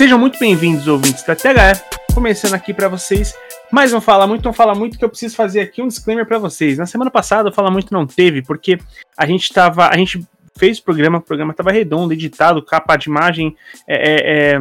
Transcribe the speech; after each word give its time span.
Sejam 0.00 0.18
muito 0.18 0.38
bem-vindos, 0.38 0.88
ouvintes 0.88 1.22
da 1.24 1.36
THE. 1.36 1.78
Começando 2.14 2.54
aqui 2.54 2.72
para 2.72 2.88
vocês 2.88 3.34
mais 3.70 3.92
um 3.92 4.00
Fala 4.00 4.26
Muito, 4.26 4.48
um 4.48 4.52
Fala 4.54 4.74
Muito 4.74 4.98
que 4.98 5.04
eu 5.04 5.10
preciso 5.10 5.36
fazer 5.36 5.60
aqui 5.60 5.82
um 5.82 5.88
disclaimer 5.88 6.24
para 6.24 6.38
vocês. 6.38 6.78
Na 6.78 6.86
semana 6.86 7.10
passada 7.10 7.50
o 7.50 7.52
Fala 7.52 7.70
Muito 7.70 7.92
não 7.92 8.06
teve, 8.06 8.40
porque 8.40 8.78
a 9.14 9.26
gente 9.26 9.52
tava. 9.52 9.88
A 9.88 9.96
gente 9.98 10.26
fez 10.56 10.78
o 10.78 10.84
programa, 10.84 11.18
o 11.18 11.20
programa 11.20 11.52
tava 11.52 11.70
redondo, 11.70 12.14
editado, 12.14 12.64
capa 12.64 12.96
de 12.96 13.10
imagem, 13.10 13.54
é, 13.86 13.96
é, 13.96 14.54
é, 14.54 14.60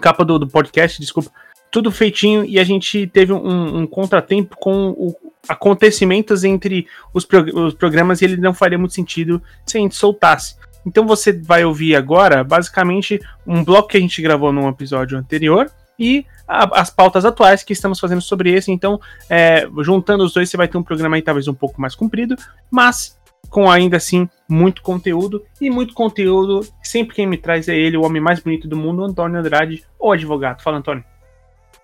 capa 0.00 0.24
do, 0.24 0.38
do, 0.38 0.48
podcast, 0.48 0.98
desculpa, 0.98 1.30
tudo 1.70 1.92
feitinho 1.92 2.42
e 2.42 2.58
a 2.58 2.64
gente 2.64 3.06
teve 3.08 3.34
um, 3.34 3.80
um 3.80 3.86
contratempo 3.86 4.56
com 4.56 4.92
o, 4.92 5.14
acontecimentos 5.46 6.42
entre 6.42 6.86
os, 7.12 7.28
os 7.52 7.74
programas 7.74 8.22
e 8.22 8.24
ele 8.24 8.38
não 8.38 8.54
faria 8.54 8.78
muito 8.78 8.94
sentido 8.94 9.42
se 9.66 9.76
a 9.76 9.80
gente 9.82 9.94
soltasse. 9.94 10.56
Então 10.86 11.06
você 11.06 11.32
vai 11.32 11.64
ouvir 11.64 11.96
agora, 11.96 12.44
basicamente, 12.44 13.20
um 13.46 13.64
bloco 13.64 13.88
que 13.88 13.96
a 13.96 14.00
gente 14.00 14.20
gravou 14.20 14.52
num 14.52 14.68
episódio 14.68 15.18
anterior 15.18 15.70
e 15.98 16.26
a, 16.46 16.80
as 16.80 16.90
pautas 16.90 17.24
atuais 17.24 17.62
que 17.62 17.72
estamos 17.72 17.98
fazendo 17.98 18.20
sobre 18.20 18.52
esse. 18.52 18.70
Então, 18.70 19.00
é, 19.28 19.66
juntando 19.80 20.24
os 20.24 20.32
dois, 20.32 20.50
você 20.50 20.56
vai 20.56 20.68
ter 20.68 20.76
um 20.76 20.82
programa 20.82 21.16
aí 21.16 21.22
talvez 21.22 21.48
um 21.48 21.54
pouco 21.54 21.80
mais 21.80 21.94
comprido, 21.94 22.36
mas 22.70 23.18
com 23.50 23.70
ainda 23.70 23.96
assim 23.96 24.28
muito 24.48 24.82
conteúdo 24.82 25.42
e 25.60 25.70
muito 25.70 25.94
conteúdo. 25.94 26.66
Sempre 26.82 27.14
quem 27.14 27.26
me 27.26 27.36
traz 27.36 27.68
é 27.68 27.76
ele, 27.76 27.96
o 27.96 28.04
homem 28.04 28.20
mais 28.20 28.40
bonito 28.40 28.68
do 28.68 28.76
mundo, 28.76 29.04
Antônio 29.04 29.38
Andrade, 29.38 29.84
o 29.98 30.10
advogado. 30.10 30.62
Fala, 30.62 30.78
Antônio. 30.78 31.04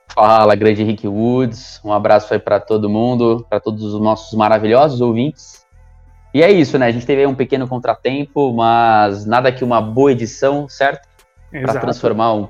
Fala, 0.08 0.56
grande 0.56 0.82
Rick 0.82 1.06
Woods. 1.06 1.80
Um 1.84 1.92
abraço 1.92 2.34
aí 2.34 2.40
para 2.40 2.58
todo 2.58 2.90
mundo, 2.90 3.46
para 3.48 3.60
todos 3.60 3.82
os 3.82 4.00
nossos 4.00 4.36
maravilhosos 4.36 5.00
ouvintes. 5.00 5.59
E 6.32 6.42
é 6.42 6.50
isso, 6.50 6.78
né? 6.78 6.86
A 6.86 6.90
gente 6.90 7.06
teve 7.06 7.22
aí 7.22 7.26
um 7.26 7.34
pequeno 7.34 7.66
contratempo, 7.66 8.52
mas 8.52 9.26
nada 9.26 9.50
que 9.50 9.64
uma 9.64 9.80
boa 9.80 10.12
edição, 10.12 10.68
certo? 10.68 11.08
Para 11.50 11.80
transformar 11.80 12.34
um, 12.34 12.48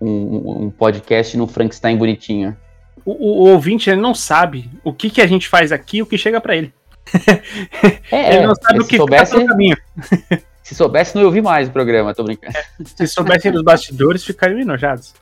um, 0.00 0.64
um, 0.64 0.70
podcast 0.70 1.36
num 1.36 1.46
Frankenstein 1.46 1.96
bonitinho. 1.96 2.56
O, 3.04 3.12
o, 3.12 3.44
o, 3.44 3.52
ouvinte 3.52 3.88
ele 3.88 4.00
não 4.00 4.14
sabe 4.14 4.70
o 4.84 4.92
que, 4.92 5.08
que 5.08 5.22
a 5.22 5.26
gente 5.26 5.48
faz 5.48 5.72
aqui 5.72 5.98
e 5.98 6.02
o 6.02 6.06
que 6.06 6.18
chega 6.18 6.40
para 6.40 6.56
ele. 6.56 6.72
É, 8.12 8.36
ele 8.36 8.46
não 8.46 8.54
sabe 8.54 8.80
o 8.80 8.86
que 8.86 8.96
soubesse, 8.96 9.34
no 9.34 9.46
caminho. 9.46 9.76
Se 10.62 10.74
soubesse, 10.74 11.14
não 11.14 11.22
ia 11.22 11.26
ouvir 11.26 11.42
mais 11.42 11.68
o 11.68 11.72
programa, 11.72 12.14
tô 12.14 12.22
brincando. 12.22 12.56
É, 12.56 12.62
se 12.84 13.06
soubessem 13.08 13.50
dos 13.50 13.62
bastidores, 13.62 14.24
ficariam 14.24 14.60
enojados. 14.60 15.12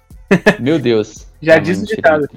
Meu 0.59 0.79
Deus. 0.79 1.29
Já 1.43 1.55
é, 1.55 1.61
disse 1.61 1.85
o 1.85 1.87
ditado. 1.87 2.29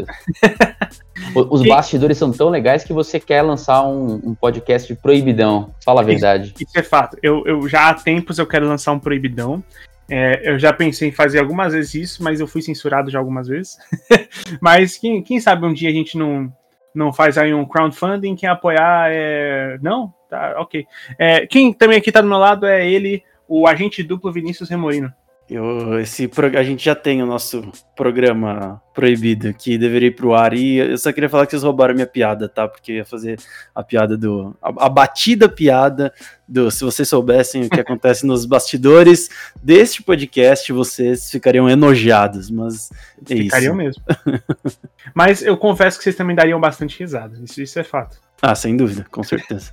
Os 1.36 1.62
e... 1.62 1.68
bastidores 1.68 2.18
são 2.18 2.32
tão 2.32 2.50
legais 2.50 2.84
que 2.84 2.94
você 2.94 3.20
quer 3.20 3.42
lançar 3.42 3.86
um, 3.86 4.16
um 4.24 4.34
podcast 4.34 4.94
proibidão. 4.96 5.74
Fala 5.84 6.02
a 6.02 6.04
verdade. 6.04 6.54
Isso, 6.56 6.64
isso, 6.64 6.80
é 6.80 6.84
fato. 6.84 7.18
Eu, 7.22 7.44
eu 7.46 7.68
já 7.68 7.90
há 7.90 7.94
tempos 7.94 8.40
eu 8.40 8.48
quero 8.48 8.68
lançar 8.68 8.94
um 8.94 9.00
proibidão. 9.00 9.62
É, 10.10 10.52
eu 10.52 10.60
já 10.60 10.72
pensei 10.72 11.10
em 11.10 11.12
fazer 11.12 11.40
algumas 11.40 11.74
vezes 11.74 11.96
isso, 11.96 12.24
mas 12.24 12.40
eu 12.40 12.48
fui 12.48 12.62
censurado 12.62 13.10
já 13.10 13.20
algumas 13.20 13.48
vezes. 13.48 13.78
mas 14.62 14.98
quem, 14.98 15.22
quem 15.22 15.40
sabe 15.40 15.66
um 15.66 15.74
dia 15.74 15.90
a 15.90 15.94
gente 15.94 16.18
não, 16.18 16.52
não 16.94 17.12
faz 17.12 17.38
aí 17.38 17.54
um 17.54 17.66
crowdfunding, 17.66 18.36
quem 18.36 18.48
apoiar 18.48 19.10
é. 19.12 19.78
Não? 19.82 20.14
Tá, 20.30 20.56
ok. 20.58 20.86
É, 21.20 21.46
quem 21.46 21.74
também 21.74 21.98
aqui 21.98 22.12
tá 22.12 22.22
do 22.22 22.28
meu 22.28 22.38
lado 22.38 22.66
é 22.66 22.90
ele, 22.90 23.24
o 23.48 23.68
agente 23.68 24.02
duplo 24.02 24.32
Vinícius 24.32 24.70
Remorino. 24.70 25.14
Eu, 25.54 26.00
esse, 26.00 26.28
a 26.58 26.64
gente 26.64 26.84
já 26.84 26.96
tem 26.96 27.22
o 27.22 27.28
nosso 27.28 27.72
programa 27.96 28.82
proibido 28.92 29.54
que 29.54 29.78
deveria 29.78 30.08
ir 30.08 30.16
pro 30.16 30.34
ar. 30.34 30.52
E 30.56 30.78
eu 30.78 30.98
só 30.98 31.14
queria 31.14 31.30
falar 31.30 31.46
que 31.46 31.52
vocês 31.52 31.62
roubaram 31.62 31.94
minha 31.94 32.08
piada, 32.08 32.50
tá? 32.50 32.68
Porque 32.68 32.94
ia 32.94 33.06
fazer 33.06 33.40
a 33.76 33.84
piada 33.84 34.18
do. 34.18 34.56
A, 34.60 34.86
a 34.88 34.90
batida 34.90 35.48
piada 35.48 36.12
do. 36.48 36.72
Se 36.72 36.84
vocês 36.84 37.08
soubessem 37.08 37.66
o 37.66 37.70
que 37.70 37.78
acontece 37.82 38.26
nos 38.26 38.48
bastidores 38.48 39.30
deste 39.62 40.02
podcast, 40.02 40.74
vocês 40.74 41.30
ficariam 41.30 41.70
enojados. 41.70 42.50
Mas 42.50 42.90
é 43.30 43.36
ficariam 43.36 43.80
isso. 43.80 44.02
mesmo. 44.08 44.42
mas 45.14 45.44
eu 45.44 45.56
confesso 45.56 46.00
que 46.00 46.04
vocês 46.04 46.16
também 46.16 46.36
dariam 46.36 46.60
bastante 46.60 46.98
risada. 46.98 47.38
Isso, 47.44 47.62
isso 47.62 47.78
é 47.78 47.84
fato. 47.84 48.18
Ah, 48.42 48.56
sem 48.56 48.76
dúvida, 48.76 49.06
com 49.12 49.22
certeza. 49.22 49.72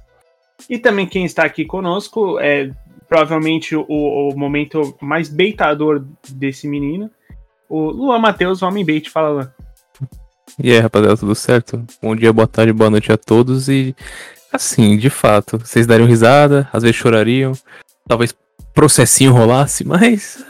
E 0.69 0.79
também 0.79 1.07
quem 1.07 1.25
está 1.25 1.43
aqui 1.43 1.65
conosco 1.65 2.39
é 2.39 2.71
provavelmente 3.11 3.75
o, 3.75 3.85
o 3.89 4.39
momento 4.39 4.97
mais 5.03 5.29
beitador 5.29 6.07
desse 6.29 6.69
menino. 6.69 7.11
O 7.69 7.91
Luan 7.91 8.21
Matheus, 8.21 8.63
homem 8.63 8.85
bait, 8.85 9.11
fala 9.11 9.29
lá. 9.31 9.55
E 10.57 10.71
aí, 10.71 10.79
rapaziada, 10.79 11.17
tudo 11.17 11.35
certo? 11.35 11.85
Bom 12.01 12.15
dia, 12.15 12.33
boa 12.33 12.47
tarde, 12.47 12.73
boa 12.73 12.89
noite 12.89 13.11
a 13.11 13.17
todos. 13.17 13.69
E 13.69 13.97
assim, 14.53 14.97
de 14.97 15.11
fato, 15.11 15.59
vocês 15.59 15.89
dariam 15.89 16.07
risada, 16.07 16.69
às 16.73 16.85
vezes 16.85 16.97
chorariam, 16.97 17.53
talvez 18.07 18.33
processinho 18.73 19.33
rolasse, 19.33 19.85
mas. 19.85 20.45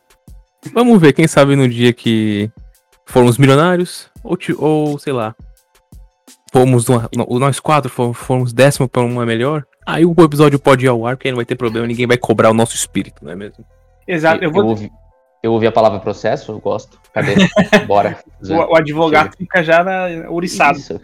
Vamos 0.74 1.00
ver, 1.00 1.14
quem 1.14 1.26
sabe 1.26 1.56
no 1.56 1.66
dia 1.66 1.94
que 1.94 2.50
formos 3.06 3.38
milionários, 3.38 4.10
ou, 4.22 4.36
ou 4.58 4.98
sei 4.98 5.12
lá, 5.12 5.34
fomos, 6.52 6.86
nós 7.40 7.60
quatro 7.60 7.90
fomos 8.12 8.52
décimo 8.52 8.88
para 8.88 9.02
uma 9.02 9.24
melhor, 9.24 9.64
Aí 9.86 10.04
o 10.04 10.14
episódio 10.18 10.58
pode 10.58 10.84
ir 10.84 10.88
ao 10.88 11.06
ar, 11.06 11.16
porque 11.16 11.28
aí 11.28 11.32
não 11.32 11.36
vai 11.36 11.44
ter 11.44 11.54
problema, 11.54 11.86
ninguém 11.86 12.06
vai 12.06 12.18
cobrar 12.18 12.50
o 12.50 12.54
nosso 12.54 12.74
espírito, 12.74 13.24
não 13.24 13.30
é 13.30 13.36
mesmo? 13.36 13.64
Exato, 14.06 14.42
eu, 14.42 14.50
vou. 14.50 14.62
Eu 14.62 14.68
ouvi, 14.68 14.92
eu 15.42 15.52
ouvi 15.52 15.66
a 15.68 15.72
palavra 15.72 16.00
processo, 16.00 16.50
eu 16.50 16.58
gosto. 16.58 16.98
Cadê? 17.12 17.34
Bora. 17.86 18.18
o, 18.42 18.54
o, 18.54 18.76
advogado 18.76 19.26
Chega. 19.26 19.36
fica 19.36 19.62
já 19.62 19.84
na, 19.84 20.28
ouriçado. 20.28 20.78
Isso. 20.78 21.00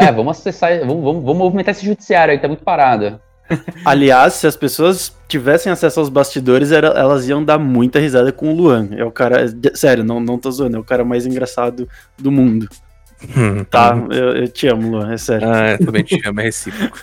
É, 0.00 0.12
vamos 0.12 0.38
acessar, 0.38 0.78
vamos, 0.80 1.02
vamos, 1.02 1.24
vamos 1.24 1.38
movimentar 1.38 1.72
esse 1.74 1.84
judiciário 1.84 2.32
aí, 2.32 2.38
tá 2.38 2.46
muito 2.46 2.62
parado. 2.62 3.20
Aliás, 3.84 4.34
se 4.34 4.46
as 4.46 4.56
pessoas 4.56 5.16
tivessem 5.26 5.72
acesso 5.72 5.98
aos 5.98 6.08
bastidores, 6.08 6.70
era, 6.70 6.88
elas 6.88 7.28
iam 7.28 7.44
dar 7.44 7.58
muita 7.58 7.98
risada 7.98 8.30
com 8.32 8.52
o 8.52 8.56
Luan. 8.56 8.88
É 8.92 9.04
o 9.04 9.10
cara. 9.10 9.46
Sério, 9.74 10.04
não, 10.04 10.20
não 10.20 10.38
tô 10.38 10.50
zoando, 10.50 10.76
é 10.76 10.80
o 10.80 10.84
cara 10.84 11.04
mais 11.04 11.26
engraçado 11.26 11.88
do 12.16 12.30
mundo. 12.30 12.68
Hum, 13.36 13.64
tá, 13.64 13.94
hum. 13.94 14.08
Eu, 14.10 14.36
eu, 14.36 14.48
te 14.48 14.68
amo, 14.68 14.90
Luan, 14.90 15.12
é 15.12 15.16
sério. 15.16 15.48
Ah, 15.48 15.72
eu 15.72 15.78
também 15.78 16.04
te 16.04 16.20
amo, 16.26 16.40
é 16.40 16.44
recíproco. 16.44 16.98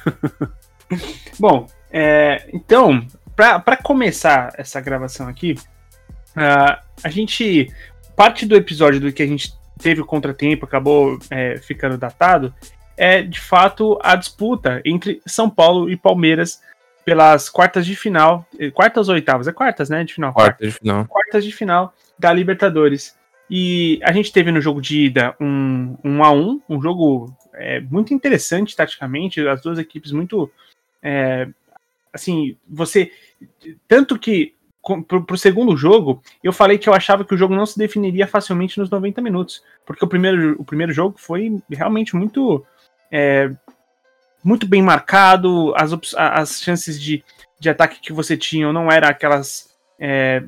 Bom, 1.40 1.68
é, 1.92 2.50
então, 2.54 3.06
para 3.36 3.78
começar 3.78 4.54
essa 4.58 4.80
gravação 4.82 5.28
aqui, 5.28 5.56
uh, 6.36 6.82
a 7.04 7.10
gente. 7.10 7.72
Parte 8.16 8.46
do 8.46 8.56
episódio 8.56 9.00
do 9.00 9.12
que 9.12 9.24
a 9.24 9.28
gente 9.28 9.52
teve 9.80 10.00
o 10.00 10.06
contratempo, 10.06 10.66
acabou 10.66 11.18
é, 11.32 11.58
ficando 11.58 11.98
datado, 11.98 12.54
é 12.96 13.24
de 13.24 13.40
fato 13.40 13.98
a 14.04 14.16
disputa 14.16 14.82
entre 14.86 15.20
São 15.26 15.50
Paulo 15.50 15.90
e 15.90 15.98
Palmeiras 15.98 16.62
pelas 17.04 17.50
quartas 17.50 17.86
de 17.86 17.96
final. 17.96 18.46
Eh, 18.60 18.72
quartas 18.72 19.10
ou 19.10 19.16
oitavas? 19.16 19.48
É 19.48 19.52
quartas, 19.52 19.90
né? 19.90 20.04
De 20.04 20.14
final. 20.14 20.34
Quartas 20.34 20.74
de 20.74 20.80
final. 20.80 21.06
Quartas 21.06 21.44
de 21.44 21.52
final 21.52 21.94
da 22.18 22.32
Libertadores. 22.32 23.18
E 23.50 24.00
a 24.04 24.12
gente 24.12 24.32
teve 24.32 24.52
no 24.52 24.62
jogo 24.62 24.82
de 24.82 25.06
ida 25.06 25.36
um, 25.40 25.98
um 26.04 26.24
a 26.24 26.32
um, 26.32 26.62
um 26.70 26.82
jogo 26.82 27.36
é, 27.54 27.82
muito 27.82 28.14
interessante 28.14 28.76
taticamente, 28.76 29.46
as 29.48 29.62
duas 29.62 29.78
equipes 29.78 30.12
muito 30.12 30.50
é, 31.04 31.48
assim, 32.14 32.58
você. 32.68 33.12
Tanto 33.88 34.18
que 34.18 34.56
pro, 35.08 35.24
pro 35.24 35.38
segundo 35.38 35.76
jogo, 35.76 36.22
eu 36.44 36.54
falei 36.54 36.78
que 36.78 36.88
eu 36.88 36.94
achava 36.94 37.26
que 37.26 37.34
o 37.34 37.38
jogo 37.38 37.56
não 37.56 37.66
se 37.66 37.78
definiria 37.78 38.26
facilmente 38.26 38.80
nos 38.80 38.90
90 38.90 39.22
minutos. 39.22 39.64
Porque 39.86 40.04
o 40.04 40.08
primeiro, 40.08 40.56
o 40.60 40.64
primeiro 40.64 40.94
jogo 40.94 41.18
foi 41.18 41.62
realmente 41.70 42.16
muito. 42.16 42.66
É, 43.12 43.52
muito 44.44 44.68
bem 44.68 44.82
marcado, 44.82 45.74
as, 45.78 45.94
as 46.18 46.62
chances 46.62 47.00
de, 47.00 47.24
de 47.58 47.70
ataque 47.70 48.02
que 48.02 48.12
você 48.12 48.36
tinha 48.36 48.74
não 48.74 48.92
eram 48.92 49.08
aquelas 49.08 49.74
é, 49.98 50.44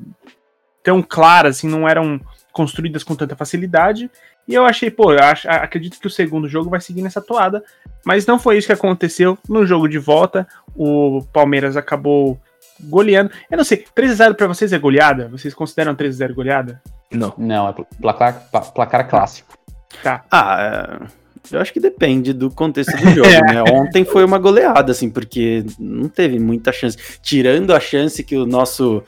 tão 0.82 1.02
claras, 1.02 1.56
assim, 1.56 1.68
não 1.68 1.88
eram 1.88 2.20
construídas 2.52 3.02
com 3.02 3.16
tanta 3.16 3.34
facilidade. 3.34 4.10
E 4.48 4.54
eu 4.54 4.64
achei, 4.64 4.90
pô, 4.90 5.12
eu 5.12 5.22
acho, 5.22 5.48
acredito 5.48 5.98
que 5.98 6.06
o 6.06 6.10
segundo 6.10 6.48
jogo 6.48 6.70
vai 6.70 6.80
seguir 6.80 7.02
nessa 7.02 7.20
toada. 7.20 7.64
Mas 8.04 8.26
não 8.26 8.38
foi 8.38 8.58
isso 8.58 8.68
que 8.68 8.72
aconteceu 8.72 9.36
no 9.48 9.66
jogo 9.66 9.88
de 9.88 9.98
volta. 9.98 10.46
O 10.74 11.22
Palmeiras 11.32 11.76
acabou 11.76 12.38
goleando. 12.80 13.30
Eu 13.50 13.56
não 13.56 13.64
sei, 13.64 13.84
3x0 13.96 14.34
pra 14.34 14.46
vocês 14.46 14.72
é 14.72 14.78
goleada? 14.78 15.28
Vocês 15.28 15.52
consideram 15.52 15.94
3x0 15.94 16.32
goleada? 16.32 16.80
Não. 17.10 17.34
Não, 17.36 17.68
é 17.68 17.74
placar, 18.00 18.48
placar 18.72 19.08
clássico. 19.08 19.56
Tá. 20.02 20.24
Ah, 20.30 21.00
é... 21.12 21.26
Eu 21.50 21.60
acho 21.60 21.72
que 21.72 21.78
depende 21.78 22.32
do 22.32 22.50
contexto 22.50 22.96
do 22.96 23.08
jogo, 23.10 23.28
né? 23.46 23.62
Ontem 23.72 24.04
foi 24.04 24.24
uma 24.24 24.38
goleada, 24.38 24.90
assim, 24.90 25.08
porque 25.08 25.64
não 25.78 26.08
teve 26.08 26.38
muita 26.38 26.72
chance. 26.72 26.98
Tirando 27.22 27.72
a 27.72 27.78
chance 27.80 28.22
que 28.24 28.36
o 28.36 28.44
nosso 28.44 29.02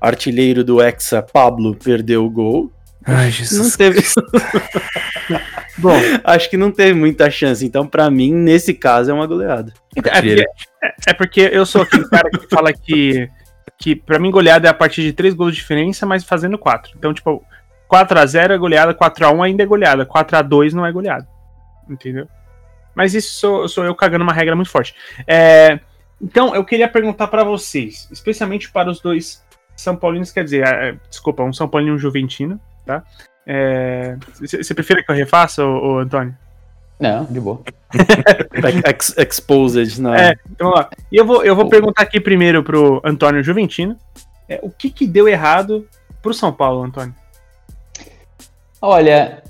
artilheiro 0.00 0.64
do 0.64 0.82
Hexa, 0.82 1.22
Pablo, 1.22 1.76
perdeu 1.76 2.24
o 2.24 2.30
gol, 2.30 2.70
Ai, 3.06 3.30
Jesus. 3.30 3.60
Não 3.60 3.76
teve. 3.76 4.02
Bom, 5.76 5.94
acho 6.24 6.48
que 6.48 6.56
não 6.56 6.70
teve 6.70 6.94
muita 6.94 7.30
chance. 7.30 7.64
Então, 7.64 7.86
para 7.86 8.10
mim, 8.10 8.32
nesse 8.32 8.72
caso, 8.72 9.10
é 9.10 9.14
uma 9.14 9.26
goleada. 9.26 9.72
É 9.94 10.00
porque, 10.00 10.44
é, 10.82 10.94
é 11.08 11.14
porque 11.14 11.40
eu 11.52 11.66
sou 11.66 11.82
aquele 11.82 12.08
cara 12.08 12.30
que 12.30 12.48
fala 12.48 12.72
que, 12.72 13.28
que 13.78 13.94
para 13.94 14.18
mim, 14.18 14.30
goleada 14.30 14.66
é 14.66 14.70
a 14.70 14.74
partir 14.74 15.02
de 15.02 15.12
três 15.12 15.34
gols 15.34 15.52
de 15.52 15.60
diferença, 15.60 16.06
mas 16.06 16.24
fazendo 16.24 16.56
quatro. 16.56 16.92
Então, 16.96 17.12
tipo, 17.12 17.44
4x0 17.90 18.50
é 18.50 18.58
goleada, 18.58 18.94
4x1 18.94 19.44
ainda 19.44 19.62
é 19.62 19.66
goleada, 19.66 20.06
4x2 20.06 20.72
não 20.72 20.86
é 20.86 20.92
goleada. 20.92 21.28
Entendeu? 21.88 22.26
Mas 22.94 23.14
isso 23.14 23.34
sou, 23.34 23.68
sou 23.68 23.84
eu 23.84 23.94
cagando 23.94 24.22
uma 24.22 24.32
regra 24.32 24.56
muito 24.56 24.70
forte. 24.70 24.94
É, 25.26 25.78
então, 26.22 26.54
eu 26.54 26.64
queria 26.64 26.88
perguntar 26.88 27.26
para 27.26 27.44
vocês, 27.44 28.08
especialmente 28.10 28.70
para 28.70 28.88
os 28.88 29.00
dois 29.00 29.44
São 29.76 29.96
Paulinos, 29.96 30.32
quer 30.32 30.44
dizer, 30.44 30.66
é, 30.66 30.96
desculpa, 31.10 31.42
um 31.42 31.52
São 31.52 31.68
Paulino 31.68 31.92
e 31.92 31.96
um 31.96 31.98
Juventino, 31.98 32.58
tá? 32.84 33.02
Você 34.40 34.72
é, 34.72 34.74
prefere 34.74 35.02
que 35.02 35.10
eu 35.10 35.14
refaça, 35.14 35.64
ô, 35.64 35.94
ô, 35.94 35.98
Antônio? 35.98 36.36
Não, 36.98 37.24
de 37.24 37.40
boa. 37.40 37.60
Ex 38.88 39.14
exposed, 39.18 40.00
não. 40.00 40.14
É, 40.14 40.34
então 40.50 40.70
vamos 40.70 40.80
lá. 40.80 40.90
E 41.10 41.16
eu 41.16 41.26
vou, 41.26 41.44
eu 41.44 41.54
vou 41.54 41.68
perguntar 41.68 42.02
aqui 42.02 42.20
primeiro 42.20 42.62
pro 42.62 43.02
Antônio 43.04 43.42
Juventino. 43.42 43.96
É, 44.48 44.58
o 44.62 44.70
que, 44.70 44.90
que 44.90 45.06
deu 45.06 45.28
errado 45.28 45.86
pro 46.22 46.32
São 46.32 46.52
Paulo, 46.52 46.82
Antônio? 46.82 47.14
Olha, 48.80 49.42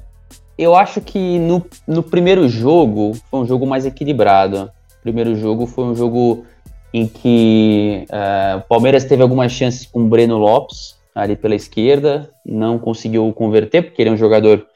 eu 0.57 0.75
acho 0.75 1.01
que 1.01 1.39
no, 1.39 1.65
no 1.87 2.03
primeiro 2.03 2.49
jogo 2.49 3.15
foi 3.31 3.41
um 3.41 3.47
jogo 3.47 3.67
mais 3.67 3.85
equilibrado. 3.87 4.71
O 4.99 5.03
primeiro 5.03 5.37
jogo 5.37 5.67
foi 5.67 5.85
um 5.85 5.95
jogo 5.95 6.47
em 6.93 7.07
que 7.07 8.07
uh, 8.09 8.59
o 8.59 8.63
Palmeiras 8.63 9.05
teve 9.05 9.23
algumas 9.23 9.53
chances 9.53 9.85
com 9.85 10.01
o 10.01 10.09
Breno 10.09 10.39
Lopes 10.39 10.97
ali 11.15 11.37
pela 11.37 11.55
esquerda, 11.55 12.31
não 12.45 12.79
conseguiu 12.79 13.33
converter, 13.33 13.83
porque 13.83 14.03
ele 14.03 14.11
é 14.11 14.13
um 14.13 14.17
jogador 14.17 14.67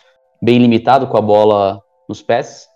bem 0.41 0.59
limitado 0.59 1.07
com 1.07 1.17
a 1.17 1.21
bola 1.21 1.83
nos 2.09 2.23
pés. 2.23 2.69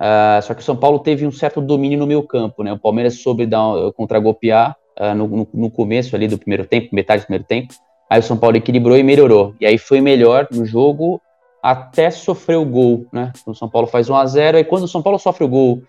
Uh, 0.00 0.42
só 0.42 0.54
que 0.54 0.60
o 0.60 0.64
São 0.64 0.74
Paulo 0.74 0.98
teve 0.98 1.26
um 1.26 1.30
certo 1.30 1.60
domínio 1.60 1.98
no 1.98 2.06
meio 2.06 2.22
campo, 2.22 2.62
né? 2.64 2.72
O 2.72 2.78
Palmeiras 2.78 3.20
soube 3.20 3.46
dar, 3.46 3.92
contra-golpear 3.94 4.76
uh, 4.98 5.14
no, 5.14 5.28
no, 5.28 5.48
no, 5.52 5.70
começo 5.70 6.16
ali 6.16 6.26
do 6.26 6.38
primeiro 6.38 6.66
tempo, 6.66 6.88
metade 6.92 7.22
do 7.22 7.26
primeiro 7.26 7.44
tempo. 7.44 7.74
Aí 8.10 8.18
o 8.18 8.22
São 8.22 8.36
Paulo 8.36 8.56
equilibrou 8.56 8.96
e 8.96 9.02
melhorou. 9.02 9.54
E 9.60 9.66
aí 9.66 9.78
foi 9.78 10.00
melhor 10.00 10.48
no 10.50 10.64
jogo 10.64 11.20
até 11.62 12.10
sofrer 12.10 12.56
o 12.56 12.64
gol, 12.64 13.06
né? 13.12 13.32
O 13.46 13.54
São 13.54 13.68
Paulo 13.68 13.86
faz 13.86 14.10
1 14.10 14.16
a 14.16 14.26
0 14.26 14.58
e 14.58 14.64
quando 14.64 14.84
o 14.84 14.88
São 14.88 15.02
Paulo 15.02 15.18
sofre 15.18 15.44
o 15.44 15.48
gol 15.48 15.82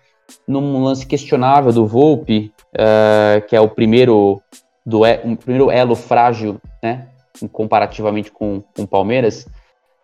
num 0.46 0.84
lance 0.84 1.04
questionável 1.04 1.72
do 1.72 1.86
Volpe, 1.86 2.52
uh, 2.74 3.44
que 3.48 3.56
é 3.56 3.60
o 3.60 3.68
primeiro 3.68 4.40
do 4.86 5.00
o 5.02 5.36
primeiro 5.36 5.70
elo 5.70 5.96
frágil, 5.96 6.60
né? 6.82 7.08
Comparativamente 7.52 8.30
com, 8.30 8.62
o 8.78 8.86
Palmeiras, 8.86 9.46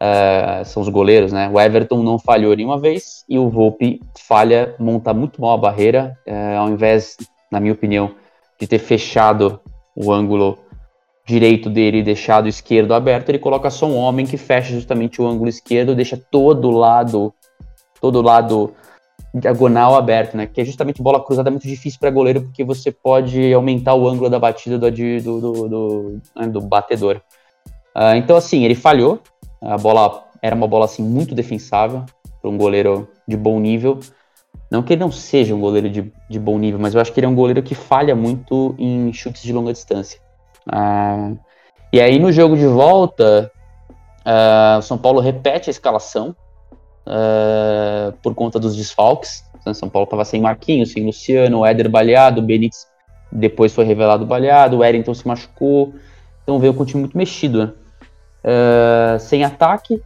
uh, 0.00 0.64
são 0.64 0.82
os 0.82 0.88
goleiros, 0.88 1.32
né? 1.32 1.48
O 1.52 1.60
Everton 1.60 2.02
não 2.02 2.18
falhou 2.18 2.54
nenhuma 2.56 2.78
vez 2.78 3.24
e 3.28 3.38
o 3.38 3.48
Volpe 3.48 4.00
falha, 4.18 4.74
monta 4.78 5.14
muito 5.14 5.40
mal 5.40 5.52
a 5.52 5.58
barreira, 5.58 6.16
uh, 6.26 6.58
ao 6.58 6.68
invés, 6.68 7.16
na 7.50 7.60
minha 7.60 7.72
opinião, 7.72 8.14
de 8.58 8.66
ter 8.66 8.78
fechado 8.78 9.60
o 9.94 10.12
ângulo 10.12 10.58
direito 11.26 11.70
dele 11.70 11.98
e 11.98 12.02
deixado 12.02 12.46
o 12.46 12.48
esquerdo 12.48 12.92
aberto, 12.92 13.28
ele 13.28 13.38
coloca 13.38 13.70
só 13.70 13.86
um 13.86 13.96
homem 13.96 14.26
que 14.26 14.36
fecha 14.36 14.72
justamente 14.72 15.22
o 15.22 15.26
ângulo 15.26 15.48
esquerdo, 15.48 15.94
deixa 15.94 16.16
todo 16.16 16.70
lado, 16.70 17.32
todo 18.00 18.20
lado 18.20 18.74
diagonal 19.34 19.94
aberto, 19.94 20.36
né? 20.36 20.46
Que 20.46 20.60
é 20.60 20.64
justamente 20.64 21.02
bola 21.02 21.24
cruzada 21.24 21.48
é 21.48 21.52
muito 21.52 21.66
difícil 21.66 22.00
para 22.00 22.10
goleiro 22.10 22.42
porque 22.42 22.64
você 22.64 22.90
pode 22.90 23.52
aumentar 23.52 23.94
o 23.94 24.08
ângulo 24.08 24.28
da 24.28 24.38
batida 24.38 24.78
do, 24.78 24.90
do, 24.90 25.40
do, 25.40 25.68
do, 25.68 26.20
né, 26.34 26.46
do 26.48 26.60
batedor. 26.60 27.20
Uh, 27.96 28.16
então, 28.16 28.36
assim, 28.36 28.64
ele 28.64 28.74
falhou. 28.74 29.20
A 29.60 29.76
bola 29.76 30.24
era 30.42 30.54
uma 30.54 30.66
bola 30.66 30.86
assim 30.86 31.02
muito 31.02 31.34
defensável 31.34 32.04
para 32.40 32.50
um 32.50 32.56
goleiro 32.56 33.08
de 33.28 33.36
bom 33.36 33.60
nível. 33.60 34.00
Não 34.70 34.82
que 34.82 34.94
ele 34.94 35.00
não 35.00 35.12
seja 35.12 35.54
um 35.54 35.60
goleiro 35.60 35.90
de, 35.90 36.12
de 36.28 36.38
bom 36.38 36.58
nível, 36.58 36.80
mas 36.80 36.94
eu 36.94 37.00
acho 37.00 37.12
que 37.12 37.20
ele 37.20 37.26
é 37.26 37.28
um 37.28 37.34
goleiro 37.34 37.62
que 37.62 37.74
falha 37.74 38.14
muito 38.14 38.74
em 38.78 39.12
chutes 39.12 39.42
de 39.42 39.52
longa 39.52 39.72
distância. 39.72 40.20
Uh, 40.66 41.38
e 41.92 42.00
aí 42.00 42.18
no 42.18 42.32
jogo 42.32 42.56
de 42.56 42.66
volta, 42.66 43.50
uh, 44.24 44.78
o 44.78 44.82
São 44.82 44.96
Paulo 44.96 45.20
repete 45.20 45.68
a 45.68 45.72
escalação 45.72 46.34
uh, 47.10 48.12
por 48.22 48.34
conta 48.34 48.58
dos 48.58 48.76
desfalques. 48.76 49.44
O 49.66 49.74
São 49.74 49.88
Paulo 49.88 50.04
estava 50.04 50.24
sem 50.24 50.40
Marquinhos, 50.40 50.92
sem 50.92 51.04
Luciano, 51.04 51.58
o 51.58 51.66
Éder 51.66 51.88
baleado, 51.88 52.40
o 52.40 52.44
Benítez 52.44 52.88
depois 53.30 53.74
foi 53.74 53.84
revelado 53.84 54.24
baleado, 54.24 54.76
o 54.76 54.78
Wellington 54.80 55.14
se 55.14 55.26
machucou. 55.26 55.94
Então 56.42 56.58
veio 56.58 56.72
com 56.72 56.82
um 56.82 56.86
time 56.86 57.00
muito 57.00 57.16
mexido, 57.16 57.66
né? 57.66 57.72
sem 59.20 59.44
ataque 59.44 60.02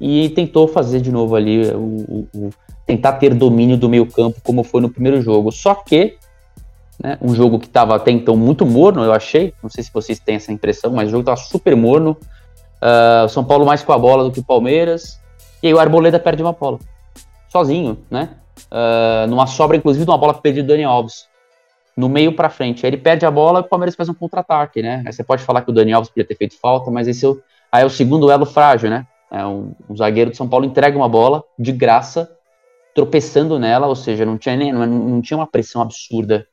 e 0.00 0.28
tentou 0.30 0.66
fazer 0.66 1.00
de 1.00 1.12
novo 1.12 1.36
ali 1.36 1.70
o, 1.70 1.78
o, 1.78 2.28
o 2.34 2.50
tentar 2.84 3.14
ter 3.14 3.32
domínio 3.34 3.76
do 3.76 3.88
meio 3.88 4.04
campo 4.04 4.40
como 4.42 4.64
foi 4.64 4.80
no 4.80 4.90
primeiro 4.90 5.22
jogo. 5.22 5.52
Só 5.52 5.74
que 5.74 6.18
né? 7.02 7.16
Um 7.22 7.34
jogo 7.34 7.58
que 7.58 7.66
estava 7.66 7.94
até 7.94 8.10
então 8.10 8.36
muito 8.36 8.66
morno, 8.66 9.04
eu 9.04 9.12
achei. 9.12 9.54
Não 9.62 9.70
sei 9.70 9.84
se 9.84 9.92
vocês 9.92 10.18
têm 10.18 10.36
essa 10.36 10.52
impressão, 10.52 10.92
mas 10.92 11.08
o 11.08 11.10
jogo 11.12 11.20
estava 11.20 11.36
super 11.36 11.76
morno. 11.76 12.16
Uh, 12.82 13.28
São 13.28 13.44
Paulo 13.44 13.64
mais 13.64 13.82
com 13.82 13.92
a 13.92 13.98
bola 13.98 14.24
do 14.24 14.32
que 14.32 14.40
o 14.40 14.44
Palmeiras. 14.44 15.20
E 15.62 15.66
aí 15.66 15.74
o 15.74 15.78
Arboleda 15.78 16.18
perde 16.18 16.42
uma 16.42 16.52
bola. 16.52 16.78
Sozinho, 17.48 17.98
né? 18.10 18.30
Uh, 18.70 19.26
numa 19.28 19.46
sobra, 19.46 19.76
inclusive, 19.76 20.04
de 20.04 20.10
uma 20.10 20.18
bola 20.18 20.34
perdida 20.34 20.66
do 20.66 20.68
Daniel 20.68 20.90
Alves. 20.90 21.26
No 21.96 22.08
meio 22.08 22.32
para 22.32 22.48
frente. 22.48 22.84
Aí 22.84 22.90
ele 22.90 22.96
perde 22.96 23.26
a 23.26 23.30
bola 23.30 23.60
e 23.60 23.62
o 23.62 23.68
Palmeiras 23.68 23.94
faz 23.94 24.08
um 24.08 24.14
contra-ataque, 24.14 24.82
né? 24.82 25.02
Aí 25.06 25.12
você 25.12 25.24
pode 25.24 25.42
falar 25.42 25.62
que 25.62 25.70
o 25.70 25.74
Daniel 25.74 25.98
Alves 25.98 26.10
podia 26.10 26.24
ter 26.24 26.36
feito 26.36 26.58
falta, 26.60 26.90
mas 26.90 27.08
esse 27.08 27.24
é 27.24 27.28
o, 27.28 27.40
aí 27.72 27.82
é 27.82 27.86
o 27.86 27.90
segundo 27.90 28.30
elo 28.30 28.46
frágil, 28.46 28.90
né? 28.90 29.06
É 29.30 29.44
um, 29.44 29.74
um 29.88 29.96
zagueiro 29.96 30.30
de 30.30 30.36
São 30.36 30.48
Paulo 30.48 30.64
entrega 30.64 30.96
uma 30.96 31.08
bola 31.08 31.42
de 31.58 31.72
graça, 31.72 32.30
tropeçando 32.94 33.58
nela, 33.58 33.86
ou 33.86 33.96
seja, 33.96 34.24
não 34.24 34.38
tinha, 34.38 34.56
nem, 34.56 34.72
não, 34.72 34.86
não 34.86 35.20
tinha 35.20 35.36
uma 35.36 35.46
pressão 35.46 35.82
absurda 35.82 36.46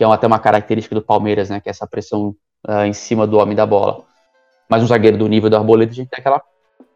que 0.00 0.04
é 0.04 0.06
até 0.06 0.26
uma 0.26 0.38
característica 0.38 0.94
do 0.94 1.02
Palmeiras, 1.02 1.50
né? 1.50 1.60
Que 1.60 1.68
é 1.68 1.72
essa 1.72 1.86
pressão 1.86 2.34
uh, 2.66 2.84
em 2.86 2.92
cima 2.94 3.26
do 3.26 3.36
homem 3.36 3.54
da 3.54 3.66
bola. 3.66 4.02
Mas 4.66 4.82
um 4.82 4.86
zagueiro 4.86 5.18
do 5.18 5.28
nível 5.28 5.50
do 5.50 5.56
Arboleda, 5.56 5.92
a 5.92 5.94
gente 5.94 6.08
tem 6.08 6.20
aquela 6.20 6.42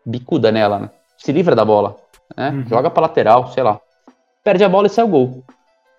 bicuda 0.06 0.50
nela, 0.50 0.78
né? 0.78 0.90
Se 1.24 1.32
livra 1.32 1.56
da 1.56 1.64
bola, 1.64 1.96
né? 2.36 2.50
Uhum. 2.50 2.66
Joga 2.68 2.90
pra 2.90 3.00
lateral, 3.00 3.50
sei 3.50 3.62
lá. 3.62 3.80
Perde 4.44 4.62
a 4.62 4.68
bola 4.68 4.88
e 4.88 4.90
sai 4.90 5.06
o 5.06 5.08
gol. 5.08 5.42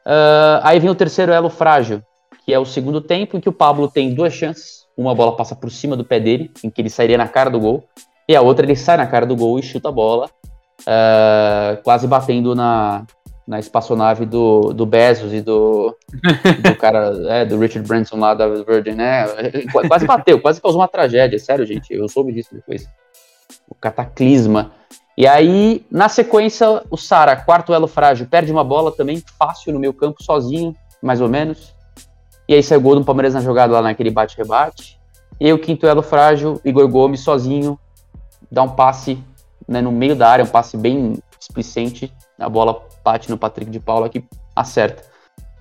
Uh, 0.05 0.61
aí 0.61 0.79
vem 0.79 0.87
o 0.87 0.93
terceiro 0.93 1.31
elo 1.31 1.49
frágil, 1.49 2.03
que 2.45 2.53
é 2.53 2.59
o 2.59 2.65
segundo 2.65 3.01
tempo, 3.01 3.35
em 3.35 3.39
que 3.39 3.49
o 3.49 3.51
Pablo 3.53 3.87
tem 3.87 4.13
duas 4.13 4.33
chances. 4.33 4.85
Uma 4.95 5.15
bola 5.15 5.35
passa 5.35 5.55
por 5.55 5.71
cima 5.71 5.97
do 5.97 6.05
pé 6.05 6.19
dele, 6.19 6.51
em 6.63 6.69
que 6.69 6.79
ele 6.79 6.91
sairia 6.91 7.17
na 7.17 7.27
cara 7.27 7.49
do 7.49 7.59
gol. 7.59 7.83
E 8.29 8.35
a 8.35 8.41
outra 8.41 8.67
ele 8.67 8.75
sai 8.75 8.97
na 8.97 9.07
cara 9.07 9.25
do 9.25 9.35
gol 9.35 9.57
e 9.57 9.63
chuta 9.63 9.89
a 9.89 9.91
bola, 9.91 10.29
uh, 10.81 11.81
quase 11.81 12.05
batendo 12.05 12.53
na, 12.53 13.03
na 13.47 13.57
espaçonave 13.57 14.27
do, 14.27 14.73
do 14.73 14.85
Bezos 14.85 15.33
e 15.33 15.41
do, 15.41 15.97
do 16.61 16.75
cara, 16.77 17.11
é, 17.29 17.45
do 17.45 17.57
Richard 17.57 17.87
Branson 17.87 18.17
lá 18.17 18.35
da 18.35 18.47
Virgin, 18.47 18.91
né? 18.91 19.25
Quase 19.87 20.05
bateu, 20.05 20.39
quase 20.39 20.61
causou 20.61 20.81
uma 20.81 20.87
tragédia, 20.87 21.39
sério, 21.39 21.65
gente. 21.65 21.91
Eu 21.91 22.07
soube 22.07 22.31
disso 22.31 22.53
depois. 22.53 22.87
O 23.67 23.73
cataclisma. 23.73 24.71
E 25.17 25.25
aí, 25.25 25.85
na 25.89 26.09
sequência, 26.09 26.83
o 26.89 26.97
Sara, 26.97 27.35
quarto 27.37 27.73
elo 27.73 27.87
frágil, 27.87 28.27
perde 28.27 28.51
uma 28.51 28.63
bola 28.63 28.91
também, 28.91 29.23
fácil 29.39 29.73
no 29.73 29.79
meio 29.79 29.93
campo, 29.93 30.21
sozinho, 30.21 30.75
mais 31.01 31.21
ou 31.21 31.29
menos. 31.29 31.73
E 32.47 32.53
aí 32.53 32.61
sai 32.61 32.77
o 32.77 32.81
gol 32.81 32.95
do 32.95 33.05
Palmeiras 33.05 33.33
na 33.33 33.39
jogada 33.39 33.73
lá 33.73 33.81
naquele 33.81 34.11
bate-rebate. 34.11 34.99
E 35.39 35.51
o 35.51 35.59
quinto 35.59 35.87
elo 35.87 36.01
frágil, 36.01 36.59
Igor 36.65 36.87
Gomes, 36.87 37.21
sozinho, 37.21 37.79
dá 38.51 38.63
um 38.63 38.69
passe 38.69 39.21
né, 39.67 39.81
no 39.81 39.91
meio 39.91 40.15
da 40.15 40.29
área, 40.29 40.45
um 40.45 40.49
passe 40.49 40.77
bem 40.77 41.17
displicente, 41.39 42.13
a 42.37 42.49
bola 42.49 42.81
bate 43.03 43.29
no 43.29 43.37
Patrick 43.37 43.71
de 43.71 43.79
Paula 43.79 44.09
que 44.09 44.23
acerta. 44.55 45.03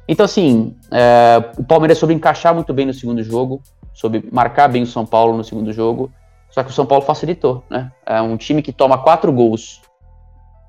Então, 0.06 0.24
assim, 0.24 0.76
é, 0.90 1.52
o 1.58 1.64
Palmeiras 1.64 1.98
soube 1.98 2.12
encaixar 2.12 2.54
muito 2.54 2.72
bem 2.74 2.86
no 2.86 2.92
segundo 2.92 3.22
jogo, 3.22 3.62
soube 3.92 4.28
marcar 4.30 4.68
bem 4.68 4.82
o 4.82 4.86
São 4.86 5.06
Paulo 5.06 5.36
no 5.36 5.44
segundo 5.44 5.72
jogo, 5.72 6.10
só 6.54 6.62
que 6.62 6.70
o 6.70 6.72
São 6.72 6.86
Paulo 6.86 7.04
facilitou, 7.04 7.64
né? 7.68 7.90
É 8.06 8.22
um 8.22 8.36
time 8.36 8.62
que 8.62 8.72
toma 8.72 8.96
quatro 8.96 9.32
gols, 9.32 9.82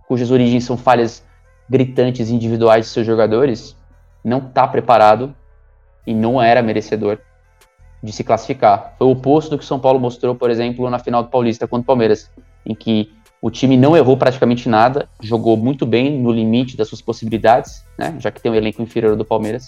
cujas 0.08 0.32
origens 0.32 0.64
são 0.64 0.76
falhas 0.76 1.24
gritantes 1.70 2.32
individuais 2.32 2.88
de 2.88 2.92
seus 2.92 3.06
jogadores, 3.06 3.78
não 4.24 4.40
está 4.40 4.68
preparado 4.68 5.36
e 6.08 6.12
não 6.12 6.42
era 6.42 6.64
merecedor 6.64 7.20
de 8.02 8.12
se 8.12 8.24
classificar. 8.24 8.96
Foi 8.98 9.06
o 9.06 9.12
oposto 9.12 9.52
do 9.52 9.60
que 9.60 9.64
o 9.64 9.68
São 9.68 9.80
Paulo 9.80 10.00
mostrou, 10.00 10.34
por 10.34 10.50
exemplo, 10.50 10.90
na 10.90 10.98
final 10.98 11.22
do 11.22 11.30
Paulista 11.30 11.68
contra 11.68 11.84
o 11.84 11.86
Palmeiras, 11.86 12.32
em 12.66 12.74
que 12.74 13.12
o 13.40 13.52
time 13.52 13.78
não 13.78 13.96
errou 13.96 14.18
praticamente 14.18 14.68
nada, 14.68 15.08
jogou 15.22 15.56
muito 15.56 15.86
bem 15.86 16.20
no 16.20 16.32
limite 16.32 16.76
das 16.76 16.88
suas 16.88 17.02
possibilidades, 17.02 17.86
né? 17.96 18.16
Já 18.18 18.32
que 18.32 18.42
tem 18.42 18.52
um 18.52 18.56
elenco 18.56 18.82
inferior 18.82 19.16
do 19.16 19.24
Palmeiras. 19.24 19.68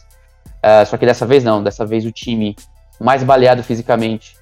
Uh, 0.66 0.84
só 0.88 0.98
que 0.98 1.06
dessa 1.06 1.28
vez 1.28 1.44
não, 1.44 1.62
dessa 1.62 1.86
vez 1.86 2.08
o 2.08 2.12
time 2.12 2.56
mais 3.00 3.24
baleado 3.24 3.62
fisicamente, 3.62 4.36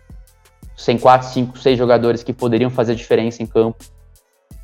sem 0.76 0.98
quatro, 0.98 1.28
cinco, 1.28 1.58
seis 1.58 1.78
jogadores 1.78 2.24
que 2.24 2.34
poderiam 2.34 2.70
fazer 2.70 2.96
diferença 2.96 3.42
em 3.42 3.46
campo, 3.46 3.84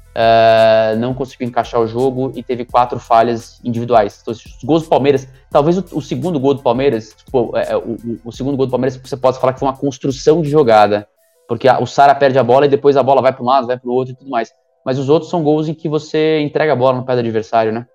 uh, 0.09 0.97
não 0.97 1.13
conseguiu 1.13 1.47
encaixar 1.47 1.79
o 1.79 1.87
jogo 1.87 2.31
e 2.35 2.43
teve 2.43 2.65
quatro 2.65 2.99
falhas 2.99 3.59
individuais. 3.63 4.19
Então, 4.21 4.33
os 4.33 4.63
gols 4.63 4.83
do 4.83 4.89
Palmeiras, 4.89 5.27
talvez 5.49 5.77
o, 5.77 5.85
o 5.93 6.01
segundo 6.01 6.39
gol 6.39 6.53
do 6.53 6.61
Palmeiras, 6.61 7.15
tipo, 7.25 7.55
é, 7.57 7.75
o, 7.77 8.19
o, 8.25 8.31
segundo 8.31 8.57
gol 8.57 8.65
do 8.65 8.71
Palmeiras, 8.71 8.97
você 8.97 9.15
pode 9.15 9.39
falar 9.39 9.53
que 9.53 9.59
foi 9.59 9.67
uma 9.67 9.77
construção 9.77 10.41
de 10.41 10.49
jogada, 10.49 11.07
porque 11.47 11.67
a, 11.67 11.79
o 11.79 11.85
Sara 11.85 12.15
perde 12.15 12.37
a 12.37 12.43
bola 12.43 12.65
e 12.65 12.69
depois 12.69 12.97
a 12.97 13.03
bola 13.03 13.21
vai 13.21 13.33
para 13.33 13.43
um 13.43 13.47
lado, 13.47 13.67
vai 13.67 13.77
para 13.77 13.89
o 13.89 13.93
outro 13.93 14.13
e 14.13 14.15
tudo 14.17 14.29
mais 14.29 14.53
mas 14.85 14.97
os 14.97 15.09
outros 15.09 15.29
são 15.29 15.43
gols 15.43 15.67
em 15.67 15.73
que 15.73 15.87
você 15.87 16.39
entrega 16.41 16.73
a 16.73 16.75
bola 16.75 16.97
no 16.97 17.05
pé 17.05 17.13
do 17.13 17.19
adversário, 17.19 17.71
né? 17.71 17.87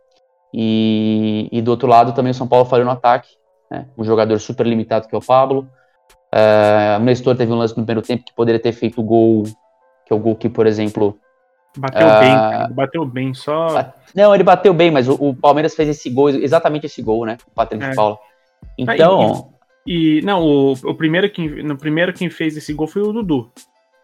E, 0.55 1.49
e 1.53 1.61
do 1.61 1.71
outro 1.71 1.89
lado 1.89 2.13
também 2.13 2.31
o 2.31 2.35
São 2.35 2.47
Paulo 2.47 2.65
falhou 2.65 2.87
no 2.87 2.93
ataque, 2.93 3.29
né? 3.71 3.89
Um 3.99 4.05
jogador 4.05 4.39
super 4.39 4.67
limitado 4.67 5.09
que 5.09 5.15
é 5.15 5.19
o 5.19 5.25
Pablo. 5.25 5.69
Uh, 6.35 7.01
o 7.01 7.05
Nestor 7.05 7.37
teve 7.37 7.53
um 7.53 7.57
lance 7.57 7.77
no 7.77 7.85
primeiro 7.85 8.07
tempo 8.07 8.25
que 8.25 8.35
poderia 8.35 8.61
ter 8.61 8.73
feito 8.73 9.01
o 9.01 9.05
gol, 9.05 9.45
que 10.05 10.13
é 10.13 10.17
o 10.17 10.19
gol 10.19 10.37
que, 10.37 10.49
por 10.49 10.67
exemplo. 10.67 11.19
Bateu 11.77 12.07
uh, 12.07 12.21
bem, 12.21 12.35
cara, 12.35 12.69
bateu 12.69 13.05
bem, 13.05 13.35
só. 13.35 13.93
Não, 14.15 14.35
ele 14.35 14.45
bateu 14.45 14.73
bem, 14.73 14.91
mas 14.91 15.09
o, 15.09 15.15
o, 15.15 15.35
Palmeiras 15.35 15.75
fez 15.75 15.89
esse 15.89 16.11
gol, 16.11 16.31
exatamente 16.31 16.87
esse 16.87 17.03
gol, 17.03 17.27
né? 17.27 17.37
O 17.47 17.51
Patrick 17.51 17.85
é. 17.85 17.91
de 17.91 17.97
Paula. 17.97 18.19
Então. 18.79 19.51
E, 19.87 20.21
não, 20.23 20.43
o, 20.43 20.73
o 20.73 20.95
primeiro 20.95 21.31
que, 21.31 21.63
no 21.63 21.77
primeiro 21.77 22.13
quem 22.13 22.29
fez 22.29 22.57
esse 22.57 22.73
gol 22.73 22.89
foi 22.89 23.03
o 23.03 23.13
Dudu. 23.13 23.53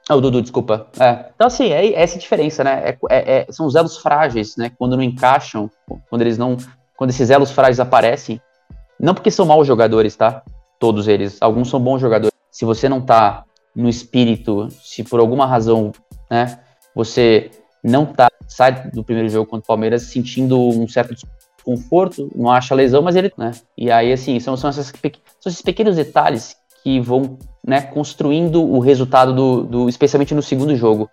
Ah, 0.09 0.17
o 0.17 0.21
Dudu, 0.21 0.43
desculpa. 0.43 0.89
É. 0.99 1.27
Então, 1.35 1.47
assim, 1.47 1.71
é, 1.71 1.87
é 1.87 2.03
essa 2.03 2.19
diferença, 2.19 2.63
né? 2.63 2.83
É, 2.85 2.99
é, 3.11 3.39
é, 3.39 3.47
são 3.51 3.67
os 3.67 3.75
elos 3.75 3.97
frágeis, 3.97 4.57
né? 4.57 4.71
Quando 4.79 4.97
não 4.97 5.03
encaixam, 5.03 5.71
quando 6.09 6.23
eles 6.23 6.39
não. 6.39 6.57
Quando 6.97 7.11
esses 7.11 7.31
elos 7.31 7.51
frágeis 7.51 7.81
aparecem, 7.81 8.41
não 8.99 9.15
porque 9.15 9.31
são 9.31 9.47
maus 9.47 9.67
jogadores, 9.67 10.15
tá? 10.15 10.43
Todos 10.83 11.07
eles. 11.07 11.37
Alguns 11.41 11.71
são 11.71 11.79
bons 11.79 12.01
jogadores. 12.01 12.35
Se 12.51 12.65
você 12.65 12.89
não 12.89 13.01
tá 13.01 13.45
no 13.73 13.89
espírito, 13.89 14.67
se 14.83 15.05
por 15.05 15.21
alguma 15.21 15.47
razão, 15.47 15.93
né, 16.29 16.59
você 16.93 17.53
não 17.85 18.05
tá, 18.05 18.29
sai 18.49 18.91
do 18.91 19.05
primeiro 19.05 19.29
jogo 19.29 19.49
contra 19.49 19.63
o 19.63 19.67
Palmeiras 19.69 20.03
sentindo 20.03 20.59
um 20.59 20.89
certo 20.89 21.15
desconforto, 21.15 22.29
não 22.35 22.51
acha 22.51 22.75
lesão, 22.75 23.01
mas 23.01 23.15
ele, 23.15 23.33
né? 23.39 23.53
E 23.79 23.93
aí, 23.93 24.13
assim, 24.13 24.41
são, 24.41 24.57
são, 24.57 24.71
essas, 24.71 24.87
são 24.87 25.53
esses 25.53 25.63
pequenos 25.63 25.95
detalhes 25.95 26.57
que 26.83 26.99
vão 26.99 27.39
né, 27.65 27.81
construindo 27.81 28.61
o 28.61 28.81
resultado 28.81 29.33
do, 29.33 29.63
do 29.63 29.89
especialmente 29.89 30.35
no 30.35 30.43
segundo 30.43 30.75
jogo. 30.75 31.09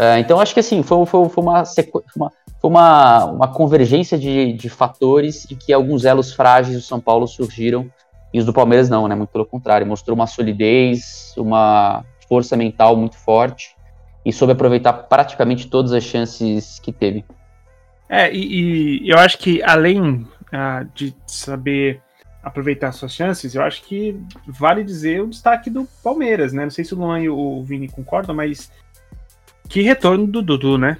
Uh, 0.00 0.18
então 0.20 0.38
acho 0.38 0.54
que 0.54 0.60
assim 0.60 0.80
foi, 0.84 1.04
foi, 1.06 1.28
foi, 1.28 1.42
uma, 1.42 1.64
foi 1.64 2.70
uma, 2.70 3.24
uma 3.24 3.48
convergência 3.48 4.16
de, 4.16 4.52
de 4.52 4.68
fatores 4.68 5.44
e 5.50 5.56
que 5.56 5.72
alguns 5.72 6.04
elos 6.04 6.32
frágeis 6.32 6.76
do 6.76 6.82
São 6.82 7.00
Paulo 7.00 7.26
surgiram 7.26 7.90
e 8.32 8.38
os 8.38 8.44
do 8.44 8.52
Palmeiras 8.52 8.88
não, 8.88 9.08
né? 9.08 9.14
Muito 9.14 9.30
pelo 9.30 9.46
contrário, 9.46 9.86
mostrou 9.86 10.14
uma 10.14 10.26
solidez, 10.26 11.32
uma 11.36 12.04
força 12.28 12.56
mental 12.56 12.96
muito 12.96 13.16
forte 13.16 13.74
e 14.24 14.32
soube 14.32 14.52
aproveitar 14.52 14.92
praticamente 14.92 15.68
todas 15.68 15.92
as 15.92 16.04
chances 16.04 16.78
que 16.78 16.92
teve. 16.92 17.24
É, 18.08 18.32
e, 18.32 19.02
e 19.02 19.10
eu 19.10 19.18
acho 19.18 19.38
que 19.38 19.62
além 19.62 20.26
uh, 20.52 20.84
de 20.94 21.14
saber 21.26 22.02
aproveitar 22.42 22.92
suas 22.92 23.12
chances, 23.12 23.54
eu 23.54 23.62
acho 23.62 23.82
que 23.82 24.18
vale 24.46 24.84
dizer 24.84 25.22
o 25.22 25.28
destaque 25.28 25.68
do 25.68 25.86
Palmeiras, 26.02 26.52
né? 26.52 26.62
Não 26.62 26.70
sei 26.70 26.84
se 26.84 26.94
o 26.94 26.98
Luan 26.98 27.20
e 27.20 27.28
o 27.28 27.62
Vini 27.62 27.88
concordam, 27.88 28.34
mas 28.34 28.70
que 29.68 29.82
retorno 29.82 30.26
do 30.26 30.40
Dudu, 30.40 30.78
né? 30.78 30.98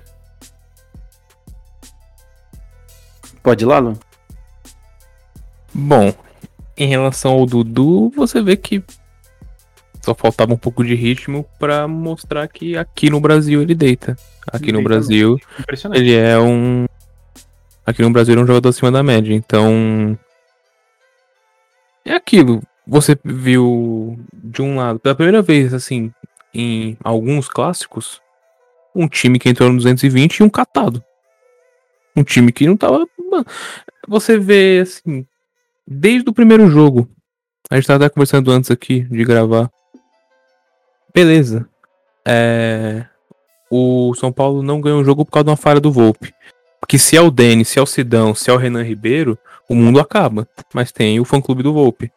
Pode 3.42 3.64
ir 3.64 3.66
lá, 3.66 3.78
Luan? 3.78 3.96
Bom, 5.72 6.12
em 6.78 6.86
relação 6.86 7.32
ao 7.32 7.44
Dudu, 7.44 8.10
você 8.14 8.40
vê 8.40 8.56
que 8.56 8.82
só 10.00 10.14
faltava 10.14 10.54
um 10.54 10.56
pouco 10.56 10.84
de 10.84 10.94
ritmo 10.94 11.44
para 11.58 11.88
mostrar 11.88 12.46
que 12.46 12.76
aqui 12.76 13.10
no 13.10 13.20
Brasil 13.20 13.60
ele 13.60 13.74
deita. 13.74 14.16
Aqui 14.50 14.72
no 14.72 14.80
Brasil 14.80 15.38
ele 15.92 16.14
é 16.14 16.38
um 16.38 16.86
aqui 17.84 18.00
no 18.00 18.10
Brasil 18.10 18.32
ele 18.32 18.40
é 18.40 18.44
um 18.44 18.46
jogador 18.46 18.68
acima 18.68 18.92
da 18.92 19.02
média. 19.02 19.34
Então 19.34 20.16
é 22.04 22.14
aquilo. 22.14 22.62
Você 22.86 23.18
viu 23.22 24.18
de 24.32 24.62
um 24.62 24.76
lado, 24.76 24.98
pela 24.98 25.14
primeira 25.14 25.42
vez, 25.42 25.74
assim, 25.74 26.10
em 26.54 26.96
alguns 27.04 27.46
clássicos, 27.48 28.22
um 28.94 29.06
time 29.06 29.38
que 29.38 29.48
entrou 29.48 29.68
no 29.68 29.76
220 29.76 30.38
e 30.38 30.42
um 30.42 30.48
catado. 30.48 31.04
Um 32.16 32.24
time 32.24 32.50
que 32.50 32.66
não 32.66 32.78
tava. 32.78 33.06
Você 34.08 34.38
vê, 34.38 34.80
assim, 34.80 35.26
desde 35.88 36.28
o 36.28 36.32
primeiro 36.32 36.68
jogo. 36.68 37.08
A 37.70 37.76
gente 37.76 37.86
tava 37.86 38.04
até 38.04 38.12
conversando 38.12 38.50
antes 38.50 38.70
aqui 38.70 39.00
de 39.00 39.24
gravar. 39.24 39.70
Beleza. 41.14 41.68
É... 42.26 43.06
O 43.70 44.14
São 44.14 44.32
Paulo 44.32 44.62
não 44.62 44.80
ganhou 44.80 45.00
o 45.00 45.04
jogo 45.04 45.24
por 45.24 45.32
causa 45.32 45.44
de 45.44 45.50
uma 45.50 45.56
falha 45.56 45.80
do 45.80 45.92
Volpe. 45.92 46.32
Porque 46.80 46.98
se 46.98 47.16
é 47.16 47.20
o 47.20 47.30
Denis, 47.30 47.68
se 47.68 47.78
é 47.78 47.82
o 47.82 47.86
Sidão, 47.86 48.34
se 48.34 48.50
é 48.50 48.52
o 48.52 48.56
Renan 48.56 48.82
Ribeiro, 48.82 49.38
o 49.68 49.74
mundo 49.74 50.00
acaba. 50.00 50.48
Mas 50.72 50.92
tem 50.92 51.20
o 51.20 51.24
fã-clube 51.24 51.62
do 51.62 51.72
Volpe. 51.72 52.10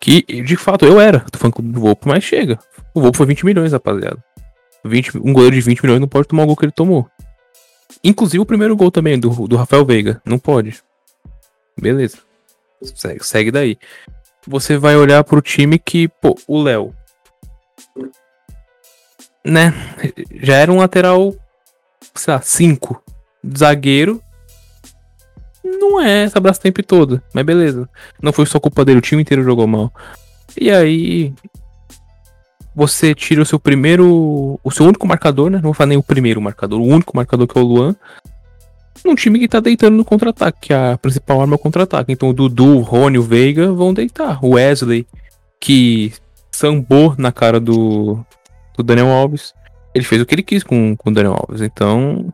Que, 0.00 0.22
de 0.22 0.56
fato, 0.56 0.84
eu 0.84 1.00
era 1.00 1.24
do 1.32 1.38
fã-clube 1.38 1.72
do 1.72 1.80
Volpe, 1.80 2.06
mas 2.06 2.22
chega. 2.22 2.58
O 2.94 3.00
Volpe 3.00 3.16
foi 3.16 3.26
20 3.26 3.44
milhões, 3.44 3.72
rapaziada. 3.72 4.22
20, 4.84 5.18
um 5.18 5.32
goleiro 5.32 5.56
de 5.56 5.62
20 5.62 5.82
milhões 5.82 6.00
não 6.00 6.06
pode 6.06 6.28
tomar 6.28 6.44
o 6.44 6.46
gol 6.46 6.56
que 6.56 6.64
ele 6.64 6.72
tomou. 6.72 7.08
Inclusive 8.04 8.40
o 8.40 8.46
primeiro 8.46 8.76
gol 8.76 8.90
também, 8.90 9.18
do, 9.18 9.30
do 9.48 9.56
Rafael 9.56 9.84
Veiga. 9.84 10.20
Não 10.24 10.38
pode. 10.38 10.80
Beleza. 11.80 12.25
Segue, 12.82 13.24
segue 13.24 13.50
daí. 13.50 13.78
Você 14.46 14.76
vai 14.76 14.96
olhar 14.96 15.24
pro 15.24 15.42
time 15.42 15.78
que, 15.78 16.08
pô, 16.08 16.36
o 16.46 16.62
Léo. 16.62 16.94
Né? 19.44 19.72
Já 20.42 20.56
era 20.56 20.72
um 20.72 20.78
lateral, 20.78 21.34
sei 22.14 22.34
lá, 22.34 22.40
5. 22.40 23.02
Zagueiro 23.56 24.20
não 25.66 26.00
é 26.00 26.24
essa 26.24 26.40
tempo 26.54 26.82
toda, 26.82 27.22
mas 27.32 27.44
beleza. 27.44 27.88
Não 28.22 28.32
foi 28.32 28.46
só 28.46 28.60
culpa 28.60 28.84
dele, 28.84 28.98
o 28.98 29.02
time 29.02 29.22
inteiro 29.22 29.42
jogou 29.42 29.66
mal. 29.66 29.92
E 30.58 30.70
aí. 30.70 31.34
Você 32.74 33.14
tira 33.14 33.42
o 33.42 33.46
seu 33.46 33.58
primeiro. 33.58 34.60
O 34.62 34.70
seu 34.70 34.86
único 34.86 35.06
marcador, 35.06 35.50
né? 35.50 35.56
Não 35.56 35.64
vou 35.64 35.74
falar 35.74 35.88
nem 35.88 35.98
o 35.98 36.02
primeiro 36.02 36.40
marcador, 36.40 36.80
o 36.80 36.84
único 36.86 37.16
marcador 37.16 37.46
que 37.46 37.58
é 37.58 37.60
o 37.60 37.64
Luan. 37.64 37.96
Num 39.06 39.14
time 39.14 39.38
que 39.38 39.46
tá 39.46 39.60
deitando 39.60 39.96
no 39.96 40.04
contra-ataque, 40.04 40.68
que 40.68 40.74
a 40.74 40.98
principal 40.98 41.40
arma 41.40 41.54
é 41.54 41.56
o 41.56 41.58
contra-ataque. 41.58 42.12
Então 42.12 42.28
o 42.28 42.32
Dudu, 42.32 42.78
o 42.78 42.80
Rony, 42.80 43.18
o 43.18 43.22
Veiga 43.22 43.72
vão 43.72 43.94
deitar. 43.94 44.44
O 44.44 44.54
Wesley, 44.54 45.06
que 45.60 46.12
sambou 46.50 47.14
na 47.16 47.30
cara 47.30 47.60
do, 47.60 48.18
do 48.76 48.82
Daniel 48.82 49.08
Alves. 49.08 49.54
Ele 49.94 50.04
fez 50.04 50.20
o 50.20 50.26
que 50.26 50.34
ele 50.34 50.42
quis 50.42 50.64
com, 50.64 50.96
com 50.96 51.10
o 51.10 51.14
Daniel 51.14 51.34
Alves. 51.34 51.62
Então, 51.62 52.32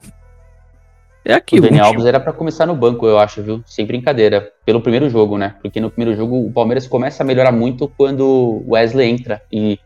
é 1.25 1.35
aquilo. 1.35 1.67
O 1.67 1.69
Daniel 1.69 1.87
Alves 1.87 2.05
era 2.05 2.19
para 2.19 2.33
começar 2.33 2.67
no 2.67 2.75
banco, 2.75 3.07
eu 3.07 3.19
acho, 3.19 3.43
viu? 3.43 3.63
Sem 3.67 3.87
brincadeira. 3.87 4.51
Pelo 4.65 4.81
primeiro 4.81 5.09
jogo, 5.09 5.37
né? 5.39 5.55
Porque 5.61 5.79
no 5.79 5.91
primeiro 5.91 6.17
jogo 6.17 6.47
o 6.47 6.53
Palmeiras 6.53 6.89
começa 6.89 7.23
a 7.23 7.27
melhorar 7.27 7.53
muito 7.53 7.87
quando 7.87 8.27
o 8.27 8.73
Wesley 8.73 9.11
entra 9.11 9.43
e 9.53 9.79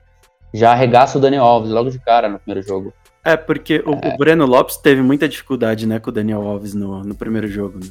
já 0.54 0.72
arregaça 0.72 1.18
o 1.18 1.20
Daniel 1.20 1.44
Alves 1.44 1.70
logo 1.70 1.90
de 1.90 1.98
cara 1.98 2.28
no 2.28 2.38
primeiro 2.38 2.66
jogo. 2.66 2.92
É, 3.26 3.37
porque 3.37 3.83
o, 3.85 3.95
é. 3.95 4.14
o 4.14 4.16
Breno 4.16 4.47
Lopes 4.47 4.76
teve 4.76 5.02
muita 5.02 5.28
dificuldade, 5.28 5.85
né, 5.85 5.99
com 5.99 6.11
o 6.11 6.12
Daniel 6.12 6.47
Alves 6.47 6.75
no, 6.75 7.02
no 7.02 7.12
primeiro 7.12 7.49
jogo, 7.49 7.80
né? 7.85 7.90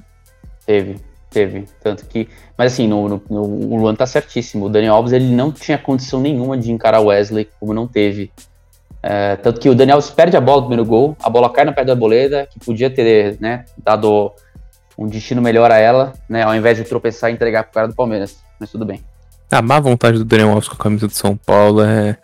Teve, 0.65 0.95
teve. 1.29 1.65
Tanto 1.83 2.05
que. 2.05 2.29
Mas 2.57 2.71
assim, 2.71 2.87
no, 2.87 3.09
no, 3.09 3.21
no, 3.29 3.41
o 3.41 3.75
Luan 3.75 3.93
tá 3.95 4.05
certíssimo. 4.07 4.67
O 4.67 4.69
Daniel 4.69 4.93
Alves 4.93 5.11
ele 5.11 5.35
não 5.35 5.51
tinha 5.51 5.77
condição 5.77 6.21
nenhuma 6.21 6.57
de 6.57 6.71
encarar 6.71 7.01
o 7.01 7.07
Wesley, 7.07 7.49
como 7.59 7.73
não 7.73 7.85
teve. 7.85 8.31
É, 9.03 9.35
tanto 9.35 9.59
que 9.59 9.67
o 9.67 9.75
Daniel 9.75 9.99
perde 10.15 10.37
a 10.37 10.41
bola 10.41 10.61
no 10.61 10.67
primeiro 10.67 10.89
gol, 10.89 11.17
a 11.21 11.29
bola 11.29 11.51
cai 11.51 11.65
no 11.65 11.73
pé 11.73 11.83
da 11.83 11.93
Boleda, 11.93 12.47
que 12.49 12.57
podia 12.57 12.89
ter 12.89 13.37
né, 13.41 13.65
dado 13.77 14.31
um 14.97 15.05
destino 15.05 15.41
melhor 15.41 15.69
a 15.69 15.77
ela, 15.77 16.13
né, 16.29 16.43
ao 16.43 16.55
invés 16.55 16.77
de 16.77 16.85
tropeçar 16.85 17.29
e 17.29 17.33
entregar 17.33 17.65
pro 17.65 17.73
cara 17.73 17.87
do 17.89 17.93
Palmeiras. 17.93 18.37
Mas 18.57 18.71
tudo 18.71 18.85
bem. 18.85 19.03
A 19.51 19.61
má 19.61 19.81
vontade 19.81 20.17
do 20.17 20.23
Daniel 20.23 20.51
Alves 20.51 20.69
com 20.69 20.75
a 20.75 20.83
camisa 20.83 21.07
do 21.07 21.13
São 21.13 21.35
Paulo 21.35 21.83
é, 21.83 22.17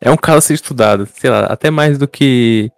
é 0.00 0.10
um 0.10 0.16
caso 0.16 0.38
a 0.38 0.42
ser 0.42 0.54
estudado. 0.54 1.06
Sei 1.06 1.30
lá, 1.30 1.46
até 1.46 1.70
mais 1.70 1.98
do 1.98 2.08
que 2.08 2.70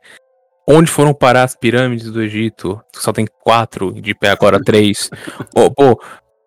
onde 0.67 0.91
foram 0.91 1.15
parar 1.15 1.45
as 1.45 1.55
pirâmides 1.55 2.11
do 2.11 2.23
Egito. 2.23 2.81
Só 2.95 3.13
tem 3.13 3.27
quatro, 3.43 3.93
de 3.93 4.15
pé 4.15 4.31
agora 4.31 4.61
três. 4.65 5.11
oh, 5.55 5.71
pô, 5.71 6.01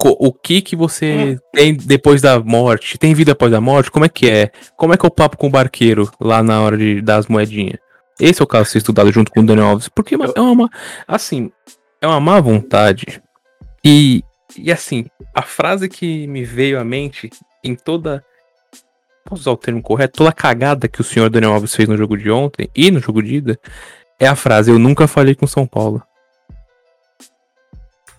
o 0.03 0.34
que 0.34 0.62
que 0.62 0.75
você 0.75 1.39
é. 1.53 1.58
tem 1.58 1.74
depois 1.74 2.22
da 2.22 2.39
morte? 2.39 2.98
Tem 2.98 3.13
vida 3.13 3.32
após 3.32 3.53
a 3.53 3.62
morte? 3.62 3.89
Como 3.89 4.05
é 4.05 4.10
que 4.10 4.29
é? 4.29 4.51
Como 4.77 4.94
é 4.94 4.98
que 4.98 5.05
é 5.05 5.08
o 5.08 5.12
papo 5.12 5.38
com 5.38 5.48
o 5.48 5.51
barqueiro 5.51 6.12
lá 6.20 6.44
na 6.44 6.62
hora 6.62 6.77
de 6.77 7.01
dar 7.01 7.17
as 7.17 7.27
moedinhas? 7.27 7.79
Esse 8.20 8.41
é 8.41 8.44
o 8.44 8.48
caso 8.48 8.63
a 8.63 8.65
ser 8.65 8.77
estudado 8.79 9.12
junto 9.12 9.32
com 9.32 9.41
o 9.41 9.46
Daniel 9.46 9.67
Alves. 9.67 9.89
Porque 9.89 10.15
é 10.15 10.41
uma, 10.41 10.70
assim, 11.08 11.51
é 12.01 12.08
uma 12.08 12.20
má 12.20 12.39
vontade. 12.39 13.22
E, 13.84 14.24
e 14.58 14.72
assim, 14.72 15.05
a 15.34 15.41
frase 15.41 15.89
que 15.89 16.27
me 16.27 16.44
veio 16.44 16.79
à 16.79 16.84
mente 16.84 17.29
em 17.63 17.75
toda. 17.75 18.24
Posso 19.25 19.41
usar 19.41 19.51
o 19.51 19.58
termo 19.58 19.82
correto? 19.82 20.20
Toda 20.20 20.29
a 20.29 20.34
cagada 20.34 20.88
que 20.88 21.01
o 21.01 21.03
senhor 21.03 21.29
Daniel 21.29 21.53
Alves 21.53 21.75
fez 21.75 21.89
no 21.89 21.98
jogo 21.98 22.15
de 22.15 22.29
ontem 22.29 22.70
e 22.75 22.91
no 22.91 23.00
jogo 23.00 23.24
de 23.24 23.36
ida 23.36 23.60
é 24.20 24.27
a 24.27 24.36
frase: 24.36 24.72
Eu 24.72 24.77
nunca 24.77 25.08
falei 25.08 25.34
com 25.34 25.48
São 25.48 25.65
Paulo. 25.65 26.03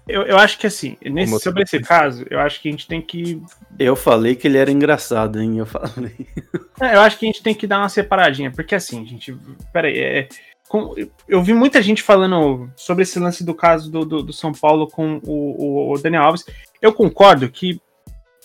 Eu, 0.09 0.23
eu 0.23 0.39
acho 0.39 0.59
que 0.59 0.67
assim, 0.69 0.97
nesse, 1.05 1.39
sobre 1.41 1.65
esse 1.65 1.81
caso, 1.81 2.25
eu 2.31 2.39
acho 2.39 2.61
que 2.61 2.69
a 2.69 2.71
gente 2.71 2.87
tem 2.87 3.01
que. 3.01 3.43
Eu 3.79 3.97
falei 3.97 4.37
que 4.37 4.47
ele 4.47 4.59
era 4.59 4.71
engraçado, 4.71 5.41
hein? 5.41 5.59
Eu 5.59 5.67
falei. 5.67 6.15
É, 6.79 6.95
eu 6.95 7.01
acho 7.01 7.19
que 7.19 7.25
a 7.25 7.29
gente 7.29 7.43
tem 7.43 7.55
que 7.55 7.67
dar 7.67 7.79
uma 7.79 7.89
separadinha, 7.89 8.51
porque 8.51 8.75
assim, 8.75 9.07
gente. 9.07 9.35
Peraí, 9.73 9.99
é, 9.99 10.29
com, 10.69 10.95
eu 11.27 11.43
vi 11.43 11.55
muita 11.55 11.81
gente 11.81 12.03
falando 12.03 12.71
sobre 12.77 13.03
esse 13.03 13.19
lance 13.19 13.43
do 13.43 13.55
caso 13.55 13.91
do, 13.91 14.05
do, 14.05 14.23
do 14.23 14.33
São 14.33 14.53
Paulo 14.53 14.87
com 14.87 15.19
o, 15.25 15.93
o, 15.93 15.99
Daniel 15.99 16.25
Alves. 16.25 16.45
Eu 16.83 16.93
concordo 16.93 17.49
que 17.49 17.81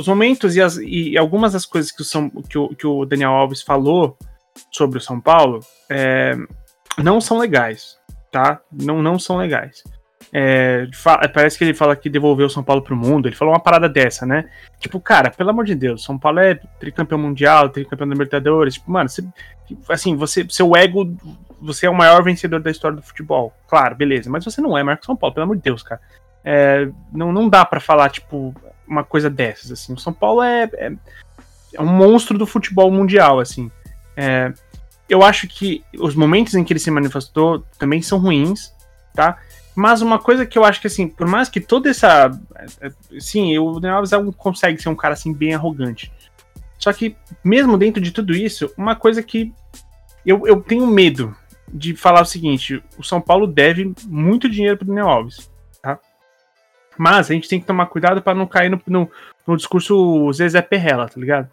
os 0.01 0.07
momentos 0.07 0.55
e, 0.55 0.61
as, 0.61 0.77
e 0.77 1.17
algumas 1.17 1.53
das 1.53 1.65
coisas 1.65 1.91
que 1.91 2.01
o, 2.01 2.05
São, 2.05 2.29
que, 2.29 2.57
o, 2.57 2.69
que 2.69 2.87
o 2.87 3.05
Daniel 3.05 3.31
Alves 3.31 3.61
falou 3.61 4.17
sobre 4.69 4.97
o 4.97 5.01
São 5.01 5.19
Paulo 5.19 5.59
é, 5.89 6.35
não 6.97 7.21
são 7.21 7.37
legais, 7.37 7.97
tá? 8.31 8.59
Não, 8.71 9.01
não 9.01 9.17
são 9.17 9.37
legais. 9.37 9.83
É, 10.33 10.87
parece 11.33 11.57
que 11.57 11.63
ele 11.65 11.73
fala 11.73 11.95
que 11.95 12.09
devolveu 12.09 12.47
o 12.47 12.49
São 12.49 12.63
Paulo 12.63 12.81
pro 12.81 12.95
mundo. 12.95 13.27
Ele 13.27 13.35
falou 13.35 13.53
uma 13.53 13.59
parada 13.59 13.89
dessa, 13.89 14.25
né? 14.25 14.49
Tipo, 14.79 14.99
cara, 14.99 15.29
pelo 15.29 15.49
amor 15.49 15.65
de 15.65 15.75
Deus, 15.75 16.03
São 16.03 16.17
Paulo 16.17 16.39
é 16.39 16.55
tricampeão 16.79 17.19
mundial, 17.19 17.69
tricampeão 17.69 18.07
da 18.07 18.13
Libertadores. 18.13 18.75
Tipo, 18.75 18.91
mano, 18.91 19.09
você, 19.09 19.23
assim, 19.89 20.15
você, 20.15 20.45
seu 20.49 20.75
ego, 20.75 21.13
você 21.61 21.85
é 21.85 21.89
o 21.89 21.95
maior 21.95 22.23
vencedor 22.23 22.61
da 22.61 22.71
história 22.71 22.95
do 22.95 23.03
futebol. 23.03 23.53
Claro, 23.67 23.95
beleza, 23.95 24.29
mas 24.29 24.45
você 24.45 24.61
não 24.61 24.77
é 24.77 24.95
que 24.95 25.05
São 25.05 25.15
Paulo, 25.15 25.33
pelo 25.33 25.45
amor 25.45 25.57
de 25.57 25.63
Deus, 25.63 25.83
cara. 25.83 25.99
É, 26.43 26.89
não, 27.11 27.31
não 27.31 27.49
dá 27.49 27.65
para 27.65 27.79
falar, 27.79 28.09
tipo, 28.09 28.55
uma 28.91 29.03
coisa 29.05 29.29
dessas, 29.29 29.71
assim. 29.71 29.93
O 29.93 29.97
São 29.97 30.11
Paulo 30.11 30.43
é, 30.43 30.69
é, 30.73 30.91
é 31.73 31.81
um 31.81 31.87
monstro 31.87 32.37
do 32.37 32.45
futebol 32.45 32.91
mundial, 32.91 33.39
assim. 33.39 33.71
É, 34.15 34.53
eu 35.09 35.23
acho 35.23 35.47
que 35.47 35.83
os 35.97 36.13
momentos 36.13 36.53
em 36.53 36.63
que 36.63 36.73
ele 36.73 36.79
se 36.79 36.91
manifestou 36.91 37.65
também 37.79 38.01
são 38.01 38.19
ruins, 38.19 38.73
tá? 39.13 39.37
Mas 39.73 40.01
uma 40.01 40.19
coisa 40.19 40.45
que 40.45 40.57
eu 40.57 40.65
acho 40.65 40.81
que, 40.81 40.87
assim, 40.87 41.07
por 41.07 41.25
mais 41.25 41.47
que 41.47 41.61
toda 41.61 41.89
essa. 41.89 42.29
Sim, 43.17 43.57
o 43.57 43.79
Daniel 43.79 43.97
Alves 43.97 44.11
é 44.11 44.17
consegue 44.35 44.81
ser 44.81 44.89
um 44.89 44.95
cara, 44.95 45.13
assim, 45.13 45.33
bem 45.33 45.53
arrogante. 45.53 46.11
Só 46.77 46.91
que, 46.91 47.15
mesmo 47.41 47.77
dentro 47.77 48.01
de 48.01 48.11
tudo 48.11 48.33
isso, 48.33 48.71
uma 48.77 48.95
coisa 48.95 49.23
que 49.23 49.53
eu, 50.25 50.45
eu 50.45 50.61
tenho 50.61 50.85
medo 50.85 51.33
de 51.73 51.95
falar 51.95 52.21
o 52.21 52.25
seguinte: 52.25 52.83
o 52.97 53.03
São 53.03 53.21
Paulo 53.21 53.47
deve 53.47 53.93
muito 54.05 54.49
dinheiro 54.49 54.77
pro 54.77 54.87
Daniel 54.87 55.07
Alves? 55.07 55.50
Mas 56.97 57.29
a 57.29 57.33
gente 57.33 57.47
tem 57.47 57.59
que 57.59 57.65
tomar 57.65 57.85
cuidado 57.87 58.21
para 58.21 58.35
não 58.37 58.45
cair 58.45 58.69
no, 58.69 58.81
no, 58.87 59.09
no 59.47 59.57
discurso 59.57 60.31
Zezé 60.33 60.61
Perrela, 60.61 61.07
tá 61.07 61.19
ligado? 61.19 61.49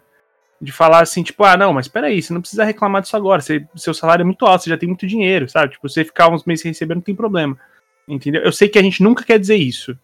De 0.61 0.71
falar 0.71 1.01
assim, 1.01 1.23
tipo, 1.23 1.43
ah, 1.43 1.55
não, 1.55 1.73
mas 1.73 1.87
peraí, 1.87 2.21
você 2.21 2.33
não 2.33 2.41
precisa 2.41 2.65
reclamar 2.65 3.01
disso 3.01 3.15
agora, 3.15 3.41
você, 3.41 3.65
seu 3.75 3.93
salário 3.93 4.23
é 4.23 4.25
muito 4.25 4.45
alto, 4.45 4.63
você 4.63 4.69
já 4.69 4.77
tem 4.77 4.87
muito 4.87 5.07
dinheiro, 5.07 5.47
sabe? 5.47 5.73
Tipo, 5.73 5.87
você 5.87 6.03
ficar 6.03 6.29
uns 6.29 6.43
meses 6.43 6.61
sem 6.61 6.71
receber 6.71 6.95
não 6.95 7.01
tem 7.01 7.15
problema. 7.15 7.57
Entendeu? 8.07 8.41
Eu 8.41 8.51
sei 8.51 8.67
que 8.67 8.79
a 8.79 8.81
gente 8.81 9.01
nunca 9.01 9.23
quer 9.23 9.39
dizer 9.39 9.55
isso. 9.55 9.97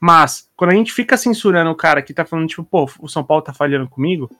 Mas, 0.00 0.48
quando 0.56 0.72
a 0.72 0.74
gente 0.74 0.92
fica 0.92 1.16
censurando 1.16 1.70
o 1.70 1.74
cara 1.74 2.02
que 2.02 2.12
tá 2.12 2.24
falando, 2.24 2.48
tipo, 2.48 2.64
pô, 2.64 2.88
o 2.98 3.08
São 3.08 3.22
Paulo 3.24 3.42
tá 3.42 3.52
falhando 3.52 3.88
comigo, 3.88 4.30